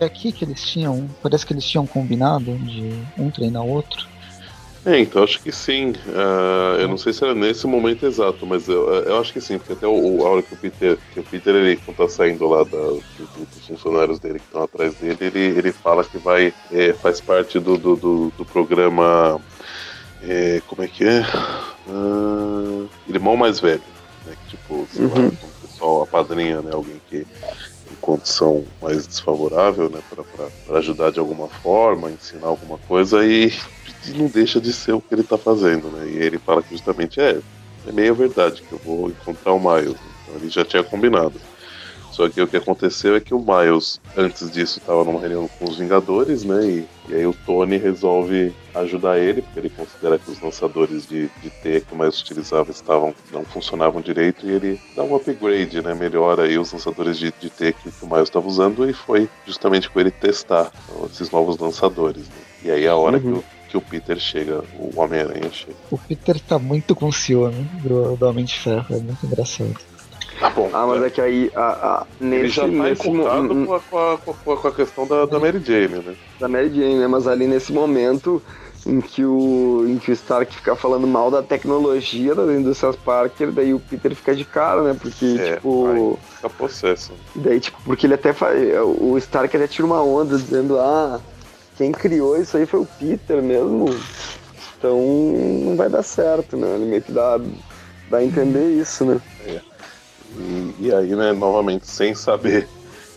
É 0.00 0.04
aqui 0.04 0.32
que 0.32 0.44
eles 0.44 0.62
tinham, 0.62 1.08
parece 1.22 1.44
que 1.44 1.52
eles 1.52 1.64
tinham 1.64 1.86
combinado 1.86 2.56
de 2.58 2.92
um 3.18 3.30
treinar 3.30 3.64
o 3.64 3.68
outro. 3.68 4.06
É, 4.86 4.98
então 5.00 5.24
acho 5.24 5.42
que 5.42 5.52
sim. 5.52 5.90
Uh, 5.90 6.80
eu 6.80 6.88
não 6.88 6.96
sei 6.96 7.12
se 7.12 7.22
era 7.22 7.34
nesse 7.34 7.66
momento 7.66 8.06
exato, 8.06 8.46
mas 8.46 8.68
eu, 8.68 8.88
eu 8.88 9.20
acho 9.20 9.32
que 9.32 9.40
sim, 9.40 9.58
porque 9.58 9.72
até 9.72 9.86
o, 9.86 10.24
a 10.24 10.30
hora 10.30 10.42
que 10.42 10.54
o 10.54 10.56
Peter, 10.56 10.96
que 11.12 11.20
o 11.20 11.22
Peter 11.24 11.54
ele, 11.54 11.76
quando 11.76 11.96
tá 11.96 12.08
saindo 12.08 12.48
lá 12.48 12.62
da, 12.62 12.78
do, 12.78 13.02
dos 13.36 13.66
funcionários 13.66 14.18
dele 14.20 14.38
que 14.38 14.46
estão 14.46 14.62
atrás 14.62 14.94
dele, 14.94 15.18
ele, 15.20 15.58
ele 15.58 15.72
fala 15.72 16.04
que 16.04 16.16
vai, 16.16 16.54
é, 16.72 16.92
faz 16.92 17.20
parte 17.20 17.58
do, 17.58 17.76
do, 17.76 17.96
do, 17.96 18.32
do 18.38 18.44
programa 18.44 19.40
é, 20.22 20.62
como 20.66 20.82
é 20.82 20.88
que 20.88 21.04
é? 21.04 21.22
Uh, 21.86 22.88
irmão 23.08 23.36
mais 23.36 23.60
velho. 23.60 23.82
Né? 24.26 24.34
Que, 24.44 24.56
tipo, 24.56 24.86
sei 24.92 25.04
uhum. 25.04 25.14
lá, 25.14 25.28
o 25.28 25.66
pessoal 25.66 26.02
apadrinha, 26.02 26.60
né? 26.60 26.72
Alguém 26.72 27.00
que 27.08 27.26
em 27.90 27.94
condição 28.00 28.64
mais 28.82 29.06
desfavorável, 29.06 29.88
né? 29.88 30.00
Para 30.10 30.78
ajudar 30.78 31.10
de 31.10 31.18
alguma 31.18 31.48
forma, 31.48 32.10
ensinar 32.10 32.48
alguma 32.48 32.78
coisa 32.78 33.24
e, 33.24 33.52
e, 34.06 34.10
não 34.12 34.26
deixa 34.26 34.60
de 34.60 34.72
ser 34.72 34.92
o 34.92 35.00
que 35.00 35.14
ele 35.14 35.22
tá 35.22 35.38
fazendo, 35.38 35.88
né? 35.88 36.08
E 36.08 36.16
ele 36.16 36.38
fala 36.38 36.62
que 36.62 36.70
justamente 36.70 37.20
é, 37.20 37.40
é 37.86 37.92
meio 37.92 38.14
verdade 38.14 38.62
que 38.62 38.72
eu 38.72 38.80
vou 38.84 39.08
encontrar 39.08 39.52
o 39.52 39.60
Miles. 39.60 39.96
Então 40.22 40.36
ele 40.36 40.50
já 40.50 40.64
tinha 40.64 40.82
combinado. 40.82 41.40
Só 42.18 42.28
que 42.28 42.42
o 42.42 42.48
que 42.48 42.56
aconteceu 42.56 43.14
é 43.14 43.20
que 43.20 43.32
o 43.32 43.38
Miles, 43.38 44.00
antes 44.16 44.50
disso, 44.50 44.80
estava 44.80 45.04
numa 45.04 45.20
reunião 45.20 45.48
com 45.56 45.66
os 45.66 45.78
Vingadores, 45.78 46.42
né? 46.42 46.66
E, 46.66 46.84
e, 47.08 47.14
aí 47.14 47.24
o 47.24 47.32
Tony 47.32 47.76
resolve 47.76 48.52
ajudar 48.74 49.20
ele, 49.20 49.40
porque 49.40 49.60
ele 49.60 49.70
considera 49.70 50.18
que 50.18 50.28
os 50.28 50.40
lançadores 50.40 51.06
de, 51.06 51.30
de 51.40 51.48
T 51.48 51.80
que 51.82 51.94
o 51.94 51.96
Miles 51.96 52.20
utilizava 52.20 52.72
estavam, 52.72 53.14
não 53.30 53.44
funcionavam 53.44 54.02
direito, 54.02 54.44
e 54.44 54.50
ele 54.50 54.80
dá 54.96 55.04
um 55.04 55.14
upgrade, 55.14 55.80
né? 55.80 55.94
Melhora 55.94 56.42
aí 56.42 56.58
os 56.58 56.72
lançadores 56.72 57.16
de, 57.16 57.32
de 57.40 57.50
T 57.50 57.72
que, 57.72 57.88
o 58.02 58.06
Miles 58.08 58.24
estava 58.24 58.48
usando, 58.48 58.90
e 58.90 58.92
foi 58.92 59.28
justamente 59.46 59.88
com 59.88 60.00
ele 60.00 60.10
testar 60.10 60.72
então, 60.90 61.06
esses 61.06 61.30
novos 61.30 61.56
lançadores. 61.56 62.26
Né? 62.26 62.34
E 62.64 62.70
aí 62.72 62.88
a 62.88 62.96
hora 62.96 63.18
uhum. 63.18 63.34
que 63.34 63.38
o 63.38 63.44
que 63.68 63.76
o 63.76 63.80
Peter 63.82 64.18
chega, 64.18 64.64
o 64.78 64.98
Homem-Aranha 64.98 65.52
chega. 65.52 65.76
O 65.90 65.98
Peter 65.98 66.40
tá 66.40 66.58
muito 66.58 66.96
com 66.96 67.12
ciúme 67.12 67.62
do, 67.82 68.16
do 68.16 68.26
Homem 68.26 68.44
de 68.44 68.58
Ferro, 68.58 68.86
é 68.96 68.98
muito 68.98 69.24
engraçado. 69.24 69.76
Tá 70.48 70.54
bom. 70.54 70.70
Ah, 70.72 70.86
mas 70.86 71.02
é, 71.02 71.06
é 71.06 71.10
que 71.10 71.20
aí 71.20 71.50
a, 71.54 71.60
a, 71.60 72.06
nesse, 72.18 72.40
Ele 72.40 72.48
já 72.48 72.62
tá 72.62 72.68
nesse 72.68 73.10
momento 73.10 73.66
com, 73.66 73.74
a, 73.74 74.18
com, 74.18 74.52
a, 74.52 74.56
com 74.56 74.68
a 74.68 74.72
questão 74.72 75.06
da, 75.06 75.26
da 75.26 75.38
Mary 75.38 75.62
Jane, 75.62 76.02
né? 76.02 76.14
Da 76.40 76.48
Mary 76.48 76.68
Jane, 76.74 76.98
né? 76.98 77.06
Mas 77.06 77.26
ali 77.26 77.46
nesse 77.46 77.72
momento 77.72 78.42
em 78.86 79.00
que 79.00 79.24
o, 79.24 79.84
em 79.86 79.98
que 79.98 80.10
o 80.10 80.14
Stark 80.14 80.54
fica 80.54 80.74
falando 80.74 81.06
mal 81.06 81.30
da 81.30 81.42
tecnologia 81.42 82.34
das 82.34 82.48
indústrias 82.48 82.96
Parker, 82.96 83.50
daí 83.52 83.74
o 83.74 83.80
Peter 83.80 84.14
fica 84.14 84.34
de 84.34 84.44
cara, 84.44 84.82
né? 84.82 84.96
Porque, 84.98 85.36
é, 85.38 85.54
tipo. 85.54 86.18
Fica 86.36 86.48
possesso. 86.48 87.12
Daí, 87.34 87.60
tipo, 87.60 87.78
porque 87.84 88.06
ele 88.06 88.14
até 88.14 88.32
faz. 88.32 88.58
O 89.00 89.18
Stark 89.18 89.54
até 89.54 89.66
tira 89.66 89.86
uma 89.86 90.02
onda 90.02 90.38
dizendo, 90.38 90.78
ah, 90.78 91.20
quem 91.76 91.92
criou 91.92 92.40
isso 92.40 92.56
aí 92.56 92.64
foi 92.64 92.80
o 92.80 92.88
Peter 92.98 93.42
mesmo. 93.42 93.86
Então 94.78 94.98
não 95.64 95.76
vai 95.76 95.90
dar 95.90 96.02
certo, 96.02 96.56
né? 96.56 96.74
Ele 96.76 96.86
meio 96.86 97.02
que 97.02 97.12
dá, 97.12 97.38
dá 98.08 98.18
a 98.18 98.24
entender 98.24 98.70
isso, 98.70 99.04
né? 99.04 99.20
E, 100.38 100.74
e 100.86 100.94
aí, 100.94 101.14
né, 101.14 101.32
novamente, 101.32 101.86
sem 101.86 102.14
saber 102.14 102.68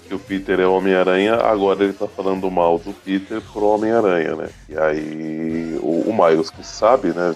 que 0.07 0.13
o 0.13 0.19
Peter 0.19 0.59
é 0.59 0.67
Homem-Aranha, 0.67 1.35
agora 1.35 1.83
ele 1.83 1.93
tá 1.93 2.07
falando 2.07 2.49
mal 2.49 2.77
do 2.79 2.91
Peter 2.91 3.41
pro 3.53 3.67
Homem-Aranha, 3.67 4.35
né? 4.35 4.49
E 4.67 4.77
aí 4.77 5.79
o, 5.81 6.09
o 6.09 6.13
Miles, 6.13 6.49
que 6.49 6.65
sabe, 6.65 7.09
né, 7.09 7.35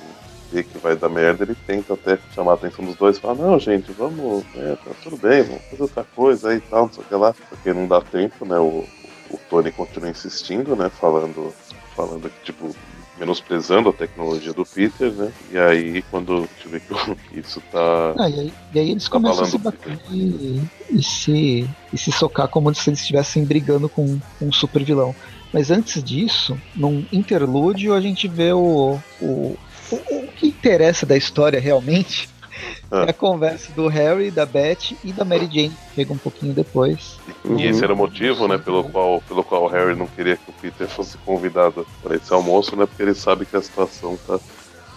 vê 0.52 0.64
que 0.64 0.78
vai 0.78 0.96
dar 0.96 1.10
merda, 1.10 1.44
ele 1.44 1.56
tenta 1.68 1.94
até 1.94 2.18
chamar 2.34 2.52
a 2.52 2.56
atenção 2.56 2.86
dos 2.86 2.96
dois 2.96 3.18
e 3.18 3.22
fala, 3.22 3.36
não, 3.36 3.60
gente, 3.60 3.92
vamos, 3.92 4.44
é, 4.56 4.76
tá 4.76 4.92
tudo 5.04 5.18
bem, 5.18 5.44
vamos 5.44 5.64
fazer 5.70 5.84
outra 5.84 6.04
coisa 6.16 6.50
aí 6.50 6.58
e 6.58 6.62
tal, 6.62 6.86
não 6.86 6.94
sei 6.94 7.04
o 7.04 7.08
que 7.08 7.16
lá. 7.16 7.34
Porque 7.50 7.74
não 7.74 7.88
dá 7.88 8.02
tempo, 8.02 8.46
né? 8.46 8.58
O, 8.58 8.86
o 9.30 9.40
Tony 9.50 9.72
continua 9.72 10.10
insistindo, 10.10 10.76
né? 10.76 10.90
Falando, 10.90 11.54
falando 11.96 12.30
que, 12.30 12.46
tipo, 12.46 12.76
menosprezando 13.18 13.90
a 13.90 13.94
tecnologia 13.94 14.54
do 14.54 14.66
Peter, 14.66 15.12
né? 15.12 15.32
E 15.52 15.58
aí, 15.58 16.02
quando 16.12 16.48
gente 16.66 16.68
vê 16.68 16.80
que 16.80 17.40
isso 17.40 17.62
tá. 17.72 18.14
Ah, 18.18 18.30
e, 18.30 18.40
aí, 18.40 18.54
e 18.74 18.80
aí 18.80 18.92
eles 18.92 19.06
tá 19.06 19.12
começam 19.12 19.44
a 19.44 19.48
se 19.48 19.58
bater 19.58 20.00
e, 20.12 20.62
e, 20.90 21.04
se, 21.04 21.70
e 21.94 21.98
se 21.98 22.12
socar 22.12 22.48
como 22.48 22.74
se 22.74 22.90
eles 22.90 23.00
estivessem 23.00 23.46
brigando 23.46 23.88
com 23.88 24.20
um 24.42 24.52
super 24.52 24.84
vilão. 24.84 25.16
Mas 25.54 25.72
antes 25.72 26.04
disso, 26.04 26.60
num 26.76 27.06
interlúdio, 27.12 27.94
a 27.94 28.02
gente 28.02 28.28
vê 28.28 28.52
o, 28.52 29.00
o, 29.22 29.58
o, 29.92 29.96
o 29.96 30.28
que 30.36 30.48
interessa 30.48 31.06
da 31.06 31.16
história 31.16 31.60
realmente 31.60 32.28
é 32.92 33.10
a 33.10 33.14
conversa 33.14 33.72
do 33.74 33.88
Harry, 33.88 34.32
da 34.32 34.46
Beth 34.46 34.96
e 35.04 35.12
da 35.12 35.26
Mary 35.26 35.50
Jane, 35.52 35.76
chega 35.94 36.14
um 36.14 36.18
pouquinho 36.18 36.54
depois. 36.54 37.18
E 37.44 37.48
uhum. 37.48 37.60
esse 37.60 37.84
era 37.84 37.94
o 37.94 37.98
motivo, 37.98 38.48
né, 38.48 38.58
pelo 38.58 38.84
qual, 38.84 39.22
pelo 39.28 39.44
qual 39.44 39.64
o 39.64 39.68
Harry 39.68 39.96
não 39.96 40.08
queria 40.08 40.38
que 40.38 40.50
o 40.50 40.54
Peter 40.54 40.88
fosse 40.88 41.18
convidado 41.20 41.86
para 42.02 42.16
esse 42.16 42.34
almoço, 42.34 42.76
né, 42.76 42.86
porque 42.86 43.04
ele 43.04 43.16
sabe 43.16 43.46
que 43.46 43.56
a 43.56 43.62
situação 43.62 44.18
tá, 44.26 44.40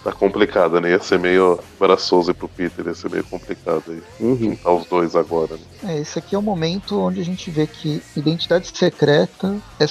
tá 0.03 0.11
complicada, 0.11 0.79
né, 0.79 0.91
ia 0.91 0.99
ser 0.99 1.19
meio 1.19 1.59
embaraçoso 1.75 2.33
pro 2.33 2.47
Peter, 2.47 2.85
ia 2.85 2.93
ser 2.93 3.09
meio 3.09 3.23
complicado 3.23 3.83
aí, 3.87 4.01
uhum. 4.19 4.37
juntar 4.37 4.71
os 4.73 4.85
dois 4.85 5.15
agora, 5.15 5.55
né. 5.55 5.95
É, 5.95 5.99
esse 5.99 6.19
aqui 6.19 6.35
é 6.35 6.37
o 6.37 6.41
momento 6.41 6.99
onde 6.99 7.19
a 7.19 7.25
gente 7.25 7.49
vê 7.49 7.67
que 7.67 8.01
identidade 8.15 8.67
secreta 8.73 9.57
é 9.79 9.87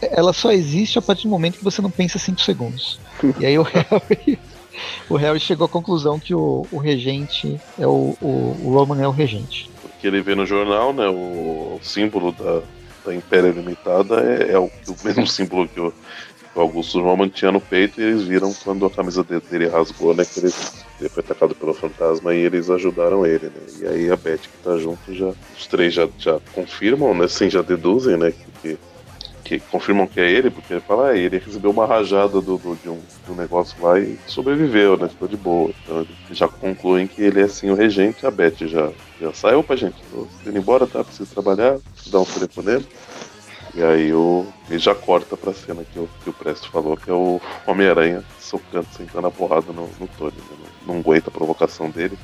ela 0.00 0.32
só 0.32 0.52
existe 0.52 0.98
a 0.98 1.02
partir 1.02 1.24
do 1.24 1.30
momento 1.30 1.58
que 1.58 1.64
você 1.64 1.80
não 1.80 1.90
pensa 1.90 2.18
5 2.18 2.40
segundos. 2.40 3.00
e 3.40 3.46
aí 3.46 3.58
o 3.58 3.62
Harry 3.62 4.38
o 5.08 5.16
Harry 5.16 5.40
chegou 5.40 5.66
à 5.66 5.68
conclusão 5.68 6.18
que 6.18 6.34
o, 6.34 6.66
o 6.70 6.78
regente 6.78 7.60
é 7.78 7.86
o, 7.86 8.16
o, 8.20 8.56
o, 8.62 8.72
Roman 8.72 9.00
é 9.00 9.08
o 9.08 9.10
regente. 9.10 9.70
Porque 9.82 10.06
ele 10.06 10.20
vê 10.20 10.34
no 10.34 10.46
jornal, 10.46 10.92
né, 10.92 11.08
o, 11.08 11.78
símbolo 11.82 12.32
da, 12.32 12.62
da 13.04 13.14
Império 13.14 13.52
Limitada 13.52 14.20
é, 14.20 14.52
é 14.52 14.58
o, 14.58 14.64
o, 14.64 14.96
mesmo 15.04 15.26
símbolo 15.28 15.68
que 15.68 15.80
o, 15.80 15.90
que 15.90 16.58
o 16.58 16.60
Augusto 16.60 17.00
Roman 17.00 17.28
tinha 17.28 17.52
no 17.52 17.60
peito 17.60 18.00
e 18.00 18.04
eles 18.04 18.22
viram 18.22 18.52
quando 18.64 18.86
a 18.86 18.90
camisa 18.90 19.24
dele 19.24 19.68
rasgou, 19.68 20.14
né, 20.14 20.24
que 20.24 20.40
ele, 20.40 20.52
ele 21.00 21.08
foi 21.08 21.22
atacado 21.22 21.54
pelo 21.54 21.74
fantasma 21.74 22.34
e 22.34 22.38
eles 22.38 22.70
ajudaram 22.70 23.24
ele, 23.24 23.46
né. 23.46 23.62
E 23.80 23.86
aí 23.86 24.10
a 24.10 24.16
Beth 24.16 24.38
que 24.38 24.62
tá 24.62 24.76
junto 24.78 25.14
já, 25.14 25.32
os 25.56 25.66
três 25.66 25.94
já, 25.94 26.08
já 26.18 26.38
confirmam, 26.52 27.14
né, 27.14 27.24
assim, 27.26 27.48
já 27.48 27.62
deduzem, 27.62 28.16
né, 28.16 28.32
que, 28.32 28.74
que 28.74 28.78
que 29.46 29.60
confirmam 29.60 30.08
que 30.08 30.18
é 30.18 30.28
ele, 30.28 30.50
porque 30.50 30.72
ele 30.72 30.80
fala, 30.80 31.10
ah, 31.10 31.16
ele 31.16 31.38
recebeu 31.38 31.70
uma 31.70 31.86
rajada 31.86 32.40
do, 32.40 32.58
do 32.58 32.76
de, 32.82 32.88
um, 32.88 32.98
de, 33.24 33.30
um, 33.30 33.34
negócio 33.36 33.80
lá 33.80 33.96
e 33.96 34.18
sobreviveu, 34.26 34.96
né? 34.96 35.08
Ficou 35.08 35.28
de 35.28 35.36
boa. 35.36 35.70
Então 35.84 36.04
já 36.32 36.48
concluem 36.48 37.06
que 37.06 37.22
ele 37.22 37.40
é 37.40 37.44
assim 37.44 37.70
o 37.70 37.74
regente, 37.74 38.26
a 38.26 38.30
Beth 38.30 38.66
já, 38.66 38.90
já 39.20 39.32
sai, 39.32 39.54
opa 39.54 39.76
gente, 39.76 39.94
tô 40.10 40.26
indo 40.44 40.58
embora, 40.58 40.84
tá? 40.84 41.04
Preciso 41.04 41.32
trabalhar, 41.32 41.78
dar 42.08 42.20
um 42.20 42.24
telefonema. 42.24 42.82
E 43.72 43.84
aí 43.84 44.12
o, 44.12 44.44
ele 44.68 44.80
já 44.80 44.96
corta 44.96 45.36
pra 45.36 45.52
cena 45.52 45.84
que 45.84 45.98
o, 46.00 46.08
que 46.24 46.30
o 46.30 46.32
Presto 46.32 46.68
falou, 46.68 46.96
que 46.96 47.08
é 47.08 47.14
o 47.14 47.40
Homem-Aranha 47.68 48.24
socando, 48.40 48.88
sentando 48.96 49.28
a 49.28 49.30
porrada 49.30 49.72
no, 49.72 49.88
no 50.00 50.08
Tony. 50.18 50.32
Né? 50.32 50.56
Não, 50.84 50.94
não 50.94 51.00
aguenta 51.00 51.30
a 51.30 51.32
provocação 51.32 51.88
dele. 51.88 52.18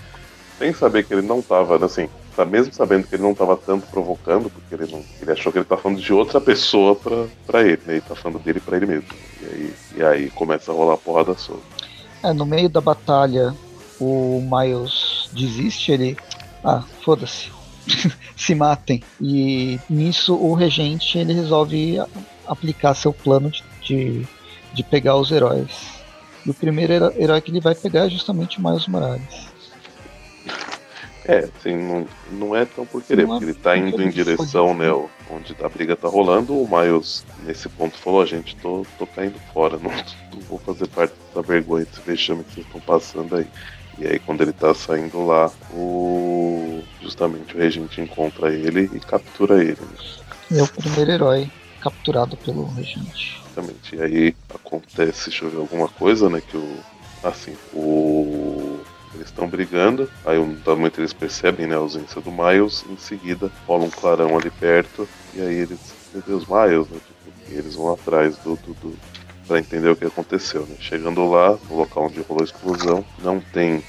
Sem 0.59 0.73
saber 0.73 1.05
que 1.05 1.15
ele 1.15 1.23
não 1.23 1.41
tava, 1.41 1.85
assim, 1.85 2.09
tá 2.37 2.45
mesmo 2.45 2.73
sabendo 2.73 3.07
que 3.07 3.15
ele 3.15 3.23
não 3.23 3.33
estava 3.33 3.57
tanto 3.57 3.87
provocando, 3.87 4.51
porque 4.51 4.75
ele, 4.75 4.91
não, 4.91 5.05
ele 5.21 5.33
achou 5.33 5.53
que 5.53 5.59
ele 5.59 5.65
tá 5.65 5.77
falando 5.77 6.01
de 6.01 6.13
outra 6.13 6.41
pessoa 6.41 6.95
pra, 6.95 7.27
pra 7.47 7.63
ele, 7.63 7.81
né? 7.87 7.95
Ele 7.95 8.01
tá 8.01 8.15
falando 8.15 8.43
dele 8.43 8.61
pra 8.61 8.77
ele 8.77 8.87
mesmo. 8.87 9.09
E 9.41 9.47
aí, 9.47 9.75
e 9.97 10.03
aí 10.03 10.31
começa 10.31 10.71
a 10.71 10.75
rolar 10.75 10.95
a 10.95 10.99
porrada 10.99 11.35
solta. 11.35 11.63
É, 12.23 12.33
no 12.33 12.47
meio 12.47 12.69
da 12.69 12.81
batalha, 12.81 13.55
o 14.01 14.43
Miles 14.43 15.29
desiste, 15.33 15.93
ele. 15.93 16.17
Ah, 16.65 16.83
foda-se. 17.05 17.51
Se 18.37 18.55
matem. 18.55 19.03
E 19.21 19.79
nisso 19.91 20.35
o 20.35 20.55
regente 20.55 21.19
ele 21.19 21.33
resolve 21.33 21.99
aplicar 22.47 22.95
seu 22.95 23.13
plano 23.13 23.51
de, 23.51 23.63
de, 23.83 24.27
de 24.73 24.83
pegar 24.85 25.17
os 25.17 25.31
heróis. 25.31 26.03
E 26.47 26.51
o 26.51 26.55
primeiro 26.55 26.93
herói 27.17 27.41
que 27.41 27.51
ele 27.51 27.61
vai 27.61 27.75
pegar 27.75 28.07
é 28.07 28.11
justamente 28.11 28.59
o 28.59 28.63
Miles 28.63 28.87
Morales. 28.87 29.53
É, 31.25 31.49
assim, 31.57 31.77
não, 31.77 32.07
não 32.33 32.57
é 32.57 32.65
tão 32.65 32.85
por 32.85 33.03
querer, 33.03 33.23
é 33.23 33.27
porque 33.27 33.45
ele 33.45 33.55
tá 33.55 33.77
indo 33.77 34.03
em 34.03 34.11
direção, 34.11 34.75
né, 34.75 34.91
onde 35.31 35.55
a 35.63 35.69
briga 35.69 35.95
tá 35.95 36.09
rolando, 36.09 36.55
o 36.55 36.69
Miles, 36.69 37.25
nesse 37.45 37.69
ponto, 37.69 37.97
falou, 37.97 38.23
a 38.23 38.27
gente, 38.27 38.57
tô, 38.57 38.85
tô 38.99 39.07
caindo 39.07 39.39
fora, 39.53 39.79
não, 39.83 39.91
não 39.91 40.41
vou 40.49 40.59
fazer 40.59 40.89
parte 40.89 41.15
dessa 41.29 41.43
vergonha, 41.43 41.85
desse 41.85 42.01
vexame 42.01 42.45
que 42.45 42.55
vocês 42.55 42.67
estão 42.67 42.81
passando 42.81 43.37
aí. 43.37 43.47
E 43.99 44.07
aí 44.07 44.19
quando 44.19 44.41
ele 44.41 44.53
tá 44.53 44.75
saindo 44.75 45.25
lá, 45.25 45.51
o. 45.73 46.83
Justamente 47.01 47.55
o 47.55 47.59
regente 47.59 48.01
encontra 48.01 48.53
ele 48.53 48.91
e 48.93 49.01
captura 49.01 49.63
ele. 49.63 49.77
Né? 50.51 50.59
É 50.59 50.63
o 50.63 50.69
primeiro 50.69 51.11
herói 51.11 51.51
capturado 51.81 52.37
pelo 52.39 52.67
regente. 52.67 53.41
Exatamente. 53.45 53.97
E 53.97 54.03
aí 54.03 54.37
acontece, 54.55 55.31
deixa 55.31 55.45
eu 55.45 55.51
ver 55.51 55.59
alguma 55.59 55.89
coisa, 55.89 56.31
né? 56.31 56.41
Que 56.41 56.57
o. 56.57 56.77
Assim, 57.23 57.55
o. 57.75 58.72
Eles 59.15 59.27
estão 59.27 59.47
brigando, 59.47 60.09
aí 60.25 60.39
um 60.39 60.57
momento 60.67 61.01
eles 61.01 61.13
percebem 61.13 61.67
né, 61.67 61.75
a 61.75 61.79
ausência 61.79 62.21
do 62.21 62.31
Miles, 62.31 62.85
em 62.89 62.97
seguida 62.97 63.51
rola 63.67 63.85
um 63.85 63.91
clarão 63.91 64.37
ali 64.39 64.51
perto, 64.51 65.09
e 65.35 65.41
aí 65.41 65.55
eles, 65.55 65.95
meu 66.13 66.23
Deus, 66.23 66.47
Miles, 66.47 66.89
né? 66.89 66.99
Tipo, 67.07 67.53
eles 67.59 67.75
vão 67.75 67.93
atrás 67.93 68.37
do, 68.39 68.57
do, 68.57 68.75
do 68.75 68.99
para 69.47 69.59
entender 69.59 69.91
o 69.91 69.97
que 69.97 70.07
aconteceu, 70.07 70.63
né? 70.67 70.77
Chegando 70.81 71.29
lá, 71.29 71.59
no 71.69 71.77
local 71.77 72.07
onde 72.07 72.21
rolou 72.23 72.43
a 72.43 72.45
explosão, 72.45 73.05
não 73.23 73.39
tem 73.41 73.83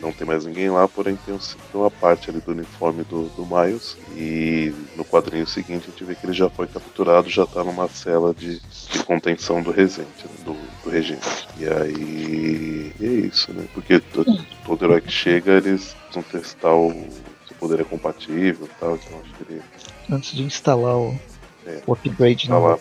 não 0.00 0.12
tem 0.12 0.26
mais 0.26 0.44
ninguém 0.44 0.70
lá, 0.70 0.86
porém 0.88 1.16
tem, 1.16 1.34
um- 1.34 1.38
tem 1.38 1.80
uma 1.80 1.90
parte 1.90 2.30
ali 2.30 2.40
do 2.40 2.52
uniforme 2.52 3.02
do, 3.04 3.24
do 3.30 3.46
Miles. 3.46 3.96
E 4.16 4.72
no 4.96 5.04
quadrinho 5.04 5.46
seguinte 5.46 5.84
a 5.88 5.90
gente 5.90 6.04
vê 6.04 6.14
que 6.14 6.26
ele 6.26 6.32
já 6.32 6.48
foi 6.50 6.66
capturado, 6.66 7.28
já 7.28 7.46
tá 7.46 7.62
numa 7.64 7.88
cela 7.88 8.34
de, 8.34 8.60
de 8.92 9.04
contenção 9.04 9.62
do 9.62 9.70
regente, 9.70 10.24
né, 10.24 10.30
do, 10.44 10.56
do 10.84 10.90
regente. 10.90 11.46
E 11.58 11.66
aí. 11.68 12.92
E 13.00 13.04
é 13.06 13.26
isso, 13.26 13.52
né? 13.52 13.64
Porque 13.74 14.00
to- 14.00 14.24
todo 14.64 14.84
herói 14.84 15.00
que 15.00 15.10
chega, 15.12 15.52
eles 15.52 15.94
vão 16.12 16.22
testar 16.22 16.74
o, 16.74 16.90
se 17.46 17.52
o 17.52 17.56
poder 17.56 17.80
é 17.80 17.84
compatível 17.84 18.66
e 18.66 18.80
tal. 18.80 18.96
Então 18.96 19.20
acho 19.20 19.34
que 19.34 19.52
ele 19.52 19.62
Antes 20.10 20.32
de 20.34 20.42
instalar 20.42 20.96
o, 20.96 21.14
É. 21.66 21.82
o 21.86 21.92
upgrade 21.92 22.48
tá 22.48 22.54
no. 22.54 22.78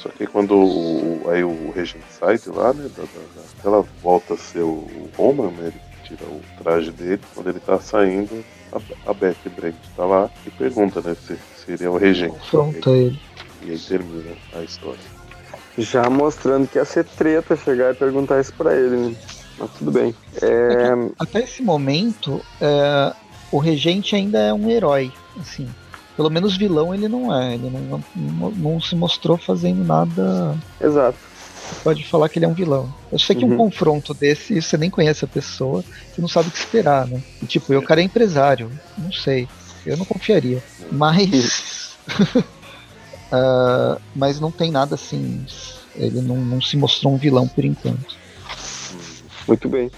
Só 0.00 0.08
que 0.08 0.26
quando 0.26 0.52
o, 0.56 1.28
aí 1.28 1.44
o 1.44 1.70
regente 1.70 2.04
sai 2.18 2.38
de 2.38 2.48
lá, 2.50 2.72
né? 2.72 2.88
Da, 2.96 3.02
da- 3.02 3.08
da- 3.42 3.68
ela 3.70 3.84
volta 4.02 4.34
a 4.34 4.36
ser 4.36 4.62
o, 4.62 5.10
Roman, 5.16 5.50
né? 5.50 5.68
Ele 5.68 5.80
tira 6.04 6.24
o 6.24 6.40
traje 6.62 6.90
dele. 6.90 7.20
Quando 7.34 7.50
ele 7.50 7.60
tá 7.60 7.78
saindo, 7.78 8.42
a, 8.72 9.10
a 9.10 9.14
Beth 9.14 9.36
Brand 9.54 9.74
tá 9.96 10.04
lá 10.06 10.30
e 10.46 10.50
pergunta, 10.50 11.02
né? 11.02 11.14
Se 11.26 11.36
seria 11.66 11.90
o 11.90 11.98
regente. 11.98 12.32
confronta 12.32 12.90
ele. 12.90 13.20
E 13.62 13.70
aí 13.72 13.78
termina 13.78 14.32
a 14.54 14.62
história. 14.62 14.98
Já 15.76 16.08
mostrando 16.08 16.66
que 16.66 16.78
ia 16.78 16.84
ser 16.84 17.04
treta 17.04 17.54
chegar 17.56 17.92
e 17.92 17.96
perguntar 17.96 18.40
isso 18.40 18.52
pra 18.54 18.74
ele, 18.74 18.96
né? 18.96 19.16
Mas 19.58 19.70
tudo 19.72 19.90
bem. 19.90 20.14
É, 20.40 21.12
Até 21.18 21.40
esse 21.40 21.62
momento, 21.62 22.40
é, 22.60 23.12
o 23.52 23.58
regente 23.58 24.16
ainda 24.16 24.38
é 24.38 24.52
um 24.54 24.70
herói, 24.70 25.12
assim. 25.38 25.68
Pelo 26.20 26.28
menos 26.28 26.54
vilão 26.54 26.94
ele 26.94 27.08
não 27.08 27.34
é. 27.34 27.54
Ele 27.54 27.70
não, 27.70 28.04
não, 28.14 28.50
não 28.50 28.78
se 28.78 28.94
mostrou 28.94 29.38
fazendo 29.38 29.82
nada. 29.82 30.54
exato. 30.78 31.18
Pode 31.82 32.06
falar 32.10 32.28
que 32.28 32.38
ele 32.38 32.44
é 32.44 32.48
um 32.48 32.52
vilão. 32.52 32.90
Eu 33.10 33.18
sei 33.18 33.34
que 33.34 33.42
um 33.42 33.48
Uhum. 33.48 33.56
confronto 33.56 34.12
desse, 34.12 34.60
você 34.60 34.76
nem 34.76 34.90
conhece 34.90 35.24
a 35.24 35.28
pessoa, 35.28 35.82
você 36.12 36.20
não 36.20 36.28
sabe 36.28 36.50
o 36.50 36.52
que 36.52 36.58
esperar, 36.58 37.08
né? 37.08 37.22
E, 37.40 37.46
tipo, 37.46 37.74
o 37.74 37.82
cara 37.82 38.02
é 38.02 38.04
empresário, 38.04 38.70
não 38.98 39.10
sei. 39.10 39.48
Eu 39.86 39.96
não 39.96 40.04
confiaria. 40.04 40.62
Mas. 40.92 41.98
Ah, 43.32 43.96
mas 44.12 44.40
não 44.40 44.50
tem 44.50 44.72
nada 44.72 44.96
assim. 44.96 45.44
Ele 45.94 46.20
não, 46.20 46.36
não 46.44 46.60
se 46.60 46.76
mostrou 46.76 47.14
um 47.14 47.16
vilão 47.16 47.46
por 47.48 47.64
enquanto. 47.64 48.16
Muito 49.46 49.68
bem. 49.68 49.88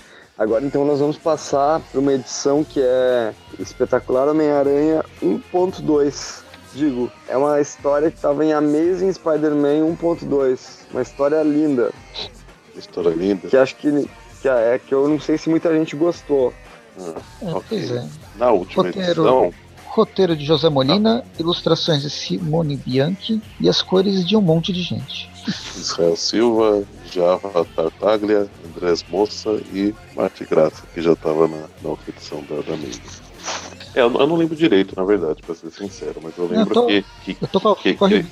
Agora 0.43 0.66
então 0.66 0.84
nós 0.84 0.99
vamos 0.99 1.16
passar 1.16 1.78
para 1.78 2.01
uma 2.01 2.12
edição 2.12 2.64
que 2.64 2.80
é 2.82 3.32
Espetacular 3.61 4.26
Homem-Aranha 4.28 5.05
1.2. 5.22 6.43
Digo, 6.74 7.12
é 7.28 7.36
uma 7.36 7.61
história 7.61 8.11
que 8.11 8.16
estava 8.16 8.45
em 8.45 8.53
Amazing 8.53 9.12
Spider-Man 9.12 9.97
1.2. 9.97 10.59
Uma 10.90 11.01
história 11.03 11.40
linda. 11.45 11.93
História 12.76 13.11
linda. 13.11 13.47
Que 13.49 13.57
acho 13.57 13.76
que, 13.76 14.09
que 14.40 14.49
é 14.49 14.80
que 14.84 14.93
eu 14.93 15.07
não 15.07 15.20
sei 15.20 15.38
se 15.38 15.49
muita 15.49 15.72
gente 15.72 15.95
gostou. 15.95 16.53
Ah, 16.99 17.14
É, 17.43 17.51
Ok. 17.53 17.62
Pois 17.68 17.90
é. 17.93 18.05
na 18.36 18.51
última 18.51 18.82
Roteiro. 18.82 19.09
edição, 19.11 19.55
Roteiro 19.86 20.34
de 20.36 20.45
José 20.45 20.68
Molina, 20.68 21.22
ilustrações 21.38 22.03
de 22.03 22.11
Simone 22.11 22.76
Bianchi 22.76 23.40
e 23.61 23.68
as 23.68 23.80
cores 23.80 24.26
de 24.26 24.36
um 24.36 24.40
monte 24.40 24.72
de 24.72 24.82
gente. 24.82 25.30
Israel 25.76 26.16
Silva, 26.16 26.84
Java 27.12 27.64
Tartaglia, 27.76 28.49
Andrés 28.64 29.05
Moça 29.09 29.61
e 29.72 29.95
Marte 30.14 30.45
Graça, 30.45 30.86
que 30.93 31.01
já 31.01 31.12
estava 31.12 31.49
na, 31.49 31.68
na 31.82 31.95
edição 32.09 32.43
da, 32.45 32.57
da 32.62 32.76
Mesa. 32.76 33.01
É, 33.95 34.01
eu, 34.01 34.11
não- 34.11 34.20
eu 34.20 34.36
lembro 34.36 34.57
direito, 34.57 34.95
na 34.97 35.05
verdade, 35.05 35.43
pra 35.43 35.55
ser 35.55 35.70
sincero, 35.70 36.20
mas 36.22 36.36
eu 36.36 36.47
lembro 36.47 36.74
tô- 36.74 36.86
que, 36.86 37.05
que, 37.24 37.36
Eu 37.40 37.49
tô 37.49 37.61
com 37.61 37.74
que- 37.74 37.95
com 37.95 38.09
que 38.09 38.24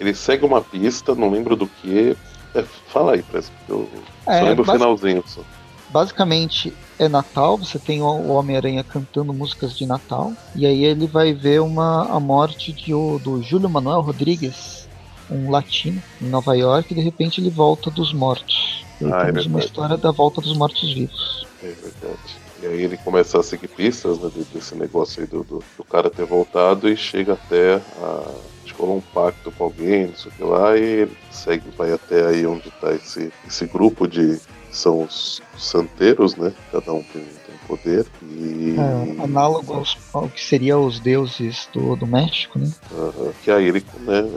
ele 0.00 0.14
segue 0.14 0.44
uma 0.44 0.60
pista, 0.62 1.14
não 1.14 1.30
lembro 1.30 1.56
do 1.56 1.66
que. 1.66 2.16
É, 2.54 2.62
fala 2.62 3.14
aí, 3.14 3.22
parece 3.22 3.50
que 3.50 3.72
eu 3.72 3.88
É, 4.28 4.38
só 4.40 4.44
lembro 4.44 4.62
o 4.62 4.72
finalzinho 4.72 5.22
só. 5.26 5.42
Basicamente 5.90 6.72
é 6.98 7.08
Natal, 7.08 7.58
você 7.58 7.78
tem 7.78 8.00
o 8.02 8.28
Homem-Aranha 8.28 8.82
cantando 8.82 9.32
músicas 9.32 9.74
de 9.76 9.86
Natal, 9.86 10.32
e 10.54 10.64
aí 10.66 10.84
ele 10.84 11.06
vai 11.06 11.32
ver 11.34 11.60
uma, 11.60 12.16
a 12.16 12.18
morte 12.18 12.72
de, 12.72 12.92
do 12.92 13.40
Júlio 13.42 13.68
Manuel 13.68 14.00
Rodrigues, 14.00 14.85
um 15.30 15.50
latino, 15.50 16.02
em 16.20 16.28
Nova 16.28 16.54
York, 16.56 16.92
e 16.92 16.96
de 16.96 17.02
repente 17.02 17.40
ele 17.40 17.50
volta 17.50 17.90
dos 17.90 18.12
mortos. 18.12 18.84
E 19.00 19.04
aí 19.04 19.12
Ah, 19.12 19.22
é 19.22 19.24
temos 19.26 19.46
uma 19.46 19.58
verdade. 19.58 19.64
história 19.66 19.96
da 19.96 20.10
volta 20.12 20.40
dos 20.40 20.56
mortos-vivos. 20.56 21.46
É 21.62 21.66
verdade. 21.68 22.40
E 22.62 22.66
aí 22.66 22.82
ele 22.82 22.96
começa 22.98 23.38
a 23.38 23.42
seguir 23.42 23.68
pistas 23.68 24.18
né, 24.18 24.30
de- 24.34 24.44
desse 24.44 24.74
negócio 24.74 25.20
aí 25.22 25.26
do, 25.26 25.42
do, 25.44 25.62
do 25.76 25.84
cara 25.84 26.08
ter 26.10 26.24
voltado 26.24 26.88
e 26.88 26.96
chega 26.96 27.32
até 27.34 27.76
a. 27.76 28.56
Rolou 28.78 28.98
um 28.98 29.00
pacto 29.00 29.50
com 29.52 29.64
alguém, 29.64 30.08
não 30.08 30.14
sei 30.16 30.30
o 30.30 30.34
que 30.34 30.42
lá, 30.42 30.76
e 30.76 30.82
ele 30.82 31.16
segue, 31.30 31.64
vai 31.78 31.90
até 31.94 32.26
aí 32.26 32.46
onde 32.46 32.70
tá 32.72 32.92
esse, 32.92 33.32
esse 33.46 33.64
grupo 33.64 34.06
de. 34.06 34.38
São 34.70 35.04
os 35.04 35.40
santeiros, 35.56 36.36
né? 36.36 36.52
Cada 36.70 36.92
um 36.92 37.02
tem, 37.04 37.22
tem 37.22 37.56
poder. 37.66 38.04
E. 38.22 38.74
É, 38.78 39.22
análogo 39.24 39.72
aos, 39.72 39.96
ao 40.12 40.28
que 40.28 40.44
seria 40.44 40.78
os 40.78 41.00
deuses 41.00 41.66
do, 41.72 41.96
do 41.96 42.06
México, 42.06 42.58
né? 42.58 42.70
Aham, 42.92 43.32
que 43.42 43.50
aí 43.50 43.64
ele 43.64 43.82
né, 44.00 44.28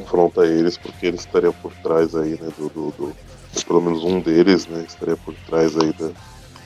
confronta 0.00 0.46
eles 0.46 0.78
porque 0.78 1.06
eles 1.06 1.20
estariam 1.20 1.54
por 1.54 1.74
trás 1.76 2.14
aí, 2.14 2.38
né, 2.38 2.50
do, 2.56 2.70
do, 2.70 2.92
do- 2.92 3.18
pelo 3.66 3.80
menos 3.80 4.04
um 4.04 4.20
deles, 4.20 4.66
né, 4.66 4.84
estaria 4.84 5.16
por 5.16 5.36
trás 5.46 5.76
aí 5.76 5.92
da, 5.92 6.12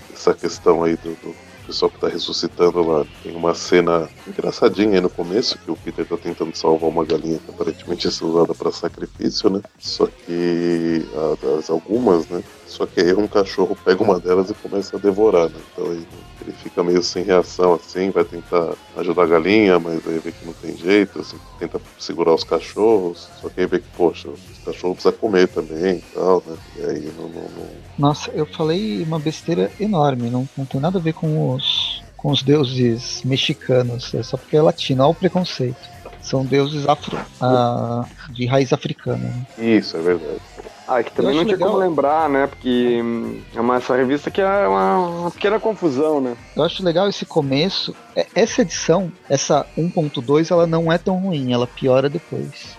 dessa 0.09 0.35
questão 0.37 0.83
aí 0.85 0.97
do, 0.97 1.17
do 1.17 1.39
pessoal 1.67 1.91
que 1.93 1.99
tá 1.99 2.09
ressuscitando 2.09 2.83
lá. 2.83 3.07
Tem 3.23 3.35
uma 3.37 3.55
cena 3.55 4.11
engraçadinha 4.27 4.95
aí 4.97 5.01
no 5.03 5.11
começo, 5.11 5.59
que 5.59 5.71
o 5.71 5.77
Peter 5.79 6.07
tá 6.07 6.19
tentando 6.19 6.57
salvar 6.57 6.91
uma 6.91 7.05
galinha 7.07 7.41
que 7.41 7.51
aparentemente 7.51 8.07
é 8.09 8.11
usada 8.11 8.55
para 8.55 8.73
sacrifício, 8.73 9.51
né, 9.51 9.63
só 9.79 10.09
que 10.09 11.09
a, 11.13 11.37
das 11.37 11.71
algumas, 11.71 12.29
né, 12.29 12.43
só 12.65 12.87
que 12.87 13.01
aí 13.01 13.15
um 13.15 13.29
cachorro 13.29 13.77
pega 13.85 14.03
uma 14.03 14.21
delas 14.21 14.51
e 14.51 14.55
começa 14.55 14.97
a 14.97 15.01
devorar, 15.01 15.51
né, 15.51 15.63
então 15.71 15.91
aí 15.91 16.07
ele 16.49 16.57
fica 16.57 16.83
meio 16.83 17.03
sem 17.03 17.25
reação 17.25 17.75
assim, 17.75 18.11
vai 18.11 18.25
tentar 18.25 18.77
ajudar 18.97 19.25
a 19.25 19.27
galinha, 19.27 19.79
mas 19.79 20.07
aí 20.07 20.19
vê 20.21 20.33
que 20.33 20.45
não 20.45 20.55
tem 20.55 20.77
jeito, 20.77 21.21
assim, 21.21 21.39
tenta 21.57 21.81
segurar 21.99 22.35
os 22.35 22.45
cachorros, 22.45 23.31
só 23.35 23.49
que 23.51 23.61
aí 23.61 23.67
vê 23.67 23.79
que, 23.81 23.89
poxa, 23.95 24.29
os 24.31 24.59
cachorros 24.59 24.97
precisam 24.97 25.19
comer 25.19 25.49
também 25.49 25.97
e 25.99 26.03
tal, 26.13 26.43
né? 26.47 26.59
E 26.75 26.81
aí 26.83 27.13
não, 27.13 27.29
não, 27.29 27.49
não- 27.51 27.83
Nossa, 27.99 28.31
eu 28.33 28.47
falei 28.47 29.03
uma 29.05 29.21
besteira 29.21 29.73
enorme, 29.79 30.31
não, 30.31 30.49
não 30.57 30.67
tem 30.67 30.81
nada 30.81 30.99
a 30.99 31.03
ver 31.03 31.13
com 31.13 31.55
os, 31.55 32.03
com 32.17 32.31
os 32.31 32.43
deuses 32.43 33.21
mexicanos, 33.25 34.13
é 34.15 34.23
só 34.23 34.37
porque 34.39 34.57
é 34.57 34.63
latino, 34.63 35.03
olha 35.03 35.11
o 35.11 35.15
preconceito. 35.15 35.81
São 36.21 36.45
deuses 36.47 36.87
afro, 36.89 37.17
ah, 37.41 38.09
de 38.33 38.47
raiz 38.47 38.73
africana. 38.73 39.19
né? 39.57 39.77
Isso, 39.79 39.97
é 39.97 40.03
verdade. 40.03 40.41
Ah, 40.89 41.03
que 41.03 41.13
também 41.13 41.35
não 41.37 41.45
tinha 41.45 41.59
como 41.59 41.73
legal. 41.77 41.89
lembrar, 41.89 42.29
né? 42.31 42.47
Porque 42.47 43.01
hum, 43.03 43.41
é 43.55 43.61
uma, 43.61 43.77
essa 43.77 43.95
revista 43.95 44.31
que 44.31 44.41
é 44.41 44.67
uma, 44.67 44.97
uma 44.99 45.31
pequena 45.31 45.61
confusão, 45.61 46.19
né? 46.21 46.35
Eu 46.57 46.63
acho 46.65 46.83
legal 46.83 47.07
esse 47.09 47.27
começo. 47.27 47.95
é- 48.17 48.27
Essa 48.35 48.63
edição, 48.63 49.13
essa 49.29 49.67
1.2, 49.77 50.51
ela 50.51 50.67
não 50.67 50.91
é 50.91 50.97
tão 50.97 51.19
ruim, 51.19 51.53
ela 51.53 51.67
piora 51.67 52.09
depois. 52.09 52.77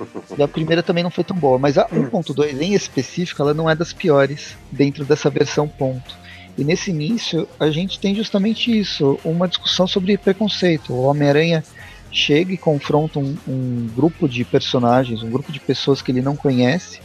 E 0.36 0.42
a 0.42 0.48
primeira 0.48 0.82
também 0.82 1.04
não 1.04 1.10
foi 1.10 1.22
tão 1.22 1.36
boa, 1.36 1.58
mas 1.58 1.76
a 1.78 1.86
1.2 1.90 2.60
em 2.60 2.72
específico, 2.74 3.40
ela 3.42 3.52
não 3.54 3.68
é 3.70 3.74
das 3.76 3.92
piores 3.92 4.56
dentro 4.70 5.04
dessa 5.04 5.28
versão 5.30 5.68
ponto. 5.68 6.16
E 6.58 6.64
nesse 6.64 6.90
início, 6.90 7.46
a 7.60 7.70
gente 7.70 8.00
tem 8.00 8.14
justamente 8.14 8.76
isso, 8.76 9.20
uma 9.24 9.46
discussão 9.46 9.86
sobre 9.86 10.16
preconceito. 10.18 10.92
O 10.92 11.02
Homem-Aranha 11.02 11.62
chega 12.10 12.52
e 12.52 12.58
confronta 12.58 13.18
um, 13.18 13.36
um 13.46 13.88
grupo 13.94 14.28
de 14.28 14.44
personagens, 14.44 15.22
um 15.22 15.30
grupo 15.30 15.52
de 15.52 15.60
pessoas 15.60 16.02
que 16.02 16.10
ele 16.10 16.20
não 16.22 16.34
conhece, 16.34 17.00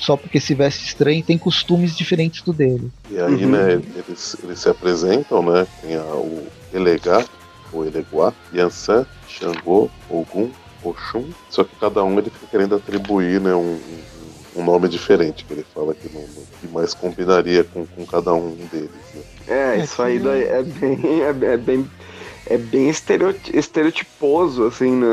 só 0.00 0.16
porque 0.16 0.40
se 0.40 0.54
veste 0.54 0.84
estranho 0.86 1.20
e 1.20 1.24
tem 1.24 1.38
costumes 1.38 1.96
diferentes 1.96 2.42
do 2.44 2.52
dele. 2.52 2.90
E 3.08 3.18
aí, 3.20 3.46
Uhum. 3.46 3.46
né, 3.46 3.74
eles, 3.94 4.36
eles 4.42 4.60
se 4.60 4.68
apresentam, 4.68 5.42
né? 5.42 5.66
Tem 5.80 5.96
a, 5.96 6.14
o 6.16 6.52
Elegá, 6.70 7.24
o 7.70 7.84
Eleguá, 7.84 8.36
Yansan, 8.52 9.06
Xangô, 9.24 9.92
Ogum, 10.08 10.54
Oxum, 10.80 11.34
só 11.48 11.64
que 11.64 11.76
cada 11.76 12.02
um 12.04 12.18
ele 12.18 12.30
fica 12.30 12.46
querendo 12.48 12.74
atribuir, 12.74 13.40
né, 13.40 13.54
um, 13.54 14.04
um- 14.54 14.62
nome 14.62 14.88
diferente, 14.88 15.44
que 15.44 15.52
ele 15.52 15.64
fala 15.64 15.94
que, 15.94 16.08
não, 16.12 16.46
que 16.60 16.68
mais 16.68 16.94
combinaria 16.94 17.64
com, 17.64 17.86
com 17.86 18.06
cada 18.06 18.32
um 18.34 18.66
deles. 18.68 19.10
Né? 19.12 19.22
É, 19.46 19.80
isso 19.80 20.00
aí 20.02 20.20
daí 20.20 20.44
é 20.44 20.62
bem, 20.62 21.22
é, 21.24 21.28
é 21.54 21.56
bem 21.56 21.90
é 22.46 22.58
bem 22.58 22.90
estereotiposo, 22.90 24.64
assim, 24.66 24.92
né? 24.96 25.06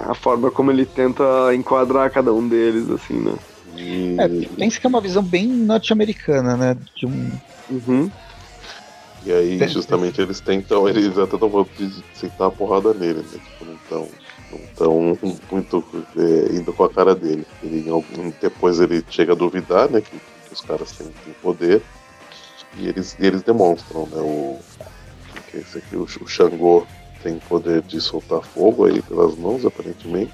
A 0.00 0.14
forma 0.14 0.50
como 0.52 0.70
ele 0.72 0.86
tenta 0.86 1.24
enquadrar 1.54 2.10
cada 2.12 2.32
um 2.34 2.48
deles, 2.48 2.88
assim, 2.90 3.20
né? 3.20 3.36
E... 3.76 4.16
É, 4.18 4.28
pensa 4.56 4.80
que 4.80 4.86
é 4.86 4.88
uma 4.88 5.00
visão 5.00 5.22
bem 5.22 5.46
norte-americana, 5.46 6.56
né? 6.56 6.76
De 6.96 7.06
um. 7.06 7.30
Uhum. 7.70 8.10
E 9.24 9.32
aí, 9.32 9.68
justamente, 9.68 10.20
eles 10.20 10.38
tentam, 10.38 10.88
eles 10.88 11.18
até 11.18 11.34
estão 11.34 11.66
de 11.76 12.04
sentar 12.14 12.46
a 12.46 12.50
porrada 12.50 12.94
nele, 12.94 13.20
né? 13.20 13.40
Tipo, 13.44 13.64
não 13.64 13.76
tão, 13.88 14.08
não 14.52 14.60
tão 14.76 15.18
muito 15.50 15.84
é, 16.16 16.54
indo 16.54 16.72
com 16.72 16.84
a 16.84 16.88
cara 16.88 17.12
dele. 17.14 17.44
Ele, 17.60 17.84
depois 18.40 18.78
ele 18.78 19.04
chega 19.10 19.32
a 19.32 19.36
duvidar, 19.36 19.90
né? 19.90 20.00
Que, 20.00 20.10
que 20.10 20.52
os 20.52 20.60
caras 20.60 20.92
têm, 20.92 21.08
têm 21.24 21.34
poder. 21.42 21.82
E 22.78 22.88
eles, 22.88 23.16
eles 23.18 23.42
demonstram, 23.42 24.06
né? 24.06 24.20
O, 24.20 24.60
que 25.50 25.56
é 25.56 25.60
esse 25.60 25.78
aqui, 25.78 25.96
o, 25.96 26.04
o 26.04 26.28
Xangô 26.28 26.86
tem 27.22 27.38
poder 27.48 27.82
de 27.82 28.00
soltar 28.00 28.42
fogo 28.42 28.84
aí 28.84 29.02
pelas 29.02 29.34
mãos, 29.36 29.64
aparentemente. 29.64 30.32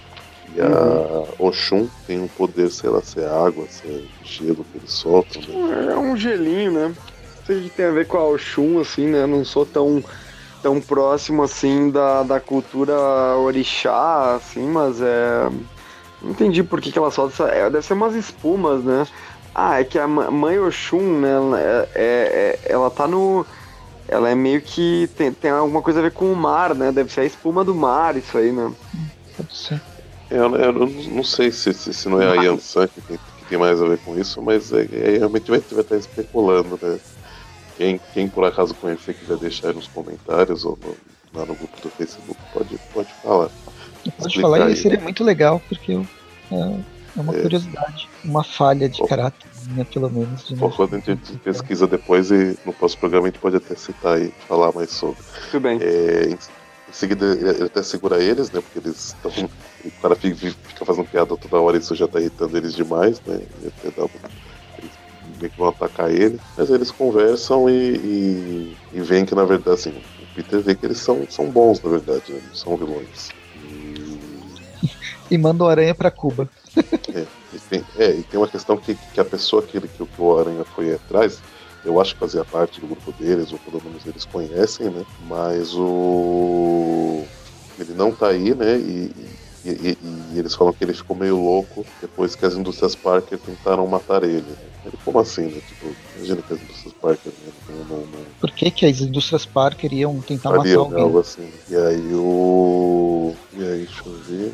E 0.55 0.61
a 0.61 0.67
uhum. 0.67 1.27
Oxum 1.39 1.89
tem 2.07 2.21
um 2.21 2.29
poder, 2.29 2.71
sei 2.71 2.91
lá, 2.91 3.01
se 3.03 3.21
é 3.21 3.27
água, 3.27 3.67
se 3.69 3.87
é 3.87 4.03
gelo 4.25 4.65
que 4.71 4.79
eles 4.79 4.93
soltam. 4.93 5.41
Né? 5.43 5.93
É 5.93 5.97
um 5.97 6.17
gelinho, 6.17 6.73
né? 6.73 6.89
Não 6.89 7.47
sei 7.47 7.59
o 7.59 7.63
que 7.63 7.71
tem 7.71 7.87
a 7.87 7.91
ver 7.91 8.07
com 8.07 8.19
a 8.19 8.25
Oxum, 8.29 8.79
assim, 8.79 9.07
né? 9.07 9.27
Não 9.27 9.45
sou 9.45 9.65
tão, 9.65 10.03
tão 10.63 10.81
próximo, 10.81 11.43
assim, 11.43 11.91
da, 11.91 12.23
da 12.23 12.39
cultura 12.39 12.95
orixá, 13.39 14.35
assim, 14.37 14.67
mas 14.67 15.01
é... 15.01 15.49
Não 16.21 16.31
entendi 16.31 16.63
por 16.63 16.81
que, 16.81 16.93
que 16.93 16.99
ela 16.99 17.11
solta 17.11 17.33
essa... 17.35 17.49
É, 17.49 17.71
deve 17.71 17.85
ser 17.85 17.95
umas 17.95 18.15
espumas, 18.15 18.85
né? 18.85 19.07
Ah, 19.55 19.81
é 19.81 19.85
que 19.85 19.99
a 19.99 20.07
mãe 20.07 20.59
Oxum, 20.59 21.21
né? 21.21 21.31
É, 21.57 21.89
é, 21.95 22.03
é, 22.05 22.73
ela 22.73 22.91
tá 22.91 23.09
no 23.09 23.45
ela 24.09 24.29
é 24.29 24.35
meio 24.35 24.61
que 24.61 25.09
tem, 25.17 25.33
tem 25.33 25.51
alguma 25.51 25.81
coisa 25.81 26.01
a 26.01 26.03
ver 26.03 26.13
com 26.13 26.31
o 26.31 26.37
mar, 26.37 26.75
né? 26.75 26.93
Deve 26.93 27.11
ser 27.11 27.23
a 27.23 27.25
espuma 27.25 27.65
do 27.65 27.75
mar, 27.75 28.15
isso 28.17 28.37
aí, 28.37 28.53
né? 28.53 28.71
Pode 29.37 29.57
ser. 29.57 29.81
Eu, 30.33 30.57
eu 30.57 30.73
não 30.73 31.23
sei 31.23 31.53
se, 31.53 31.75
se, 31.75 31.93
se, 31.93 32.09
não 32.09 32.21
é 32.21 32.27
a 32.27 32.43
Yansan 32.43 32.89
que 32.89 33.03
tem, 33.03 33.19
que 33.19 33.45
tem 33.51 33.59
mais 33.59 33.81
a 33.83 33.87
ver 33.87 33.99
com 33.99 34.19
isso, 34.19 34.41
mas 34.41 34.73
é, 34.73 34.89
é, 34.91 35.19
realmente 35.19 35.51
vai, 35.51 35.61
vai 35.61 35.81
estar 35.81 35.97
especulando, 35.97 36.79
né? 36.81 36.99
Quem, 37.77 38.01
quem 38.15 38.29
por 38.29 38.45
acaso 38.45 38.75
conhecer 38.75 39.15
quiser 39.15 39.37
deixar 39.37 39.69
aí 39.69 39.75
nos 39.75 39.89
comentários 39.89 40.65
ou 40.65 40.79
no, 40.83 40.97
lá 41.39 41.45
no 41.45 41.55
grupo 41.55 41.81
do 41.83 41.91
Facebook, 41.91 42.41
pode, 42.53 42.79
pode 42.95 43.13
falar. 43.23 43.51
Pode 44.19 44.41
falar 44.41 44.71
e 44.71 44.77
seria 44.77 45.01
muito 45.01 45.23
legal, 45.23 45.61
porque 45.69 45.93
eu, 45.93 46.07
é, 46.51 46.57
é 47.17 47.21
uma 47.21 47.37
é. 47.37 47.43
curiosidade, 47.43 48.09
uma 48.25 48.43
falha 48.43 48.89
de 48.89 49.01
Bom, 49.01 49.07
caráter 49.07 49.47
minha, 49.67 49.85
pelo 49.85 50.11
menos. 50.11 50.49
De 50.49 50.57
quando 50.57 50.97
a 50.97 50.99
gente 50.99 51.37
pesquisa 51.39 51.87
depois 51.87 52.31
e 52.31 52.59
no 52.65 52.73
próximo 52.73 53.01
programa 53.01 53.27
a 53.27 53.31
gente 53.31 53.41
pode 53.41 53.57
até 53.57 53.75
citar 53.75 54.21
e 54.21 54.33
falar 54.49 54.73
mais 54.73 54.91
sobre. 54.91 55.23
Tudo 55.51 55.61
bem. 55.61 55.79
É, 55.81 56.37
em, 56.93 56.95
seguida 56.95 57.25
ele 57.25 57.65
até 57.65 57.83
segura 57.83 58.23
eles, 58.23 58.51
né? 58.51 58.61
Porque 58.61 58.79
eles 58.79 59.09
estão. 59.09 59.33
O 59.85 60.03
cara 60.03 60.15
fica, 60.15 60.37
fica, 60.37 60.85
fazendo 60.85 61.09
piada 61.09 61.37
toda 61.37 61.61
hora, 61.61 61.77
isso 61.77 61.95
já 61.95 62.07
tá 62.07 62.21
irritando 62.21 62.57
eles 62.57 62.75
demais, 62.75 63.21
né? 63.27 63.41
E 63.63 63.91
dá 63.91 64.09
eles 64.79 64.99
meio 65.41 65.51
que 65.51 65.59
vão 65.59 65.69
atacar 65.69 66.11
ele. 66.11 66.39
Mas 66.57 66.71
eles 66.71 66.91
conversam 66.91 67.69
e, 67.69 67.97
e, 67.97 68.77
e 68.93 69.01
veem 69.01 69.25
que 69.25 69.35
na 69.35 69.45
verdade 69.45 69.75
assim, 69.75 69.91
o 69.91 70.27
Peter 70.35 70.61
vê 70.61 70.75
que 70.75 70.87
eles 70.87 70.99
são, 70.99 71.27
são 71.29 71.51
bons, 71.51 71.81
na 71.83 71.91
verdade, 71.91 72.33
né? 72.33 72.41
não 72.45 72.55
são 72.55 72.77
vilões. 72.77 73.31
E, 73.57 74.55
e 75.31 75.39
manda 75.39 75.65
o 75.65 75.69
aranha 75.69 75.95
para 75.95 76.11
Cuba. 76.11 76.49
É, 77.15 77.27
e 77.55 77.61
tem, 77.69 77.85
é, 77.97 78.11
e 78.13 78.23
tem 78.23 78.41
uma 78.41 78.49
questão 78.49 78.79
que, 78.79 78.97
que 79.13 79.21
a 79.21 79.25
pessoa 79.25 79.63
que, 79.63 79.79
que, 79.79 79.89
que 79.89 80.05
o 80.23 80.39
Aranha 80.39 80.65
foi 80.65 80.95
atrás, 80.95 81.43
eu 81.85 82.01
acho 82.01 82.15
que 82.15 82.21
fazia 82.21 82.45
parte 82.45 82.81
do 82.81 82.87
grupo 82.87 83.13
deles, 83.13 83.53
ou 83.53 83.59
pelo 83.59 83.83
menos 83.83 84.07
eles 84.07 84.25
conhecem, 84.25 84.89
né? 84.91 85.05
Mas 85.29 85.75
o. 85.75 87.25
Ele 87.79 87.95
não 87.95 88.13
tá 88.13 88.29
aí, 88.29 88.55
né? 88.55 88.77
E, 88.77 89.13
e, 89.65 89.71
e, 89.71 89.99
e, 90.33 90.39
eles 90.39 90.55
falam 90.55 90.73
que 90.73 90.85
ele 90.85 90.93
ficou 90.93 91.17
meio 91.17 91.37
louco 91.37 91.85
depois 92.01 92.35
que 92.35 92.45
as 92.45 92.55
indústrias 92.55 92.95
Parker 92.95 93.39
tentaram 93.39 93.87
matar 93.87 94.23
ele. 94.23 94.43
Né? 94.43 94.57
Ele, 94.85 94.99
como 95.05 95.19
assim, 95.19 95.47
né? 95.47 95.61
Tipo, 95.67 95.95
imagina 96.17 96.43
que 96.43 96.53
as 96.53 96.61
indústrias 96.61 96.95
Parker 97.01 97.33
né? 97.33 97.53
não, 97.69 97.77
não, 97.85 98.07
não... 98.07 98.25
Por 98.41 98.51
que, 98.51 98.71
que 98.71 98.87
as 98.87 99.01
indústrias 99.01 99.47
Parker 99.47 99.93
iam 99.93 100.21
tentar 100.21 100.51
matar 100.51 100.77
alguém? 100.77 101.03
Algo 101.03 101.19
assim. 101.21 101.49
E 101.69 101.77
aí 101.77 102.15
o. 102.15 103.35
E 103.55 103.63
aí, 103.63 103.87
deixa 103.87 104.03
eu 104.07 104.13
ver. 104.25 104.53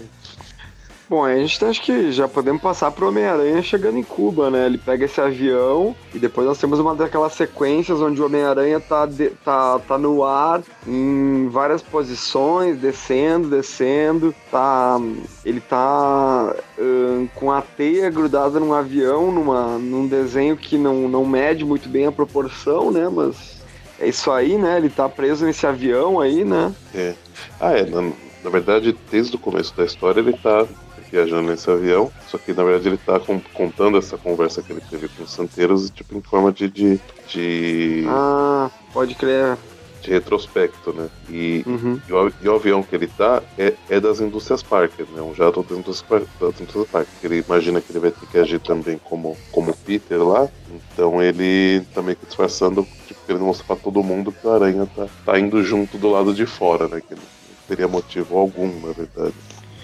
Bom, 1.08 1.24
a 1.24 1.34
gente 1.34 1.64
acho 1.64 1.80
que 1.80 2.12
já 2.12 2.28
podemos 2.28 2.60
passar 2.60 2.90
pro 2.90 3.08
Homem-Aranha 3.08 3.62
chegando 3.62 3.96
em 3.96 4.02
Cuba, 4.02 4.50
né? 4.50 4.66
Ele 4.66 4.76
pega 4.76 5.06
esse 5.06 5.18
avião 5.18 5.96
e 6.14 6.18
depois 6.18 6.46
nós 6.46 6.58
temos 6.58 6.78
uma 6.78 6.94
daquelas 6.94 7.32
sequências 7.32 7.98
onde 8.02 8.20
o 8.20 8.26
Homem-Aranha 8.26 8.78
tá, 8.78 9.08
tá, 9.42 9.78
tá 9.78 9.96
no 9.96 10.22
ar 10.22 10.62
em 10.86 11.48
várias 11.48 11.80
posições, 11.80 12.78
descendo, 12.78 13.48
descendo. 13.48 14.34
Tá, 14.50 15.00
ele 15.46 15.60
tá 15.62 16.54
uh, 16.76 17.28
com 17.34 17.50
a 17.50 17.62
teia 17.62 18.10
grudada 18.10 18.60
num 18.60 18.74
avião, 18.74 19.32
numa, 19.32 19.78
num 19.78 20.06
desenho 20.06 20.58
que 20.58 20.76
não, 20.76 21.08
não 21.08 21.24
mede 21.24 21.64
muito 21.64 21.88
bem 21.88 22.04
a 22.04 22.12
proporção, 22.12 22.90
né? 22.90 23.08
Mas 23.08 23.62
é 23.98 24.06
isso 24.06 24.30
aí, 24.30 24.58
né? 24.58 24.76
Ele 24.76 24.90
tá 24.90 25.08
preso 25.08 25.46
nesse 25.46 25.66
avião 25.66 26.20
aí, 26.20 26.44
né? 26.44 26.70
É. 26.94 27.14
Ah, 27.58 27.72
é. 27.72 27.86
Na, 27.86 28.12
na 28.44 28.50
verdade, 28.50 28.94
desde 29.10 29.36
o 29.36 29.38
começo 29.38 29.74
da 29.74 29.86
história 29.86 30.20
ele 30.20 30.34
tá 30.34 30.66
viajando 31.10 31.48
nesse 31.48 31.70
avião, 31.70 32.10
só 32.28 32.38
que 32.38 32.52
na 32.52 32.62
verdade 32.64 32.88
ele 32.88 32.98
tá 32.98 33.20
contando 33.54 33.98
essa 33.98 34.16
conversa 34.16 34.62
que 34.62 34.72
ele 34.72 34.82
teve 34.88 35.08
com 35.08 35.22
os 35.22 35.32
santeiros, 35.32 35.90
tipo, 35.90 36.16
em 36.16 36.22
forma 36.22 36.52
de. 36.52 36.68
de, 36.68 37.00
de... 37.26 38.04
Ah, 38.08 38.70
pode 38.92 39.14
crer. 39.14 39.56
De 40.00 40.10
retrospecto, 40.10 40.92
né? 40.92 41.08
E, 41.28 41.64
uhum. 41.66 42.00
e, 42.08 42.12
o, 42.12 42.32
e, 42.42 42.48
o, 42.48 42.54
avião 42.54 42.84
que 42.84 42.94
ele 42.94 43.08
tá 43.08 43.42
é, 43.58 43.74
é 43.90 43.98
das 43.98 44.20
indústrias 44.20 44.62
Parker, 44.62 45.06
né? 45.12 45.20
Um 45.20 45.34
jato 45.34 45.60
das 45.62 45.76
indústrias, 45.76 46.22
das 46.40 46.60
indústrias 46.60 46.88
Parker. 46.88 47.12
Ele 47.24 47.44
imagina 47.44 47.80
que 47.80 47.90
ele 47.90 47.98
vai 47.98 48.12
ter 48.12 48.26
que 48.26 48.38
agir 48.38 48.60
também 48.60 48.96
como, 49.02 49.36
como 49.50 49.74
Peter 49.74 50.22
lá, 50.22 50.48
então 50.70 51.20
ele 51.20 51.84
tá 51.92 52.00
meio 52.00 52.16
que 52.16 52.26
disfarçando, 52.26 52.86
tipo, 53.08 53.20
querendo 53.26 53.44
mostrar 53.44 53.66
pra 53.66 53.76
todo 53.76 54.02
mundo 54.02 54.30
que 54.30 54.46
o 54.46 54.52
Aranha 54.52 54.88
tá, 54.94 55.08
tá 55.26 55.38
indo 55.38 55.62
junto 55.64 55.98
do 55.98 56.08
lado 56.10 56.32
de 56.32 56.46
fora, 56.46 56.86
né? 56.86 57.02
Que 57.06 57.16
não 57.16 57.22
teria 57.66 57.88
motivo 57.88 58.38
algum, 58.38 58.68
na 58.80 58.92
verdade. 58.92 59.34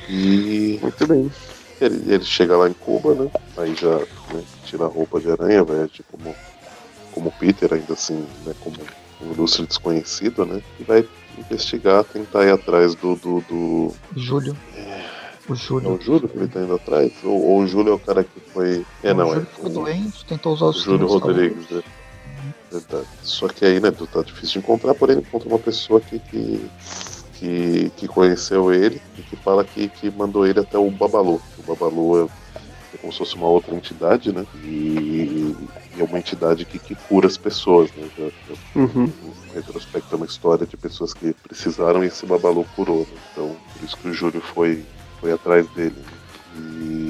E. 0.08 0.78
Muito 0.82 1.06
bem. 1.06 1.30
Ele, 1.80 2.14
ele 2.14 2.24
chega 2.24 2.56
lá 2.56 2.68
em 2.68 2.72
Cuba, 2.72 3.14
né? 3.14 3.30
Aí 3.56 3.74
já 3.74 3.98
né, 3.98 4.42
tira 4.64 4.84
a 4.84 4.88
roupa 4.88 5.20
de 5.20 5.30
aranha, 5.30 5.64
vai 5.64 5.80
agir 5.80 6.04
como, 6.10 6.34
como 7.12 7.32
Peter, 7.32 7.72
ainda 7.72 7.92
assim, 7.92 8.24
né? 8.46 8.54
Como 8.60 8.76
um 9.22 9.32
ilustre 9.32 9.66
desconhecido, 9.66 10.44
né? 10.44 10.62
E 10.78 10.84
vai 10.84 11.06
investigar, 11.38 12.04
tentar 12.04 12.44
ir 12.44 12.52
atrás 12.52 12.94
do. 12.94 13.16
do, 13.16 13.40
do... 13.40 13.94
Júlio. 14.16 14.56
É... 14.76 15.04
O 15.48 15.54
Júlio. 15.54 15.90
É 15.90 15.92
o 15.92 16.00
Júlio 16.00 16.28
que 16.28 16.38
ele 16.38 16.48
tá 16.48 16.60
indo 16.60 16.74
atrás? 16.74 17.12
Ou, 17.22 17.44
ou 17.44 17.60
o 17.60 17.66
Júlio 17.66 17.92
é 17.92 17.96
o 17.96 17.98
cara 17.98 18.24
que 18.24 18.40
foi. 18.52 18.84
É, 19.02 19.12
o 19.12 19.14
não, 19.14 19.28
Júlio 19.28 19.42
é. 19.42 19.54
ficou 19.54 19.70
doente, 19.70 20.24
tentou 20.24 20.54
usar 20.54 20.66
os 20.66 20.82
Júlio 20.82 21.06
Rodrigues, 21.06 21.68
né? 21.68 21.82
Verdade. 22.70 23.06
Só 23.22 23.48
que 23.48 23.64
aí, 23.64 23.78
né, 23.78 23.90
tá 23.90 24.22
difícil 24.22 24.54
de 24.54 24.58
encontrar, 24.58 24.94
porém 24.94 25.18
encontra 25.18 25.48
uma 25.48 25.58
pessoa 25.58 26.00
que, 26.00 26.18
que 26.18 26.68
que, 27.44 27.90
que 27.96 28.08
conheceu 28.08 28.72
ele 28.72 29.00
e 29.18 29.22
que 29.22 29.36
fala 29.36 29.64
que, 29.64 29.88
que 29.88 30.10
mandou 30.10 30.46
ele 30.46 30.60
até 30.60 30.78
o 30.78 30.90
Babalu. 30.90 31.40
O 31.58 31.62
Babalu 31.62 32.22
é, 32.22 32.28
é 32.94 32.98
como 32.98 33.12
se 33.12 33.18
fosse 33.18 33.34
uma 33.36 33.46
outra 33.46 33.74
entidade, 33.74 34.32
né? 34.32 34.46
E, 34.64 35.54
e 35.94 36.00
é 36.00 36.04
uma 36.04 36.18
entidade 36.18 36.64
que, 36.64 36.78
que 36.78 36.94
cura 36.94 37.26
as 37.26 37.36
pessoas, 37.36 37.90
né? 37.92 38.08
Já, 38.16 38.24
já, 38.24 38.80
uhum. 38.80 39.12
No 39.22 39.54
retrospecto 39.54 40.14
é 40.14 40.16
uma 40.16 40.26
história 40.26 40.66
de 40.66 40.76
pessoas 40.76 41.12
que 41.12 41.34
precisaram 41.34 42.02
e 42.02 42.06
esse 42.06 42.24
Babalu 42.24 42.64
curou. 42.74 43.00
Né? 43.00 43.18
Então, 43.32 43.56
por 43.74 43.84
isso 43.84 43.96
que 43.98 44.08
o 44.08 44.14
Júlio 44.14 44.40
foi, 44.40 44.82
foi 45.20 45.32
atrás 45.32 45.68
dele. 45.72 45.96
Né? 45.96 46.14
E 46.56 47.03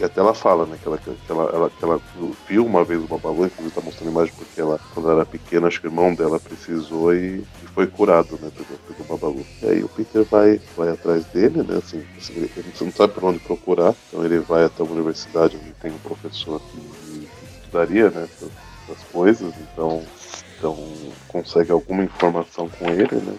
e 0.00 0.04
até 0.04 0.18
ela 0.18 0.32
fala, 0.32 0.64
né, 0.64 0.78
que 0.80 0.88
ela, 0.88 0.96
que 0.96 1.10
ela, 1.28 1.50
ela, 1.52 1.70
que 1.70 1.84
ela 1.84 2.00
viu 2.48 2.64
uma 2.64 2.82
vez 2.82 3.04
o 3.04 3.06
Babalu, 3.06 3.44
inclusive 3.44 3.74
tá 3.74 3.82
mostrando 3.82 4.10
imagem 4.10 4.32
porque 4.34 4.58
ela, 4.58 4.80
quando 4.94 5.10
era 5.10 5.26
pequena, 5.26 5.66
acho 5.66 5.78
que 5.78 5.86
o 5.86 5.90
irmão 5.90 6.14
dela 6.14 6.40
precisou 6.40 7.14
e, 7.14 7.40
e 7.62 7.66
foi 7.74 7.86
curado, 7.86 8.38
né, 8.40 8.50
pelo, 8.50 8.78
pelo 8.78 9.08
Babalu. 9.08 9.46
E 9.62 9.66
aí 9.66 9.84
o 9.84 9.88
Peter 9.90 10.24
vai, 10.24 10.58
vai 10.74 10.88
atrás 10.88 11.26
dele, 11.26 11.62
né, 11.62 11.76
assim, 11.76 12.02
assim 12.16 12.32
ele, 12.32 12.72
não 12.80 12.90
sabe 12.92 13.12
por 13.12 13.24
onde 13.24 13.40
procurar, 13.40 13.94
então 14.08 14.24
ele 14.24 14.38
vai 14.38 14.64
até 14.64 14.82
uma 14.82 14.92
universidade 14.92 15.58
onde 15.58 15.72
tem 15.72 15.92
um 15.92 15.98
professor 15.98 16.58
que, 16.60 17.28
estudaria, 17.62 18.08
né, 18.08 18.26
essas 18.88 19.04
coisas, 19.12 19.52
então, 19.60 20.02
então 20.56 20.78
consegue 21.28 21.72
alguma 21.72 22.02
informação 22.04 22.70
com 22.70 22.88
ele, 22.88 23.16
né, 23.16 23.36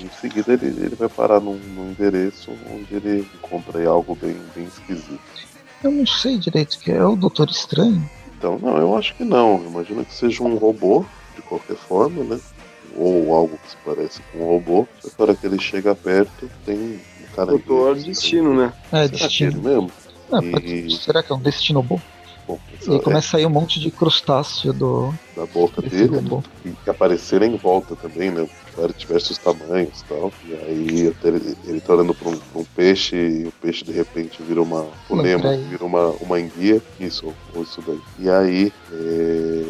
em 0.00 0.08
seguida 0.20 0.52
ele, 0.52 0.66
ele 0.66 0.94
vai 0.94 1.08
parar 1.08 1.40
num, 1.40 1.56
num 1.56 1.90
endereço 1.90 2.52
onde 2.70 2.94
ele 2.94 3.28
encontra 3.34 3.84
algo 3.88 4.14
bem, 4.14 4.36
bem 4.54 4.64
esquisito. 4.64 5.51
Eu 5.82 5.90
não 5.90 6.06
sei 6.06 6.38
direito 6.38 6.78
que 6.78 6.90
é, 6.90 6.96
é 6.96 7.04
o 7.04 7.16
Doutor 7.16 7.48
Estranho. 7.50 8.08
Então, 8.38 8.58
não, 8.58 8.76
eu 8.76 8.96
acho 8.96 9.14
que 9.14 9.24
não. 9.24 9.62
Imagina 9.64 10.04
que 10.04 10.14
seja 10.14 10.42
um 10.42 10.56
robô, 10.56 11.04
de 11.36 11.42
qualquer 11.42 11.76
forma, 11.76 12.24
né? 12.24 12.40
Ou 12.96 13.32
algo 13.34 13.58
que 13.58 13.70
se 13.70 13.76
parece 13.84 14.20
com 14.32 14.38
um 14.38 14.46
robô. 14.46 14.86
Só 15.00 15.08
que 15.08 15.14
a 15.18 15.24
hora 15.24 15.34
que 15.34 15.46
ele 15.46 15.60
chega 15.60 15.94
perto, 15.94 16.50
tem 16.64 16.76
um 16.76 17.34
cara. 17.34 17.50
Doutor 17.50 17.96
Destino, 17.96 18.54
né? 18.54 18.72
É, 18.92 19.06
Será 19.06 19.26
Destino. 19.26 19.58
É 19.58 19.72
mesmo? 19.72 19.90
É, 20.32 20.60
e... 20.60 20.90
Será 20.90 21.22
que 21.22 21.32
é 21.32 21.34
um 21.34 21.40
destino 21.40 21.82
bom? 21.82 22.00
E 22.86 22.92
aí 22.92 23.00
começa 23.00 23.28
a 23.28 23.30
sair 23.30 23.46
um 23.46 23.50
monte 23.50 23.78
de 23.78 23.90
crustáceo 23.90 24.72
do, 24.72 25.14
da 25.36 25.46
boca 25.46 25.80
dele 25.80 26.16
robô. 26.16 26.42
e 26.64 26.70
que 26.70 26.90
aparecerem 26.90 27.54
em 27.54 27.56
volta 27.56 27.94
também, 27.94 28.30
né? 28.30 28.46
De 28.76 28.94
diversos 28.94 29.38
tamanhos 29.38 30.00
e 30.00 30.04
tal. 30.04 30.32
E 30.44 30.54
aí 30.54 31.14
ele, 31.24 31.56
ele 31.66 31.80
tá 31.80 31.92
olhando 31.92 32.14
pra 32.14 32.28
um, 32.28 32.36
pra 32.36 32.60
um, 32.60 32.64
peixe 32.64 33.16
e 33.16 33.46
o 33.46 33.52
peixe 33.52 33.84
de 33.84 33.92
repente 33.92 34.42
vira 34.42 34.60
uma 34.60 34.86
fonema, 35.06 35.56
vira 35.56 35.84
uma, 35.84 36.08
uma 36.20 36.40
enguia. 36.40 36.82
Isso, 36.98 37.32
ou 37.54 37.62
isso 37.62 37.82
daí. 37.86 38.00
E 38.18 38.30
aí, 38.30 38.72
é, 38.90 39.62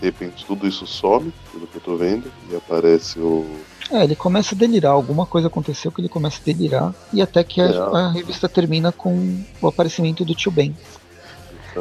de 0.00 0.04
repente 0.04 0.46
tudo 0.46 0.66
isso 0.66 0.86
some, 0.86 1.32
pelo 1.52 1.66
que 1.66 1.76
eu 1.76 1.82
tô 1.82 1.96
vendo, 1.96 2.30
e 2.50 2.56
aparece 2.56 3.18
o 3.18 3.44
é, 3.90 4.02
ele 4.02 4.16
começa 4.16 4.54
a 4.54 4.58
delirar. 4.58 4.92
Alguma 4.92 5.26
coisa 5.26 5.46
aconteceu 5.46 5.92
que 5.92 6.00
ele 6.00 6.08
começa 6.08 6.40
a 6.40 6.44
delirar. 6.44 6.94
E 7.12 7.22
até 7.22 7.44
que 7.44 7.60
a, 7.60 7.66
é. 7.66 7.78
a 7.78 8.10
revista 8.10 8.48
termina 8.48 8.90
com 8.90 9.40
o 9.60 9.68
aparecimento 9.68 10.24
do 10.24 10.34
tio 10.34 10.50
Ben. 10.50 10.74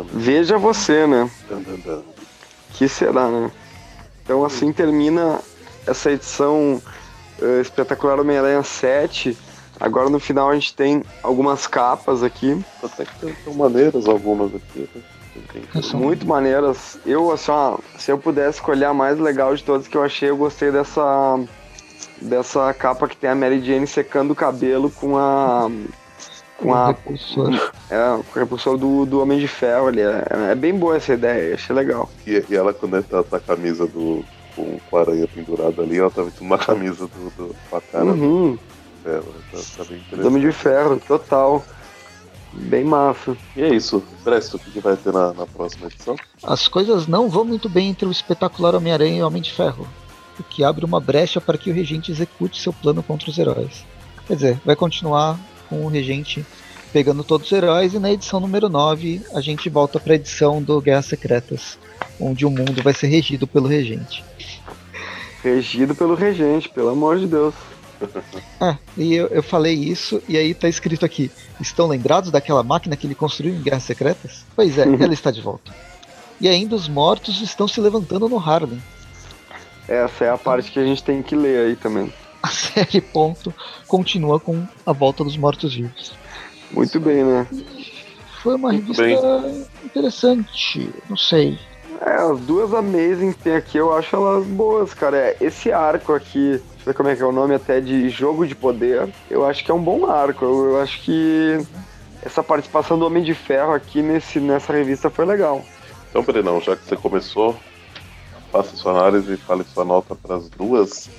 Veja 0.04 0.58
você, 0.58 1.08
né? 1.08 1.30
Que 2.74 2.88
será, 2.88 3.28
né? 3.30 3.52
Então 4.24 4.43
assim 4.43 4.72
termina 4.72 5.39
essa 5.88 6.12
edição 6.12 6.82
uh, 7.39 7.62
espetacular 7.62 8.20
Homem-Aranha 8.20 8.64
7. 8.64 9.38
Agora 9.80 10.10
no 10.10 10.20
final 10.20 10.50
a 10.50 10.54
gente 10.54 10.74
tem 10.74 11.04
algumas 11.22 11.68
capas 11.68 12.24
aqui. 12.24 12.64
Até 12.84 13.06
que 13.06 13.36
são 13.43 13.54
maneiras 13.54 14.08
algumas 14.08 14.54
aqui. 14.56 14.89
Né? 14.93 15.02
Muito 15.93 16.26
maneiras. 16.26 16.98
Eu, 17.06 17.32
assim, 17.32 17.52
ó, 17.52 17.78
se 17.98 18.12
eu 18.12 18.18
pudesse 18.18 18.58
escolher 18.58 18.86
a 18.86 18.93
mais 18.93 19.20
legal 19.20 19.56
de 19.56 19.64
todas 19.64 19.88
que 19.88 19.98
eu 19.98 20.04
achei, 20.04 20.30
eu 20.30 20.38
gostei 20.38 20.72
dessa 20.72 21.39
dessa 22.22 22.74
capa 22.74 23.08
que 23.08 23.18
tem 23.18 23.30
a 23.30 23.36
Mary 23.36 23.62
Jane 23.64 23.86
secando 23.86 24.32
o 24.32 24.36
cabelo 24.36 24.89
com 24.89 25.18
a 25.18 25.70
com 26.58 26.74
a 26.74 26.88
repulsor. 26.88 27.49
É, 27.88 28.10
o 28.10 28.26
repulsor 28.34 28.80
do, 28.80 29.06
do 29.06 29.22
Homem 29.22 29.38
de 29.38 29.47
Ferro 29.47 29.88
ali. 29.88 30.01
É, 30.01 30.26
é 30.51 30.56
bem 30.56 30.74
boa 30.74 30.97
essa 30.97 31.14
ideia, 31.14 31.53
achei 31.53 31.76
legal. 31.76 32.10
E, 32.26 32.43
e 32.49 32.56
ela, 32.56 32.74
quando 32.74 33.03
tá, 33.03 33.22
tá 33.22 33.38
a 33.38 33.39
camisa 33.39 33.86
do. 33.86 34.26
com, 34.56 34.80
com 34.89 34.97
a 34.97 35.01
aranha 35.01 35.28
pendurada 35.28 35.84
ali, 35.84 35.99
ela 35.99 36.10
tá 36.10 36.24
vestindo 36.24 36.47
uma 36.47 36.58
camisa 36.58 37.08
do. 37.08 37.30
do 37.38 37.56
com 37.70 37.78
a 37.78 37.82
cara 37.82 38.06
uhum. 38.06 38.53
do 38.53 38.60
ferro. 39.03 39.36
Tá, 39.51 39.60
tá 39.78 39.84
bem 39.84 40.01
do 40.20 40.28
Homem 40.28 40.41
de 40.41 40.51
Ferro, 40.51 40.99
total. 41.08 41.64
Bem 42.53 42.84
massa. 42.84 43.38
E 43.56 43.62
é 43.62 43.76
isso. 43.76 44.01
Presto, 44.24 44.58
o 44.58 44.60
que, 44.60 44.72
que 44.72 44.80
vai 44.80 44.95
ter 44.97 45.14
na, 45.14 45.32
na 45.32 45.45
próxima 45.45 45.86
edição? 45.86 46.16
As 46.41 46.68
coisas 46.68 47.06
não 47.06 47.30
vão 47.30 47.45
muito 47.45 47.70
bem 47.70 47.89
entre 47.89 48.08
o 48.08 48.12
espetacular 48.12 48.74
Homem-Aranha 48.74 49.20
e 49.20 49.22
o 49.22 49.28
Homem 49.28 49.43
de 49.43 49.53
Ferro 49.53 49.88
o 50.39 50.43
que 50.43 50.64
abre 50.64 50.86
uma 50.86 50.99
brecha 50.99 51.39
para 51.39 51.58
que 51.58 51.70
o 51.70 51.74
regente 51.74 52.12
execute 52.12 52.62
seu 52.62 52.74
plano 52.74 53.01
contra 53.01 53.30
os 53.30 53.38
heróis. 53.38 53.86
Quer 54.28 54.36
dizer, 54.36 54.62
vai 54.66 54.76
continuar 54.76 55.39
com 55.70 55.86
o 55.86 55.89
regente 55.89 56.45
pegando 56.95 57.26
todos 57.26 57.47
os 57.47 57.51
heróis 57.51 57.93
e 57.93 57.99
na 57.99 58.09
edição 58.09 58.39
número 58.39 58.70
9 58.70 59.22
a 59.34 59.41
gente 59.41 59.70
volta 59.70 59.99
para 59.99 60.13
a 60.13 60.16
edição 60.16 60.63
do 60.63 60.80
Guerras 60.80 61.05
Secretas, 61.05 61.78
onde 62.18 62.45
o 62.45 62.49
mundo 62.49 62.82
vai 62.82 62.93
ser 62.93 63.07
regido 63.07 63.45
pelo 63.45 63.68
regente. 63.68 64.24
Regido 65.43 65.93
pelo 65.93 66.16
regente, 66.16 66.70
pelo 66.70 66.89
amor 66.89 67.20
de 67.20 67.28
Deus. 67.28 67.53
É, 68.61 68.78
e 68.97 69.13
eu, 69.13 69.28
eu, 69.28 69.43
falei 69.43 69.74
isso, 69.74 70.22
e 70.30 70.38
aí 70.38 70.53
tá 70.53 70.70
escrito 70.70 71.05
aqui: 71.05 71.30
estão 71.59 71.88
lembrados 71.88 72.32
daquela 72.32 72.63
máquina 72.63 72.95
que 72.95 73.05
ele 73.05 73.13
construiu 73.13 73.53
em 73.53 73.61
Guerras 73.61 73.84
Secretas? 73.84 74.45
Pois 74.55 74.78
é, 74.78 74.84
ela 74.88 75.13
está 75.13 75.30
de 75.30 75.41
volta. 75.41 75.74
E 76.39 76.47
ainda 76.47 76.76
os 76.76 76.88
mortos 76.88 77.41
estão 77.41 77.68
se 77.68 77.82
levantando 77.82 78.30
no 78.30 78.39
Harlem. 78.39 78.82
Essa 79.88 80.26
é 80.26 80.30
a 80.30 80.38
parte 80.38 80.72
que 80.72 80.80
a 80.80 80.86
gente 80.86 81.03
tem 81.03 81.22
que 81.22 81.36
ler 81.36 81.68
aí 81.68 81.76
também. 81.76 82.11
A 82.46 82.48
série 82.50 83.02
ponto 83.02 83.52
continua 83.88 84.39
com 84.39 84.68
a 84.86 84.93
volta 84.93 85.24
dos 85.24 85.36
mortos-vivos. 85.36 86.14
Muito 86.70 87.00
bem, 87.00 87.24
né? 87.24 87.48
Foi 88.43 88.54
uma 88.54 88.72
Muito 88.72 88.93
revista 88.93 89.39
bem. 89.39 89.66
interessante, 89.84 90.93
não 91.10 91.18
sei. 91.18 91.58
É, 92.06 92.12
as 92.12 92.39
duas 92.41 92.72
Amazing 92.72 93.32
que 93.32 93.39
tem 93.39 93.56
aqui, 93.56 93.80
eu 93.80 93.91
acho 93.96 94.16
elas 94.16 94.46
boas, 94.46 94.93
cara. 94.93 95.18
É, 95.18 95.38
esse 95.41 95.72
arco 95.72 96.14
aqui, 96.14 96.62
deixa 96.62 96.82
eu 96.82 96.86
ver 96.86 96.93
como 96.93 97.10
é 97.10 97.16
que 97.16 97.24
é 97.24 97.26
o 97.26 97.32
nome 97.32 97.56
até 97.56 97.82
de 97.82 98.10
Jogo 98.10 98.46
de 98.46 98.54
Poder, 98.54 99.10
eu 99.28 99.43
acho 99.43 99.66
que 99.66 99.72
é 99.72 99.74
um 99.74 99.82
bom 99.82 100.06
arco. 100.06 100.46
Eu, 100.46 100.66
eu 100.66 100.82
acho 100.82 101.02
que 101.02 101.66
essa 102.22 102.43
participação 102.43 103.00
do 103.00 103.08
Homem 103.08 103.24
de 103.24 103.34
Ferro 103.34 103.74
aqui 103.74 104.04
nesse, 104.04 104.39
nessa 104.39 104.72
revista 104.72 105.10
foi 105.10 105.26
legal. 105.26 105.66
Então, 106.12 106.22
Brenão, 106.22 106.62
já 106.62 106.76
que 106.76 106.86
você 106.86 106.96
começou, 106.96 107.56
faça 108.52 108.76
sua 108.76 108.91
análise 108.91 109.34
e 109.34 109.38
fale 109.38 109.64
sua 109.64 109.84
nota 109.84 110.14
para 110.14 110.36
as 110.36 110.48
duas 110.48 111.10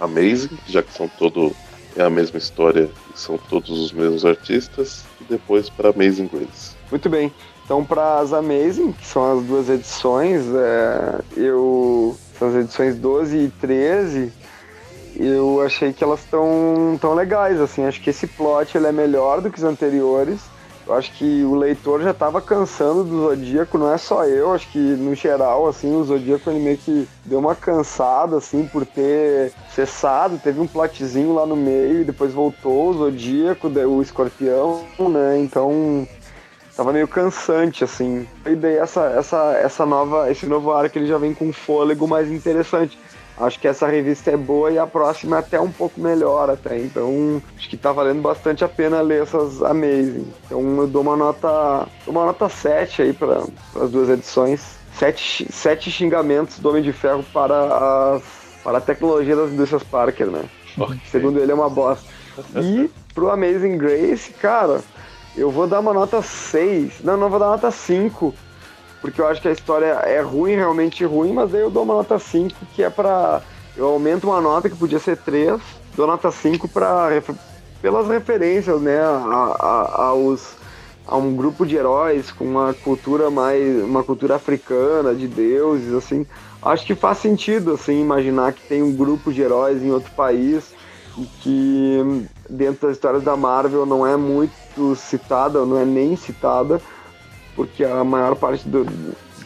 Amazing, 0.00 0.58
já 0.66 0.82
que 0.82 0.92
são 0.92 1.08
todo 1.08 1.54
é 1.96 2.02
a 2.02 2.10
mesma 2.10 2.38
história 2.38 2.88
são 3.14 3.36
todos 3.36 3.70
os 3.70 3.92
mesmos 3.92 4.24
artistas, 4.24 5.04
e 5.20 5.24
depois 5.24 5.68
para 5.68 5.90
Amazing 5.90 6.28
Grace. 6.28 6.74
Muito 6.90 7.08
bem. 7.08 7.32
Então, 7.64 7.84
para 7.84 8.18
as 8.18 8.32
Amazing, 8.32 8.92
que 8.92 9.06
são 9.06 9.38
as 9.38 9.44
duas 9.44 9.68
edições, 9.68 10.42
é, 10.54 11.20
eu 11.36 12.16
são 12.38 12.48
as 12.48 12.54
edições 12.54 12.96
12 12.96 13.36
e 13.36 13.48
13, 13.60 14.32
eu 15.16 15.60
achei 15.60 15.92
que 15.92 16.02
elas 16.02 16.20
estão 16.20 16.98
tão 17.00 17.14
legais, 17.14 17.60
assim, 17.60 17.84
acho 17.84 18.00
que 18.00 18.10
esse 18.10 18.26
plot 18.26 18.76
ele 18.76 18.86
é 18.86 18.92
melhor 18.92 19.40
do 19.40 19.50
que 19.50 19.58
os 19.58 19.64
anteriores. 19.64 20.40
Eu 20.90 20.96
acho 20.96 21.12
que 21.12 21.44
o 21.44 21.54
leitor 21.54 22.02
já 22.02 22.10
estava 22.10 22.42
cansando 22.42 23.04
do 23.04 23.20
Zodíaco, 23.20 23.78
não 23.78 23.92
é 23.92 23.96
só 23.96 24.24
eu, 24.24 24.52
acho 24.52 24.68
que 24.72 24.76
no 24.76 25.14
geral, 25.14 25.68
assim, 25.68 25.94
o 25.94 26.02
Zodíaco 26.02 26.50
ele 26.50 26.58
meio 26.58 26.78
que 26.78 27.06
deu 27.24 27.38
uma 27.38 27.54
cansada, 27.54 28.38
assim, 28.38 28.66
por 28.66 28.84
ter 28.84 29.52
cessado, 29.72 30.40
teve 30.42 30.58
um 30.58 30.66
plotzinho 30.66 31.32
lá 31.32 31.46
no 31.46 31.54
meio 31.54 32.00
e 32.00 32.04
depois 32.04 32.32
voltou 32.32 32.88
o 32.88 32.94
Zodíaco, 32.94 33.68
o 33.68 34.02
Escorpião, 34.02 34.84
né, 34.98 35.38
então 35.38 36.08
tava 36.76 36.92
meio 36.92 37.06
cansante, 37.06 37.84
assim. 37.84 38.26
E 38.44 38.56
daí 38.56 38.74
essa, 38.74 39.04
essa, 39.16 39.52
essa 39.62 39.86
nova, 39.86 40.28
esse 40.28 40.44
novo 40.44 40.72
arco 40.72 40.98
ele 40.98 41.06
já 41.06 41.18
vem 41.18 41.32
com 41.32 41.46
um 41.46 41.52
fôlego 41.52 42.08
mais 42.08 42.28
interessante. 42.32 42.98
Acho 43.40 43.58
que 43.58 43.66
essa 43.66 43.86
revista 43.86 44.30
é 44.30 44.36
boa 44.36 44.70
e 44.70 44.78
a 44.78 44.86
próxima 44.86 45.36
é 45.36 45.38
até 45.38 45.58
um 45.58 45.70
pouco 45.70 45.98
melhor 45.98 46.50
até. 46.50 46.78
Então, 46.78 47.42
acho 47.56 47.70
que 47.70 47.76
tá 47.76 47.90
valendo 47.90 48.20
bastante 48.20 48.62
a 48.62 48.68
pena 48.68 49.00
ler 49.00 49.22
essas 49.22 49.62
Amazing. 49.62 50.30
Então, 50.44 50.76
eu 50.76 50.86
dou 50.86 51.00
uma 51.00 51.16
nota, 51.16 51.88
uma 52.06 52.26
nota 52.26 52.50
7 52.50 53.02
aí 53.02 53.12
para 53.14 53.42
as 53.76 53.90
duas 53.90 54.10
edições. 54.10 54.78
Sete, 54.92 55.50
sete 55.50 55.90
xingamentos 55.90 56.58
do 56.58 56.68
Homem 56.68 56.82
de 56.82 56.92
Ferro 56.92 57.24
para, 57.32 58.16
as, 58.16 58.22
para 58.62 58.78
a 58.78 58.80
tecnologia 58.80 59.34
das 59.34 59.50
indústrias 59.50 59.82
Parker, 59.84 60.26
né? 60.26 60.44
Okay. 60.76 61.00
Segundo 61.10 61.40
ele, 61.40 61.52
é 61.52 61.54
uma 61.54 61.70
bosta. 61.70 62.06
E 62.56 62.90
pro 63.14 63.30
Amazing 63.30 63.78
Grace, 63.78 64.32
cara, 64.32 64.80
eu 65.34 65.50
vou 65.50 65.66
dar 65.66 65.80
uma 65.80 65.94
nota 65.94 66.20
6. 66.20 67.00
Não, 67.02 67.16
não 67.16 67.30
vou 67.30 67.38
dar 67.38 67.46
nota 67.46 67.70
5 67.70 68.34
porque 69.00 69.20
eu 69.20 69.26
acho 69.26 69.40
que 69.40 69.48
a 69.48 69.52
história 69.52 69.86
é 69.86 70.20
ruim, 70.20 70.54
realmente 70.54 71.04
ruim, 71.04 71.32
mas 71.32 71.54
aí 71.54 71.60
eu 71.60 71.70
dou 71.70 71.82
uma 71.82 71.94
nota 71.94 72.18
5, 72.18 72.54
que 72.74 72.82
é 72.82 72.90
pra. 72.90 73.42
Eu 73.76 73.86
aumento 73.86 74.24
uma 74.24 74.40
nota 74.40 74.68
que 74.68 74.76
podia 74.76 74.98
ser 74.98 75.16
3, 75.16 75.60
dou 75.96 76.06
nota 76.06 76.30
5 76.30 76.68
pra, 76.68 77.08
pelas 77.80 78.08
referências, 78.08 78.80
né, 78.80 79.00
a, 79.00 79.56
a, 79.58 80.02
aos, 80.08 80.54
a 81.06 81.16
um 81.16 81.34
grupo 81.34 81.64
de 81.64 81.76
heróis 81.76 82.30
com 82.30 82.44
uma 82.44 82.74
cultura 82.74 83.30
mais. 83.30 83.82
uma 83.82 84.04
cultura 84.04 84.36
africana, 84.36 85.14
de 85.14 85.26
deuses, 85.26 85.94
assim. 85.94 86.26
Acho 86.62 86.84
que 86.84 86.94
faz 86.94 87.18
sentido, 87.18 87.72
assim, 87.72 88.00
imaginar 88.00 88.52
que 88.52 88.62
tem 88.62 88.82
um 88.82 88.92
grupo 88.92 89.32
de 89.32 89.40
heróis 89.40 89.82
em 89.82 89.90
outro 89.90 90.10
país 90.12 90.74
e 91.16 91.24
que 91.40 92.28
dentro 92.50 92.86
das 92.86 92.96
histórias 92.96 93.22
da 93.22 93.34
Marvel 93.34 93.86
não 93.86 94.06
é 94.06 94.14
muito 94.14 94.94
citada, 94.94 95.64
não 95.64 95.78
é 95.78 95.86
nem 95.86 96.16
citada 96.16 96.82
porque 97.60 97.84
a 97.84 98.02
maior 98.02 98.34
parte 98.36 98.66
do, 98.66 98.86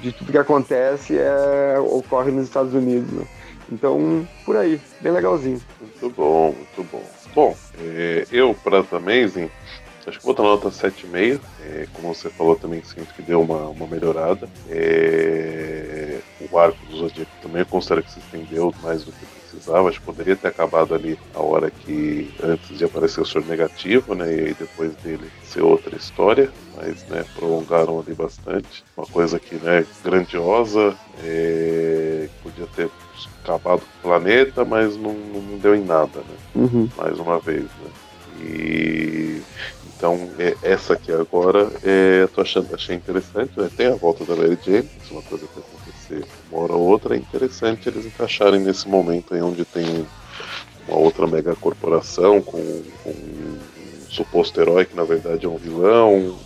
de 0.00 0.12
tudo 0.12 0.30
que 0.30 0.38
acontece 0.38 1.18
é, 1.18 1.76
ocorre 1.80 2.30
nos 2.30 2.44
Estados 2.44 2.72
Unidos. 2.72 3.10
Né? 3.10 3.26
Então, 3.72 4.24
por 4.44 4.56
aí, 4.56 4.80
bem 5.00 5.10
legalzinho. 5.10 5.60
Muito 5.80 6.10
bom, 6.14 6.54
muito 6.56 6.90
bom. 6.92 7.02
Bom, 7.34 7.56
é, 7.80 8.24
eu, 8.30 8.54
para 8.62 8.84
Amazing, 8.92 9.50
acho 10.06 10.20
que 10.20 10.24
vou 10.24 10.32
dar 10.32 10.44
nota 10.44 10.68
7,5. 10.68 11.40
É, 11.66 11.88
como 11.92 12.14
você 12.14 12.30
falou, 12.30 12.54
também 12.54 12.84
sinto 12.84 13.12
que 13.14 13.22
deu 13.22 13.40
uma, 13.40 13.66
uma 13.66 13.86
melhorada. 13.88 14.48
É, 14.70 16.20
o 16.52 16.56
arco 16.56 16.78
do 16.86 16.96
Zodíaco 16.96 17.32
também 17.42 17.62
eu 17.62 17.66
considero 17.66 18.04
que 18.04 18.12
se 18.12 18.20
estendeu 18.20 18.72
mais 18.80 19.02
do 19.02 19.10
que 19.10 19.26
precisava. 19.64 19.88
Acho 19.88 19.98
que 19.98 20.06
poderia 20.06 20.36
ter 20.36 20.48
acabado 20.48 20.94
ali 20.94 21.18
a 21.34 21.40
hora 21.40 21.70
que 21.70 22.32
antes 22.42 22.76
de 22.76 22.84
aparecer 22.84 23.20
o 23.20 23.26
Senhor 23.26 23.46
Negativo, 23.46 24.14
né? 24.14 24.26
E 24.26 24.40
aí 24.40 24.54
depois 24.54 24.94
dele 24.96 25.30
ser 25.42 25.62
outra 25.62 25.96
história, 25.96 26.50
mas 26.76 27.04
né, 27.08 27.24
prolongaram 27.34 27.98
ali 27.98 28.14
bastante. 28.14 28.84
Uma 28.96 29.06
coisa 29.06 29.38
que 29.38 29.56
né, 29.56 29.84
grandiosa, 30.04 30.94
é, 31.22 32.28
podia 32.42 32.66
ter 32.76 32.90
acabado 33.42 33.80
com 33.80 34.08
o 34.08 34.10
planeta, 34.10 34.64
mas 34.64 34.96
não, 34.96 35.14
não 35.14 35.58
deu 35.58 35.74
em 35.74 35.84
nada, 35.84 36.18
né? 36.20 36.36
Uhum. 36.54 36.88
Mais 36.96 37.18
uma 37.18 37.38
vez, 37.38 37.62
né? 37.62 37.90
E 38.40 39.42
então 39.96 40.28
é, 40.38 40.54
essa 40.62 40.94
aqui 40.94 41.12
agora 41.12 41.70
é, 41.82 42.26
tô 42.34 42.40
achando, 42.40 42.74
achei 42.74 42.96
interessante, 42.96 43.58
né? 43.58 43.70
Tem 43.74 43.86
a 43.86 43.94
volta 43.94 44.24
da 44.24 44.36
Mary 44.36 44.58
Jane, 44.62 44.88
isso 45.02 45.12
é 45.12 45.16
uma 45.16 45.22
coisa 45.22 45.46
que 45.46 45.60
acontecer 46.04 46.24
uma 46.50 46.62
hora 46.62 46.72
ou 46.72 46.82
outra, 46.82 47.14
é 47.14 47.18
interessante 47.18 47.88
eles 47.88 48.06
encaixarem 48.06 48.60
nesse 48.60 48.88
momento 48.88 49.34
aí 49.34 49.42
onde 49.42 49.64
tem 49.64 50.06
uma 50.86 50.98
outra 50.98 51.26
mega 51.26 51.54
corporação 51.56 52.42
com, 52.42 52.82
com 53.02 53.10
um 53.10 53.58
suposto 54.08 54.60
herói 54.60 54.84
que 54.84 54.94
na 54.94 55.04
verdade 55.04 55.46
é 55.46 55.48
um 55.48 55.56
vilão. 55.56 56.38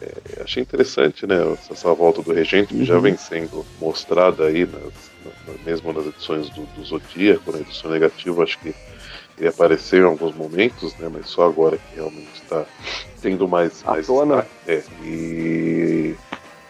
é, 0.00 0.42
achei 0.42 0.62
interessante, 0.62 1.26
né? 1.26 1.36
Essa 1.70 1.92
volta 1.94 2.22
do 2.22 2.32
Regente, 2.32 2.68
que 2.68 2.80
uhum. 2.80 2.84
já 2.84 2.98
vem 2.98 3.16
sendo 3.16 3.64
mostrada 3.80 4.46
aí, 4.46 4.66
nas, 4.66 4.92
na, 5.24 5.54
mesmo 5.64 5.92
nas 5.92 6.06
edições 6.06 6.48
do, 6.50 6.62
do 6.62 6.84
Zodíaco, 6.84 7.52
na 7.52 7.58
edição 7.58 7.90
negativa, 7.90 8.42
acho 8.42 8.58
que 8.58 8.74
ele 9.38 9.48
apareceu 9.48 10.00
em 10.00 10.10
alguns 10.10 10.34
momentos, 10.34 10.96
né? 10.96 11.08
Mas 11.12 11.28
só 11.28 11.46
agora 11.46 11.76
que 11.76 11.96
realmente 11.96 12.34
está 12.34 12.64
tendo 13.20 13.46
mais. 13.46 13.82
mais. 13.84 14.08
É, 14.66 14.82
e 15.02 16.16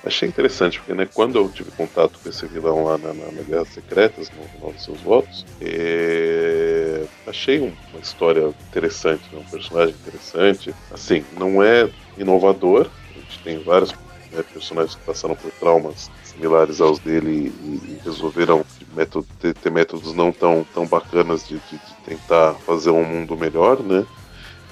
achei 0.04 0.28
interessante, 0.28 0.78
porque 0.78 0.94
né, 0.94 1.08
quando 1.12 1.38
eu 1.38 1.48
tive 1.48 1.70
contato 1.72 2.18
com 2.22 2.28
esse 2.28 2.46
vilão 2.46 2.84
lá 2.84 2.98
na, 2.98 3.12
na, 3.12 3.32
na 3.32 3.42
Guerras 3.42 3.68
Secretas, 3.68 4.30
no, 4.30 4.68
no 4.68 4.78
Seus 4.78 5.00
Votos, 5.00 5.44
é, 5.60 7.04
achei 7.26 7.58
uma 7.60 8.00
história 8.00 8.52
interessante, 8.68 9.22
né, 9.32 9.40
um 9.40 9.50
personagem 9.50 9.94
interessante. 9.94 10.74
Assim, 10.92 11.24
não 11.38 11.62
é 11.62 11.88
inovador, 12.18 12.88
a 13.14 13.20
gente 13.20 13.38
tem 13.40 13.58
vários 13.62 13.92
né, 14.32 14.42
personagens 14.52 14.94
que 14.94 15.04
passaram 15.04 15.36
por 15.36 15.50
traumas 15.52 16.10
similares 16.22 16.80
aos 16.80 16.98
dele 16.98 17.52
e, 17.64 17.68
e 17.68 18.00
resolveram 18.04 18.64
método, 18.94 19.26
ter, 19.40 19.54
ter, 19.54 19.70
métodos 19.70 20.12
não 20.12 20.32
tão, 20.32 20.66
tão 20.74 20.86
bacanas 20.86 21.46
de, 21.46 21.54
de, 21.54 21.76
de 21.76 21.94
tentar 22.04 22.54
fazer 22.66 22.90
um 22.90 23.04
mundo 23.04 23.36
melhor, 23.36 23.82
né? 23.82 24.04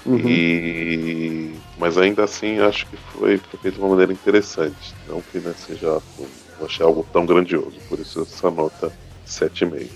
Uhum. 0.04 0.28
E... 0.28 1.54
Mas 1.78 1.96
ainda 1.96 2.24
assim 2.24 2.58
acho 2.58 2.86
que 2.86 2.96
foi, 2.96 3.38
feito 3.38 3.74
de 3.74 3.80
uma 3.80 3.90
maneira 3.90 4.12
interessante. 4.12 4.94
Não 5.08 5.20
que 5.20 5.38
né, 5.38 5.54
seja 5.56 6.00
não 6.58 6.66
achei 6.66 6.84
algo 6.84 7.06
tão 7.12 7.26
grandioso, 7.26 7.76
por 7.88 7.98
isso 7.98 8.22
essa 8.22 8.50
nota 8.50 8.92
7,5. 9.26 9.88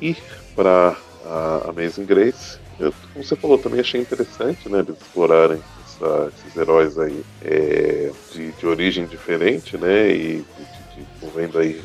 E 0.00 0.16
para 0.54 0.96
a 1.26 1.68
Amazing 1.68 2.06
Grace, 2.06 2.58
eu, 2.78 2.92
como 3.12 3.24
você 3.24 3.36
falou, 3.36 3.58
também 3.58 3.80
achei 3.80 4.00
interessante 4.00 4.68
né, 4.68 4.78
eles 4.78 4.96
explorarem 4.98 5.60
essa, 5.84 6.32
esses 6.34 6.56
heróis 6.56 6.98
aí 6.98 7.22
é, 7.42 8.10
de, 8.32 8.52
de 8.52 8.66
origem 8.66 9.04
diferente, 9.06 9.76
né? 9.76 10.10
E 10.10 10.36
de, 10.36 10.64
de, 10.94 11.06
envolvendo 11.16 11.58
aí 11.58 11.82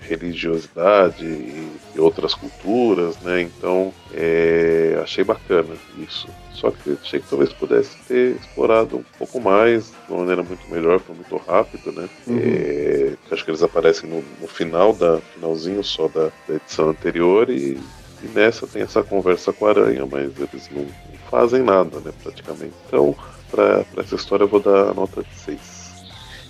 religiosidade 0.00 1.24
e, 1.24 1.68
outras 1.98 2.34
culturas, 2.34 3.18
né? 3.20 3.42
Então 3.42 3.92
é, 4.14 4.98
achei 5.02 5.24
bacana 5.24 5.74
isso. 5.98 6.28
Só 6.52 6.70
que 6.70 6.98
achei 7.00 7.20
que 7.20 7.28
talvez 7.28 7.52
pudesse 7.52 7.96
ter 8.06 8.36
explorado 8.36 8.96
um 8.96 9.04
pouco 9.16 9.40
mais, 9.40 9.92
de 10.06 10.12
uma 10.12 10.20
maneira 10.20 10.42
muito 10.42 10.68
melhor, 10.70 10.98
foi 11.00 11.14
muito 11.14 11.36
rápido, 11.36 11.92
né? 11.92 12.08
Uhum. 12.26 12.38
É, 12.40 13.12
acho 13.30 13.44
que 13.44 13.50
eles 13.50 13.62
aparecem 13.62 14.08
no, 14.10 14.24
no, 14.40 14.48
final 14.48 14.92
da 14.92 15.20
finalzinho 15.34 15.84
só 15.84 16.08
da, 16.08 16.30
da 16.48 16.54
edição 16.54 16.90
anterior 16.90 17.48
e, 17.48 17.78
e, 18.22 18.26
nessa 18.34 18.66
tem 18.66 18.82
essa 18.82 19.02
conversa 19.02 19.52
com 19.52 19.66
a 19.66 19.70
aranha, 19.70 20.04
mas 20.06 20.32
eles 20.36 20.68
não, 20.70 20.82
não 20.82 21.18
fazem 21.30 21.62
nada, 21.62 22.00
né? 22.00 22.12
Praticamente. 22.22 22.74
Então, 22.86 23.14
para 23.50 23.84
essa 23.96 24.16
história 24.16 24.44
eu 24.44 24.48
vou 24.48 24.60
dar 24.60 24.90
a 24.90 24.94
nota 24.94 25.22
de 25.22 25.34
6. 25.34 25.78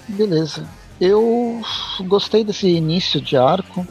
Beleza. 0.08 0.66
Eu 1.00 1.60
gostei 2.06 2.42
desse 2.42 2.68
início 2.68 3.20
de 3.20 3.36
arco. 3.36 3.86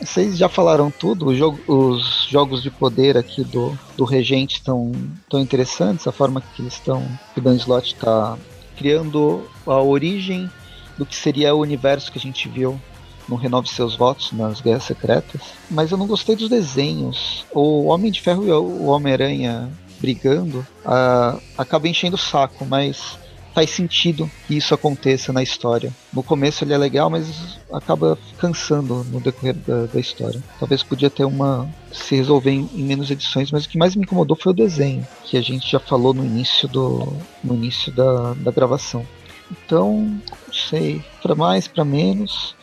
Vocês 0.00 0.36
já 0.36 0.48
falaram 0.48 0.90
tudo, 0.90 1.34
jogo, 1.34 1.58
os 1.66 2.26
jogos 2.28 2.62
de 2.62 2.70
poder 2.70 3.16
aqui 3.16 3.44
do, 3.44 3.78
do 3.96 4.04
Regente 4.04 4.56
estão 4.56 4.92
tão 5.28 5.40
interessantes, 5.40 6.06
a 6.06 6.12
forma 6.12 6.40
que 6.40 6.60
eles 6.60 6.74
estão, 6.74 7.06
que 7.32 7.40
o 7.40 7.42
Dan 7.42 7.56
Slott 7.56 7.94
está 7.94 8.36
criando 8.76 9.42
a 9.66 9.80
origem 9.80 10.50
do 10.98 11.06
que 11.06 11.16
seria 11.16 11.54
o 11.54 11.60
universo 11.60 12.12
que 12.12 12.18
a 12.18 12.20
gente 12.20 12.48
viu 12.48 12.80
no 13.28 13.36
Renove 13.36 13.68
Seus 13.68 13.94
Votos, 13.94 14.32
nas 14.32 14.60
Guerras 14.60 14.84
Secretas. 14.84 15.40
Mas 15.70 15.90
eu 15.90 15.98
não 15.98 16.06
gostei 16.06 16.34
dos 16.34 16.48
desenhos. 16.48 17.44
O 17.52 17.84
Homem 17.86 18.10
de 18.10 18.20
Ferro 18.20 18.46
e 18.46 18.50
o 18.50 18.86
Homem-Aranha 18.86 19.70
brigando 20.00 20.66
uh, 20.84 21.40
acaba 21.56 21.88
enchendo 21.88 22.16
o 22.16 22.18
saco, 22.18 22.64
mas 22.64 23.18
faz 23.54 23.70
sentido 23.70 24.30
que 24.46 24.56
isso 24.56 24.74
aconteça 24.74 25.32
na 25.32 25.42
história. 25.42 25.92
No 26.12 26.22
começo 26.22 26.64
ele 26.64 26.72
é 26.72 26.78
legal, 26.78 27.10
mas 27.10 27.58
acaba 27.72 28.18
cansando 28.38 29.04
no 29.04 29.20
decorrer 29.20 29.54
da, 29.54 29.86
da 29.86 30.00
história. 30.00 30.42
Talvez 30.58 30.82
podia 30.82 31.10
ter 31.10 31.24
uma 31.24 31.68
se 31.92 32.14
resolver 32.16 32.50
em, 32.50 32.68
em, 32.74 32.82
menos 32.84 33.10
edições, 33.10 33.50
mas 33.50 33.64
o 33.64 33.68
que 33.68 33.78
mais 33.78 33.96
me 33.96 34.02
incomodou 34.02 34.36
foi 34.36 34.52
o 34.52 34.54
desenho, 34.54 35.06
que 35.24 35.36
a 35.36 35.42
gente 35.42 35.70
já 35.70 35.80
falou 35.80 36.14
no 36.14 36.24
início 36.24 36.68
do 36.68 37.12
no 37.42 37.54
início 37.54 37.92
da, 37.92 38.34
da 38.34 38.50
gravação. 38.50 39.06
Então, 39.50 40.20
não 40.46 40.54
sei, 40.54 41.04
para 41.20 41.34
mais, 41.34 41.66
para 41.66 41.84
menos, 41.84 42.54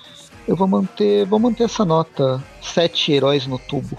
eu 0.47 0.55
vou 0.55 0.67
manter, 0.67 1.25
vou 1.25 1.39
manter 1.39 1.65
essa 1.65 1.83
nota 1.83 2.41
sete 2.61 3.11
heróis 3.11 3.45
no 3.45 3.59
tubo 3.59 3.97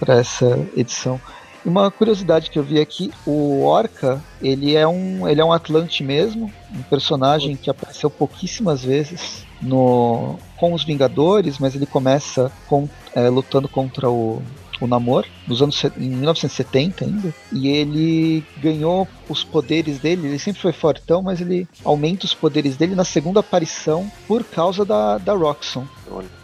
para 0.00 0.16
essa 0.16 0.66
edição. 0.76 1.20
Uma 1.64 1.90
curiosidade 1.90 2.50
que 2.50 2.58
eu 2.58 2.62
vi 2.62 2.80
aqui, 2.80 3.12
o 3.26 3.62
Orca, 3.64 4.22
ele 4.40 4.74
é 4.74 4.88
um, 4.88 5.28
ele 5.28 5.40
é 5.40 5.44
um 5.44 5.52
Atlante 5.52 6.02
mesmo, 6.02 6.50
um 6.74 6.82
personagem 6.82 7.54
que 7.54 7.68
apareceu 7.68 8.08
pouquíssimas 8.08 8.82
vezes 8.82 9.46
no 9.60 10.38
com 10.56 10.72
os 10.72 10.84
Vingadores, 10.84 11.58
mas 11.58 11.74
ele 11.74 11.86
começa 11.86 12.50
com, 12.66 12.88
é, 13.14 13.28
lutando 13.28 13.68
contra 13.68 14.08
o 14.10 14.42
o 14.80 14.86
Namor, 14.86 15.26
nos 15.46 15.62
anos 15.62 15.82
em 15.96 16.08
1970 16.10 17.04
ainda, 17.04 17.34
e 17.52 17.68
ele 17.68 18.44
ganhou 18.58 19.06
os 19.28 19.44
poderes 19.44 19.98
dele, 19.98 20.28
ele 20.28 20.38
sempre 20.38 20.60
foi 20.60 20.72
fortão, 20.72 21.22
mas 21.22 21.40
ele 21.40 21.68
aumenta 21.84 22.26
os 22.26 22.34
poderes 22.34 22.76
dele 22.76 22.94
na 22.94 23.04
segunda 23.04 23.40
aparição 23.40 24.10
por 24.26 24.44
causa 24.44 24.84
da, 24.84 25.18
da 25.18 25.34
Roxxon, 25.34 25.86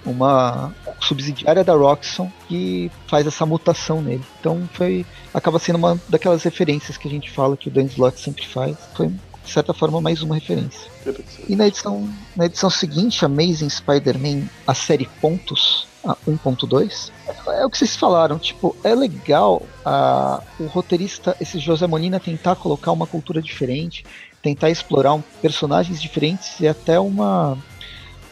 uma 0.04 0.72
subsidiária 1.00 1.64
da 1.64 1.74
Roxxon 1.74 2.30
que 2.48 2.90
faz 3.06 3.26
essa 3.26 3.44
mutação 3.44 4.00
nele. 4.00 4.24
Então 4.40 4.68
foi 4.72 5.04
acaba 5.32 5.58
sendo 5.58 5.76
uma 5.76 6.00
daquelas 6.08 6.42
referências 6.42 6.96
que 6.96 7.08
a 7.08 7.10
gente 7.10 7.30
fala 7.30 7.56
que 7.56 7.68
o 7.68 7.70
Dan 7.70 7.84
Slott 7.84 8.20
sempre 8.20 8.46
faz. 8.46 8.76
Foi 8.94 9.10
de 9.46 9.52
certa 9.52 9.72
forma 9.72 10.00
mais 10.00 10.22
uma 10.22 10.34
referência. 10.34 10.90
E 11.48 11.54
na 11.54 11.68
edição, 11.68 12.08
na 12.34 12.46
edição 12.46 12.68
seguinte, 12.68 13.24
Amazing 13.24 13.70
Spider-Man, 13.70 14.48
a 14.66 14.74
série 14.74 15.08
Pontos, 15.20 15.86
a 16.04 16.16
1.2, 16.26 17.10
é 17.52 17.64
o 17.64 17.70
que 17.70 17.78
vocês 17.78 17.96
falaram, 17.96 18.38
tipo, 18.38 18.76
é 18.82 18.94
legal 18.94 19.62
o 20.58 20.64
roteirista, 20.66 21.36
esse 21.40 21.58
José 21.58 21.86
Molina, 21.86 22.20
tentar 22.20 22.56
colocar 22.56 22.92
uma 22.92 23.06
cultura 23.06 23.40
diferente, 23.40 24.04
tentar 24.42 24.70
explorar 24.70 25.14
um, 25.14 25.22
personagens 25.40 26.00
diferentes 26.00 26.60
e 26.60 26.68
até 26.68 26.98
uma 26.98 27.56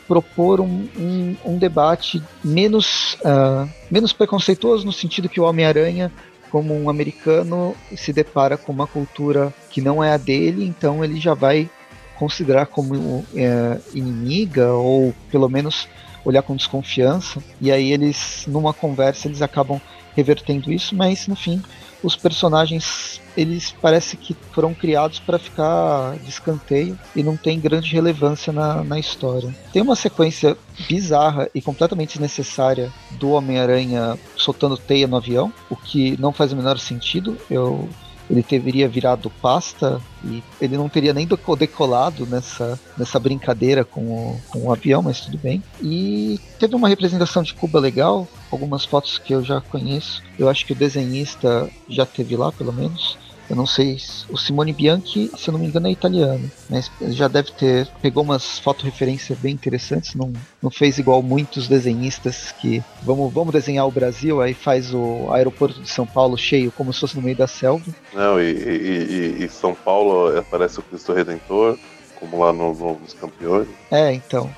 propor 0.06 0.60
um, 0.60 0.86
um, 0.96 1.36
um 1.44 1.58
debate 1.58 2.22
menos, 2.42 3.14
uh, 3.14 3.68
menos 3.90 4.12
preconceituoso 4.12 4.84
no 4.84 4.92
sentido 4.92 5.30
que 5.30 5.40
o 5.40 5.44
Homem-Aranha 5.44 6.12
como 6.50 6.72
um 6.72 6.88
americano 6.88 7.74
se 7.96 8.12
depara 8.12 8.56
com 8.56 8.70
uma 8.70 8.86
cultura 8.86 9.52
que 9.70 9.80
não 9.80 10.04
é 10.04 10.12
a 10.12 10.16
dele, 10.16 10.64
então 10.64 11.04
ele 11.04 11.18
já 11.18 11.34
vai 11.34 11.68
considerar 12.14 12.66
como 12.66 13.24
é, 13.34 13.80
inimiga 13.92 14.72
ou 14.72 15.12
pelo 15.32 15.48
menos 15.48 15.88
olhar 16.24 16.42
com 16.42 16.56
desconfiança. 16.56 17.42
E 17.60 17.70
aí 17.70 17.92
eles, 17.92 18.44
numa 18.46 18.72
conversa, 18.72 19.28
eles 19.28 19.42
acabam 19.42 19.80
revertendo 20.14 20.72
isso, 20.72 20.94
mas 20.94 21.26
no 21.26 21.34
fim 21.34 21.62
os 22.04 22.14
personagens 22.14 23.20
eles 23.36 23.74
parece 23.80 24.16
que 24.16 24.36
foram 24.52 24.74
criados 24.74 25.18
para 25.18 25.38
ficar 25.38 26.16
de 26.18 26.28
escanteio 26.28 26.98
e 27.16 27.22
não 27.22 27.36
tem 27.36 27.58
grande 27.58 27.92
relevância 27.92 28.52
na, 28.52 28.84
na 28.84 28.98
história. 28.98 29.52
Tem 29.72 29.82
uma 29.82 29.96
sequência 29.96 30.56
bizarra 30.86 31.48
e 31.54 31.60
completamente 31.60 32.12
desnecessária 32.18 32.92
do 33.12 33.30
Homem-Aranha 33.30 34.18
soltando 34.36 34.76
teia 34.76 35.08
no 35.08 35.16
avião, 35.16 35.52
o 35.68 35.74
que 35.74 36.16
não 36.20 36.32
faz 36.32 36.52
o 36.52 36.56
menor 36.56 36.78
sentido. 36.78 37.36
Eu 37.50 37.88
ele 38.28 38.42
teria 38.42 38.88
virado 38.88 39.30
pasta 39.42 40.00
e 40.24 40.42
ele 40.60 40.76
não 40.76 40.88
teria 40.88 41.12
nem 41.12 41.28
decolado 41.58 42.26
nessa, 42.26 42.78
nessa 42.96 43.18
brincadeira 43.18 43.84
com 43.84 44.00
o, 44.00 44.40
com 44.48 44.66
o 44.66 44.72
avião, 44.72 45.02
mas 45.02 45.20
tudo 45.20 45.38
bem. 45.38 45.62
E 45.82 46.40
teve 46.58 46.74
uma 46.74 46.88
representação 46.88 47.42
de 47.42 47.54
Cuba 47.54 47.78
legal, 47.78 48.26
algumas 48.50 48.84
fotos 48.84 49.18
que 49.18 49.34
eu 49.34 49.44
já 49.44 49.60
conheço. 49.60 50.22
Eu 50.38 50.48
acho 50.48 50.64
que 50.64 50.72
o 50.72 50.76
desenhista 50.76 51.68
já 51.88 52.06
teve 52.06 52.36
lá, 52.36 52.50
pelo 52.50 52.72
menos. 52.72 53.18
Eu 53.48 53.56
não 53.56 53.66
sei, 53.66 53.98
o 54.30 54.38
Simone 54.38 54.72
Bianchi, 54.72 55.30
se 55.36 55.48
eu 55.48 55.52
não 55.52 55.58
me 55.58 55.66
engano, 55.66 55.86
é 55.86 55.90
italiano, 55.90 56.50
mas 56.68 56.90
já 57.08 57.28
deve 57.28 57.52
ter 57.52 57.86
pegou 58.00 58.22
umas 58.22 58.58
foto-referências 58.58 59.38
bem 59.38 59.52
interessantes, 59.52 60.14
não, 60.14 60.32
não 60.62 60.70
fez 60.70 60.98
igual 60.98 61.22
muitos 61.22 61.68
desenhistas 61.68 62.52
que 62.52 62.82
vamos, 63.02 63.32
vamos 63.32 63.52
desenhar 63.52 63.86
o 63.86 63.90
Brasil, 63.90 64.40
aí 64.40 64.54
faz 64.54 64.94
o 64.94 65.30
aeroporto 65.30 65.80
de 65.80 65.90
São 65.90 66.06
Paulo 66.06 66.38
cheio, 66.38 66.72
como 66.72 66.92
se 66.92 67.00
fosse 67.00 67.16
no 67.16 67.22
meio 67.22 67.36
da 67.36 67.46
selva. 67.46 67.84
Não, 68.12 68.40
e, 68.40 68.50
e, 68.50 69.36
e, 69.40 69.44
e 69.44 69.48
São 69.48 69.74
Paulo 69.74 70.36
aparece 70.38 70.80
o 70.80 70.82
Cristo 70.82 71.12
Redentor, 71.12 71.78
como 72.18 72.42
lá 72.42 72.52
no, 72.52 72.74
no, 72.74 72.98
nos 72.98 73.12
campeões. 73.12 73.68
É, 73.90 74.12
então 74.12 74.50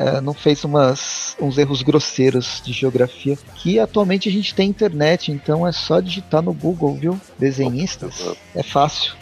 é, 0.00 0.18
não 0.18 0.32
fez 0.32 0.64
umas, 0.64 1.36
uns 1.38 1.58
erros 1.58 1.82
grosseiros 1.82 2.62
de 2.64 2.72
geografia. 2.72 3.38
Que 3.56 3.78
atualmente 3.78 4.30
a 4.30 4.32
gente 4.32 4.54
tem 4.54 4.70
internet, 4.70 5.30
então 5.30 5.66
é 5.66 5.72
só 5.72 6.00
digitar 6.00 6.40
no 6.40 6.54
Google, 6.54 6.94
viu? 6.94 7.20
Desenhistas. 7.38 8.34
É 8.54 8.62
fácil. 8.62 9.12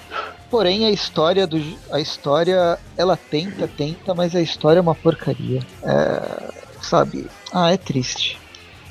Porém, 0.49 0.87
a 0.87 0.91
história 0.91 1.49
do. 1.49 1.61
A 1.91 2.01
história, 2.01 2.79
ela 2.97 3.17
tenta, 3.17 3.67
tenta, 3.67 4.15
mas 4.15 4.37
a 4.37 4.41
história 4.41 4.79
é 4.79 4.81
uma 4.81 4.95
porcaria. 4.95 5.61
É, 5.83 6.53
sabe? 6.81 7.27
Ah, 7.53 7.73
é 7.73 7.77
triste. 7.77 8.39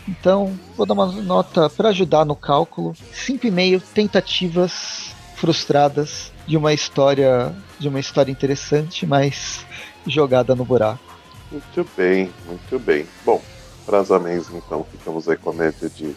Então, 0.06 0.60
vou 0.76 0.86
dar 0.86 0.94
uma 0.94 1.06
nota 1.06 1.70
para 1.70 1.90
ajudar 1.90 2.26
no 2.26 2.36
cálculo. 2.36 2.94
5,5 3.14 3.82
tentativas 3.94 5.16
frustradas 5.36 6.34
de 6.46 6.58
uma 6.58 6.74
história 6.74 7.56
de 7.80 7.88
uma 7.88 8.00
história 8.00 8.32
interessante, 8.32 9.06
mas 9.06 9.66
jogada 10.06 10.54
no 10.54 10.66
buraco. 10.66 11.07
Muito 11.52 11.90
bem, 11.96 12.32
muito 12.46 12.80
bem. 12.80 13.08
Bom, 13.26 13.42
para 13.86 14.00
as 14.00 14.12
Amens, 14.12 14.50
então, 14.50 14.86
ficamos 14.92 15.30
aí 15.30 15.38
com 15.38 15.50
a 15.52 15.54
média 15.54 15.90
de 15.90 16.14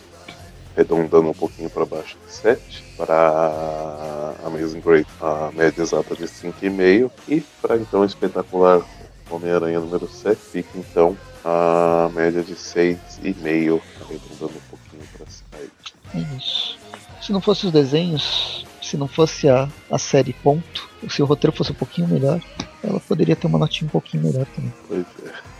arredondando 0.75 1.29
um 1.31 1.35
pouquinho 1.35 1.69
para 1.69 1.85
baixo 1.85 2.17
de 2.27 2.33
7. 2.33 2.85
Para 2.97 4.35
Amazing 4.45 4.81
Great, 4.81 5.09
a 5.21 5.51
média 5.53 5.83
exata 5.83 6.15
de 6.15 6.25
5,5. 6.25 7.11
E 7.29 7.41
para 7.63 7.77
então 7.77 8.05
espetacular 8.05 8.83
Homem-Aranha 9.31 9.81
número 9.81 10.09
7, 10.09 10.37
fica 10.37 10.79
então 10.79 11.17
a 11.45 12.11
média 12.15 12.43
de 12.43 12.55
6,5, 12.55 13.81
arredondando 14.01 14.59
um 14.59 14.69
pouquinho 14.69 15.03
para 15.17 15.27
sair. 15.27 15.71
É 16.15 16.37
isso. 16.37 16.79
Se 17.23 17.33
não 17.33 17.41
fosse 17.41 17.67
os 17.67 17.73
desenhos, 17.73 18.67
se 18.83 18.97
não 18.97 19.07
fosse 19.07 19.49
a, 19.49 19.69
a 19.91 19.99
série 19.99 20.33
ponto, 20.33 20.89
se 21.09 21.23
o 21.23 21.27
roteiro 21.27 21.57
fosse 21.57 21.73
um 21.73 21.77
pouquinho 21.77 22.09
melhor, 22.09 22.41
ela 22.83 23.01
poderia 23.01 23.37
ter 23.37 23.47
uma 23.47 23.59
notinha 23.59 23.87
um 23.87 23.91
pouquinho 23.91 24.25
melhor 24.25 24.47
também. 24.47 24.73
Pois 24.89 25.07
é. 25.27 25.51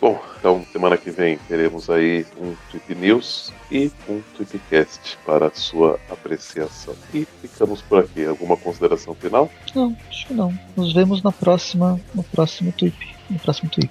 Bom, 0.00 0.22
então 0.38 0.64
semana 0.72 0.96
que 0.98 1.10
vem 1.10 1.38
teremos 1.48 1.88
aí 1.88 2.26
um 2.38 2.54
Trip 2.70 2.94
News 2.94 3.52
e 3.70 3.90
um 4.08 4.20
Tripcast 4.36 5.18
para 5.24 5.50
sua 5.54 5.98
apreciação. 6.10 6.94
E 7.14 7.26
ficamos 7.40 7.80
por 7.80 8.00
aqui. 8.00 8.26
Alguma 8.26 8.56
consideração 8.56 9.14
final? 9.14 9.50
Não, 9.74 9.96
acho 10.08 10.26
que 10.26 10.34
não. 10.34 10.56
Nos 10.76 10.92
vemos 10.92 11.22
na 11.22 11.32
próxima, 11.32 11.98
no 12.14 12.22
próximo 12.22 12.72
Trip. 12.72 13.16
No 13.30 13.38
próximo 13.38 13.70
Trip. 13.70 13.90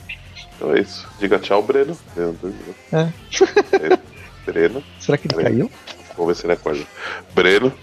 Então 0.55 0.73
é 0.73 0.81
isso. 0.81 1.07
Diga 1.19 1.39
tchau, 1.39 1.63
Breno. 1.63 1.97
É. 2.93 3.09
Breno. 4.45 4.83
Será 4.99 5.17
que 5.17 5.27
ele 5.27 5.43
caiu? 5.43 5.71
Vamos 6.15 6.27
ver 6.27 6.35
se 6.39 6.45
ele 6.45 6.53
acorda. 6.53 6.85
Breno 7.33 7.73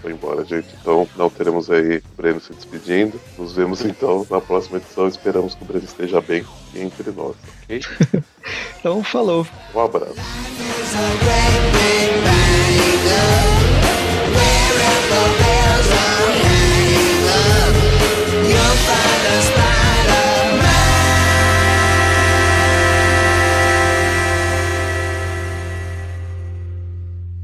foi 0.00 0.12
embora, 0.12 0.44
gente. 0.44 0.68
Então 0.80 1.08
não 1.16 1.30
teremos 1.30 1.70
aí 1.70 1.98
o 1.98 2.02
Breno 2.16 2.40
se 2.40 2.52
despedindo. 2.52 3.20
Nos 3.38 3.52
vemos 3.52 3.84
então 3.84 4.26
na 4.30 4.40
próxima 4.40 4.78
edição. 4.78 5.06
Esperamos 5.08 5.54
que 5.54 5.62
o 5.62 5.66
Breno 5.66 5.84
esteja 5.84 6.20
bem 6.20 6.44
entre 6.74 7.10
nós, 7.10 7.36
ok? 7.62 7.80
então 8.78 9.02
falou. 9.04 9.46
Um 9.74 9.80
abraço. 9.80 10.14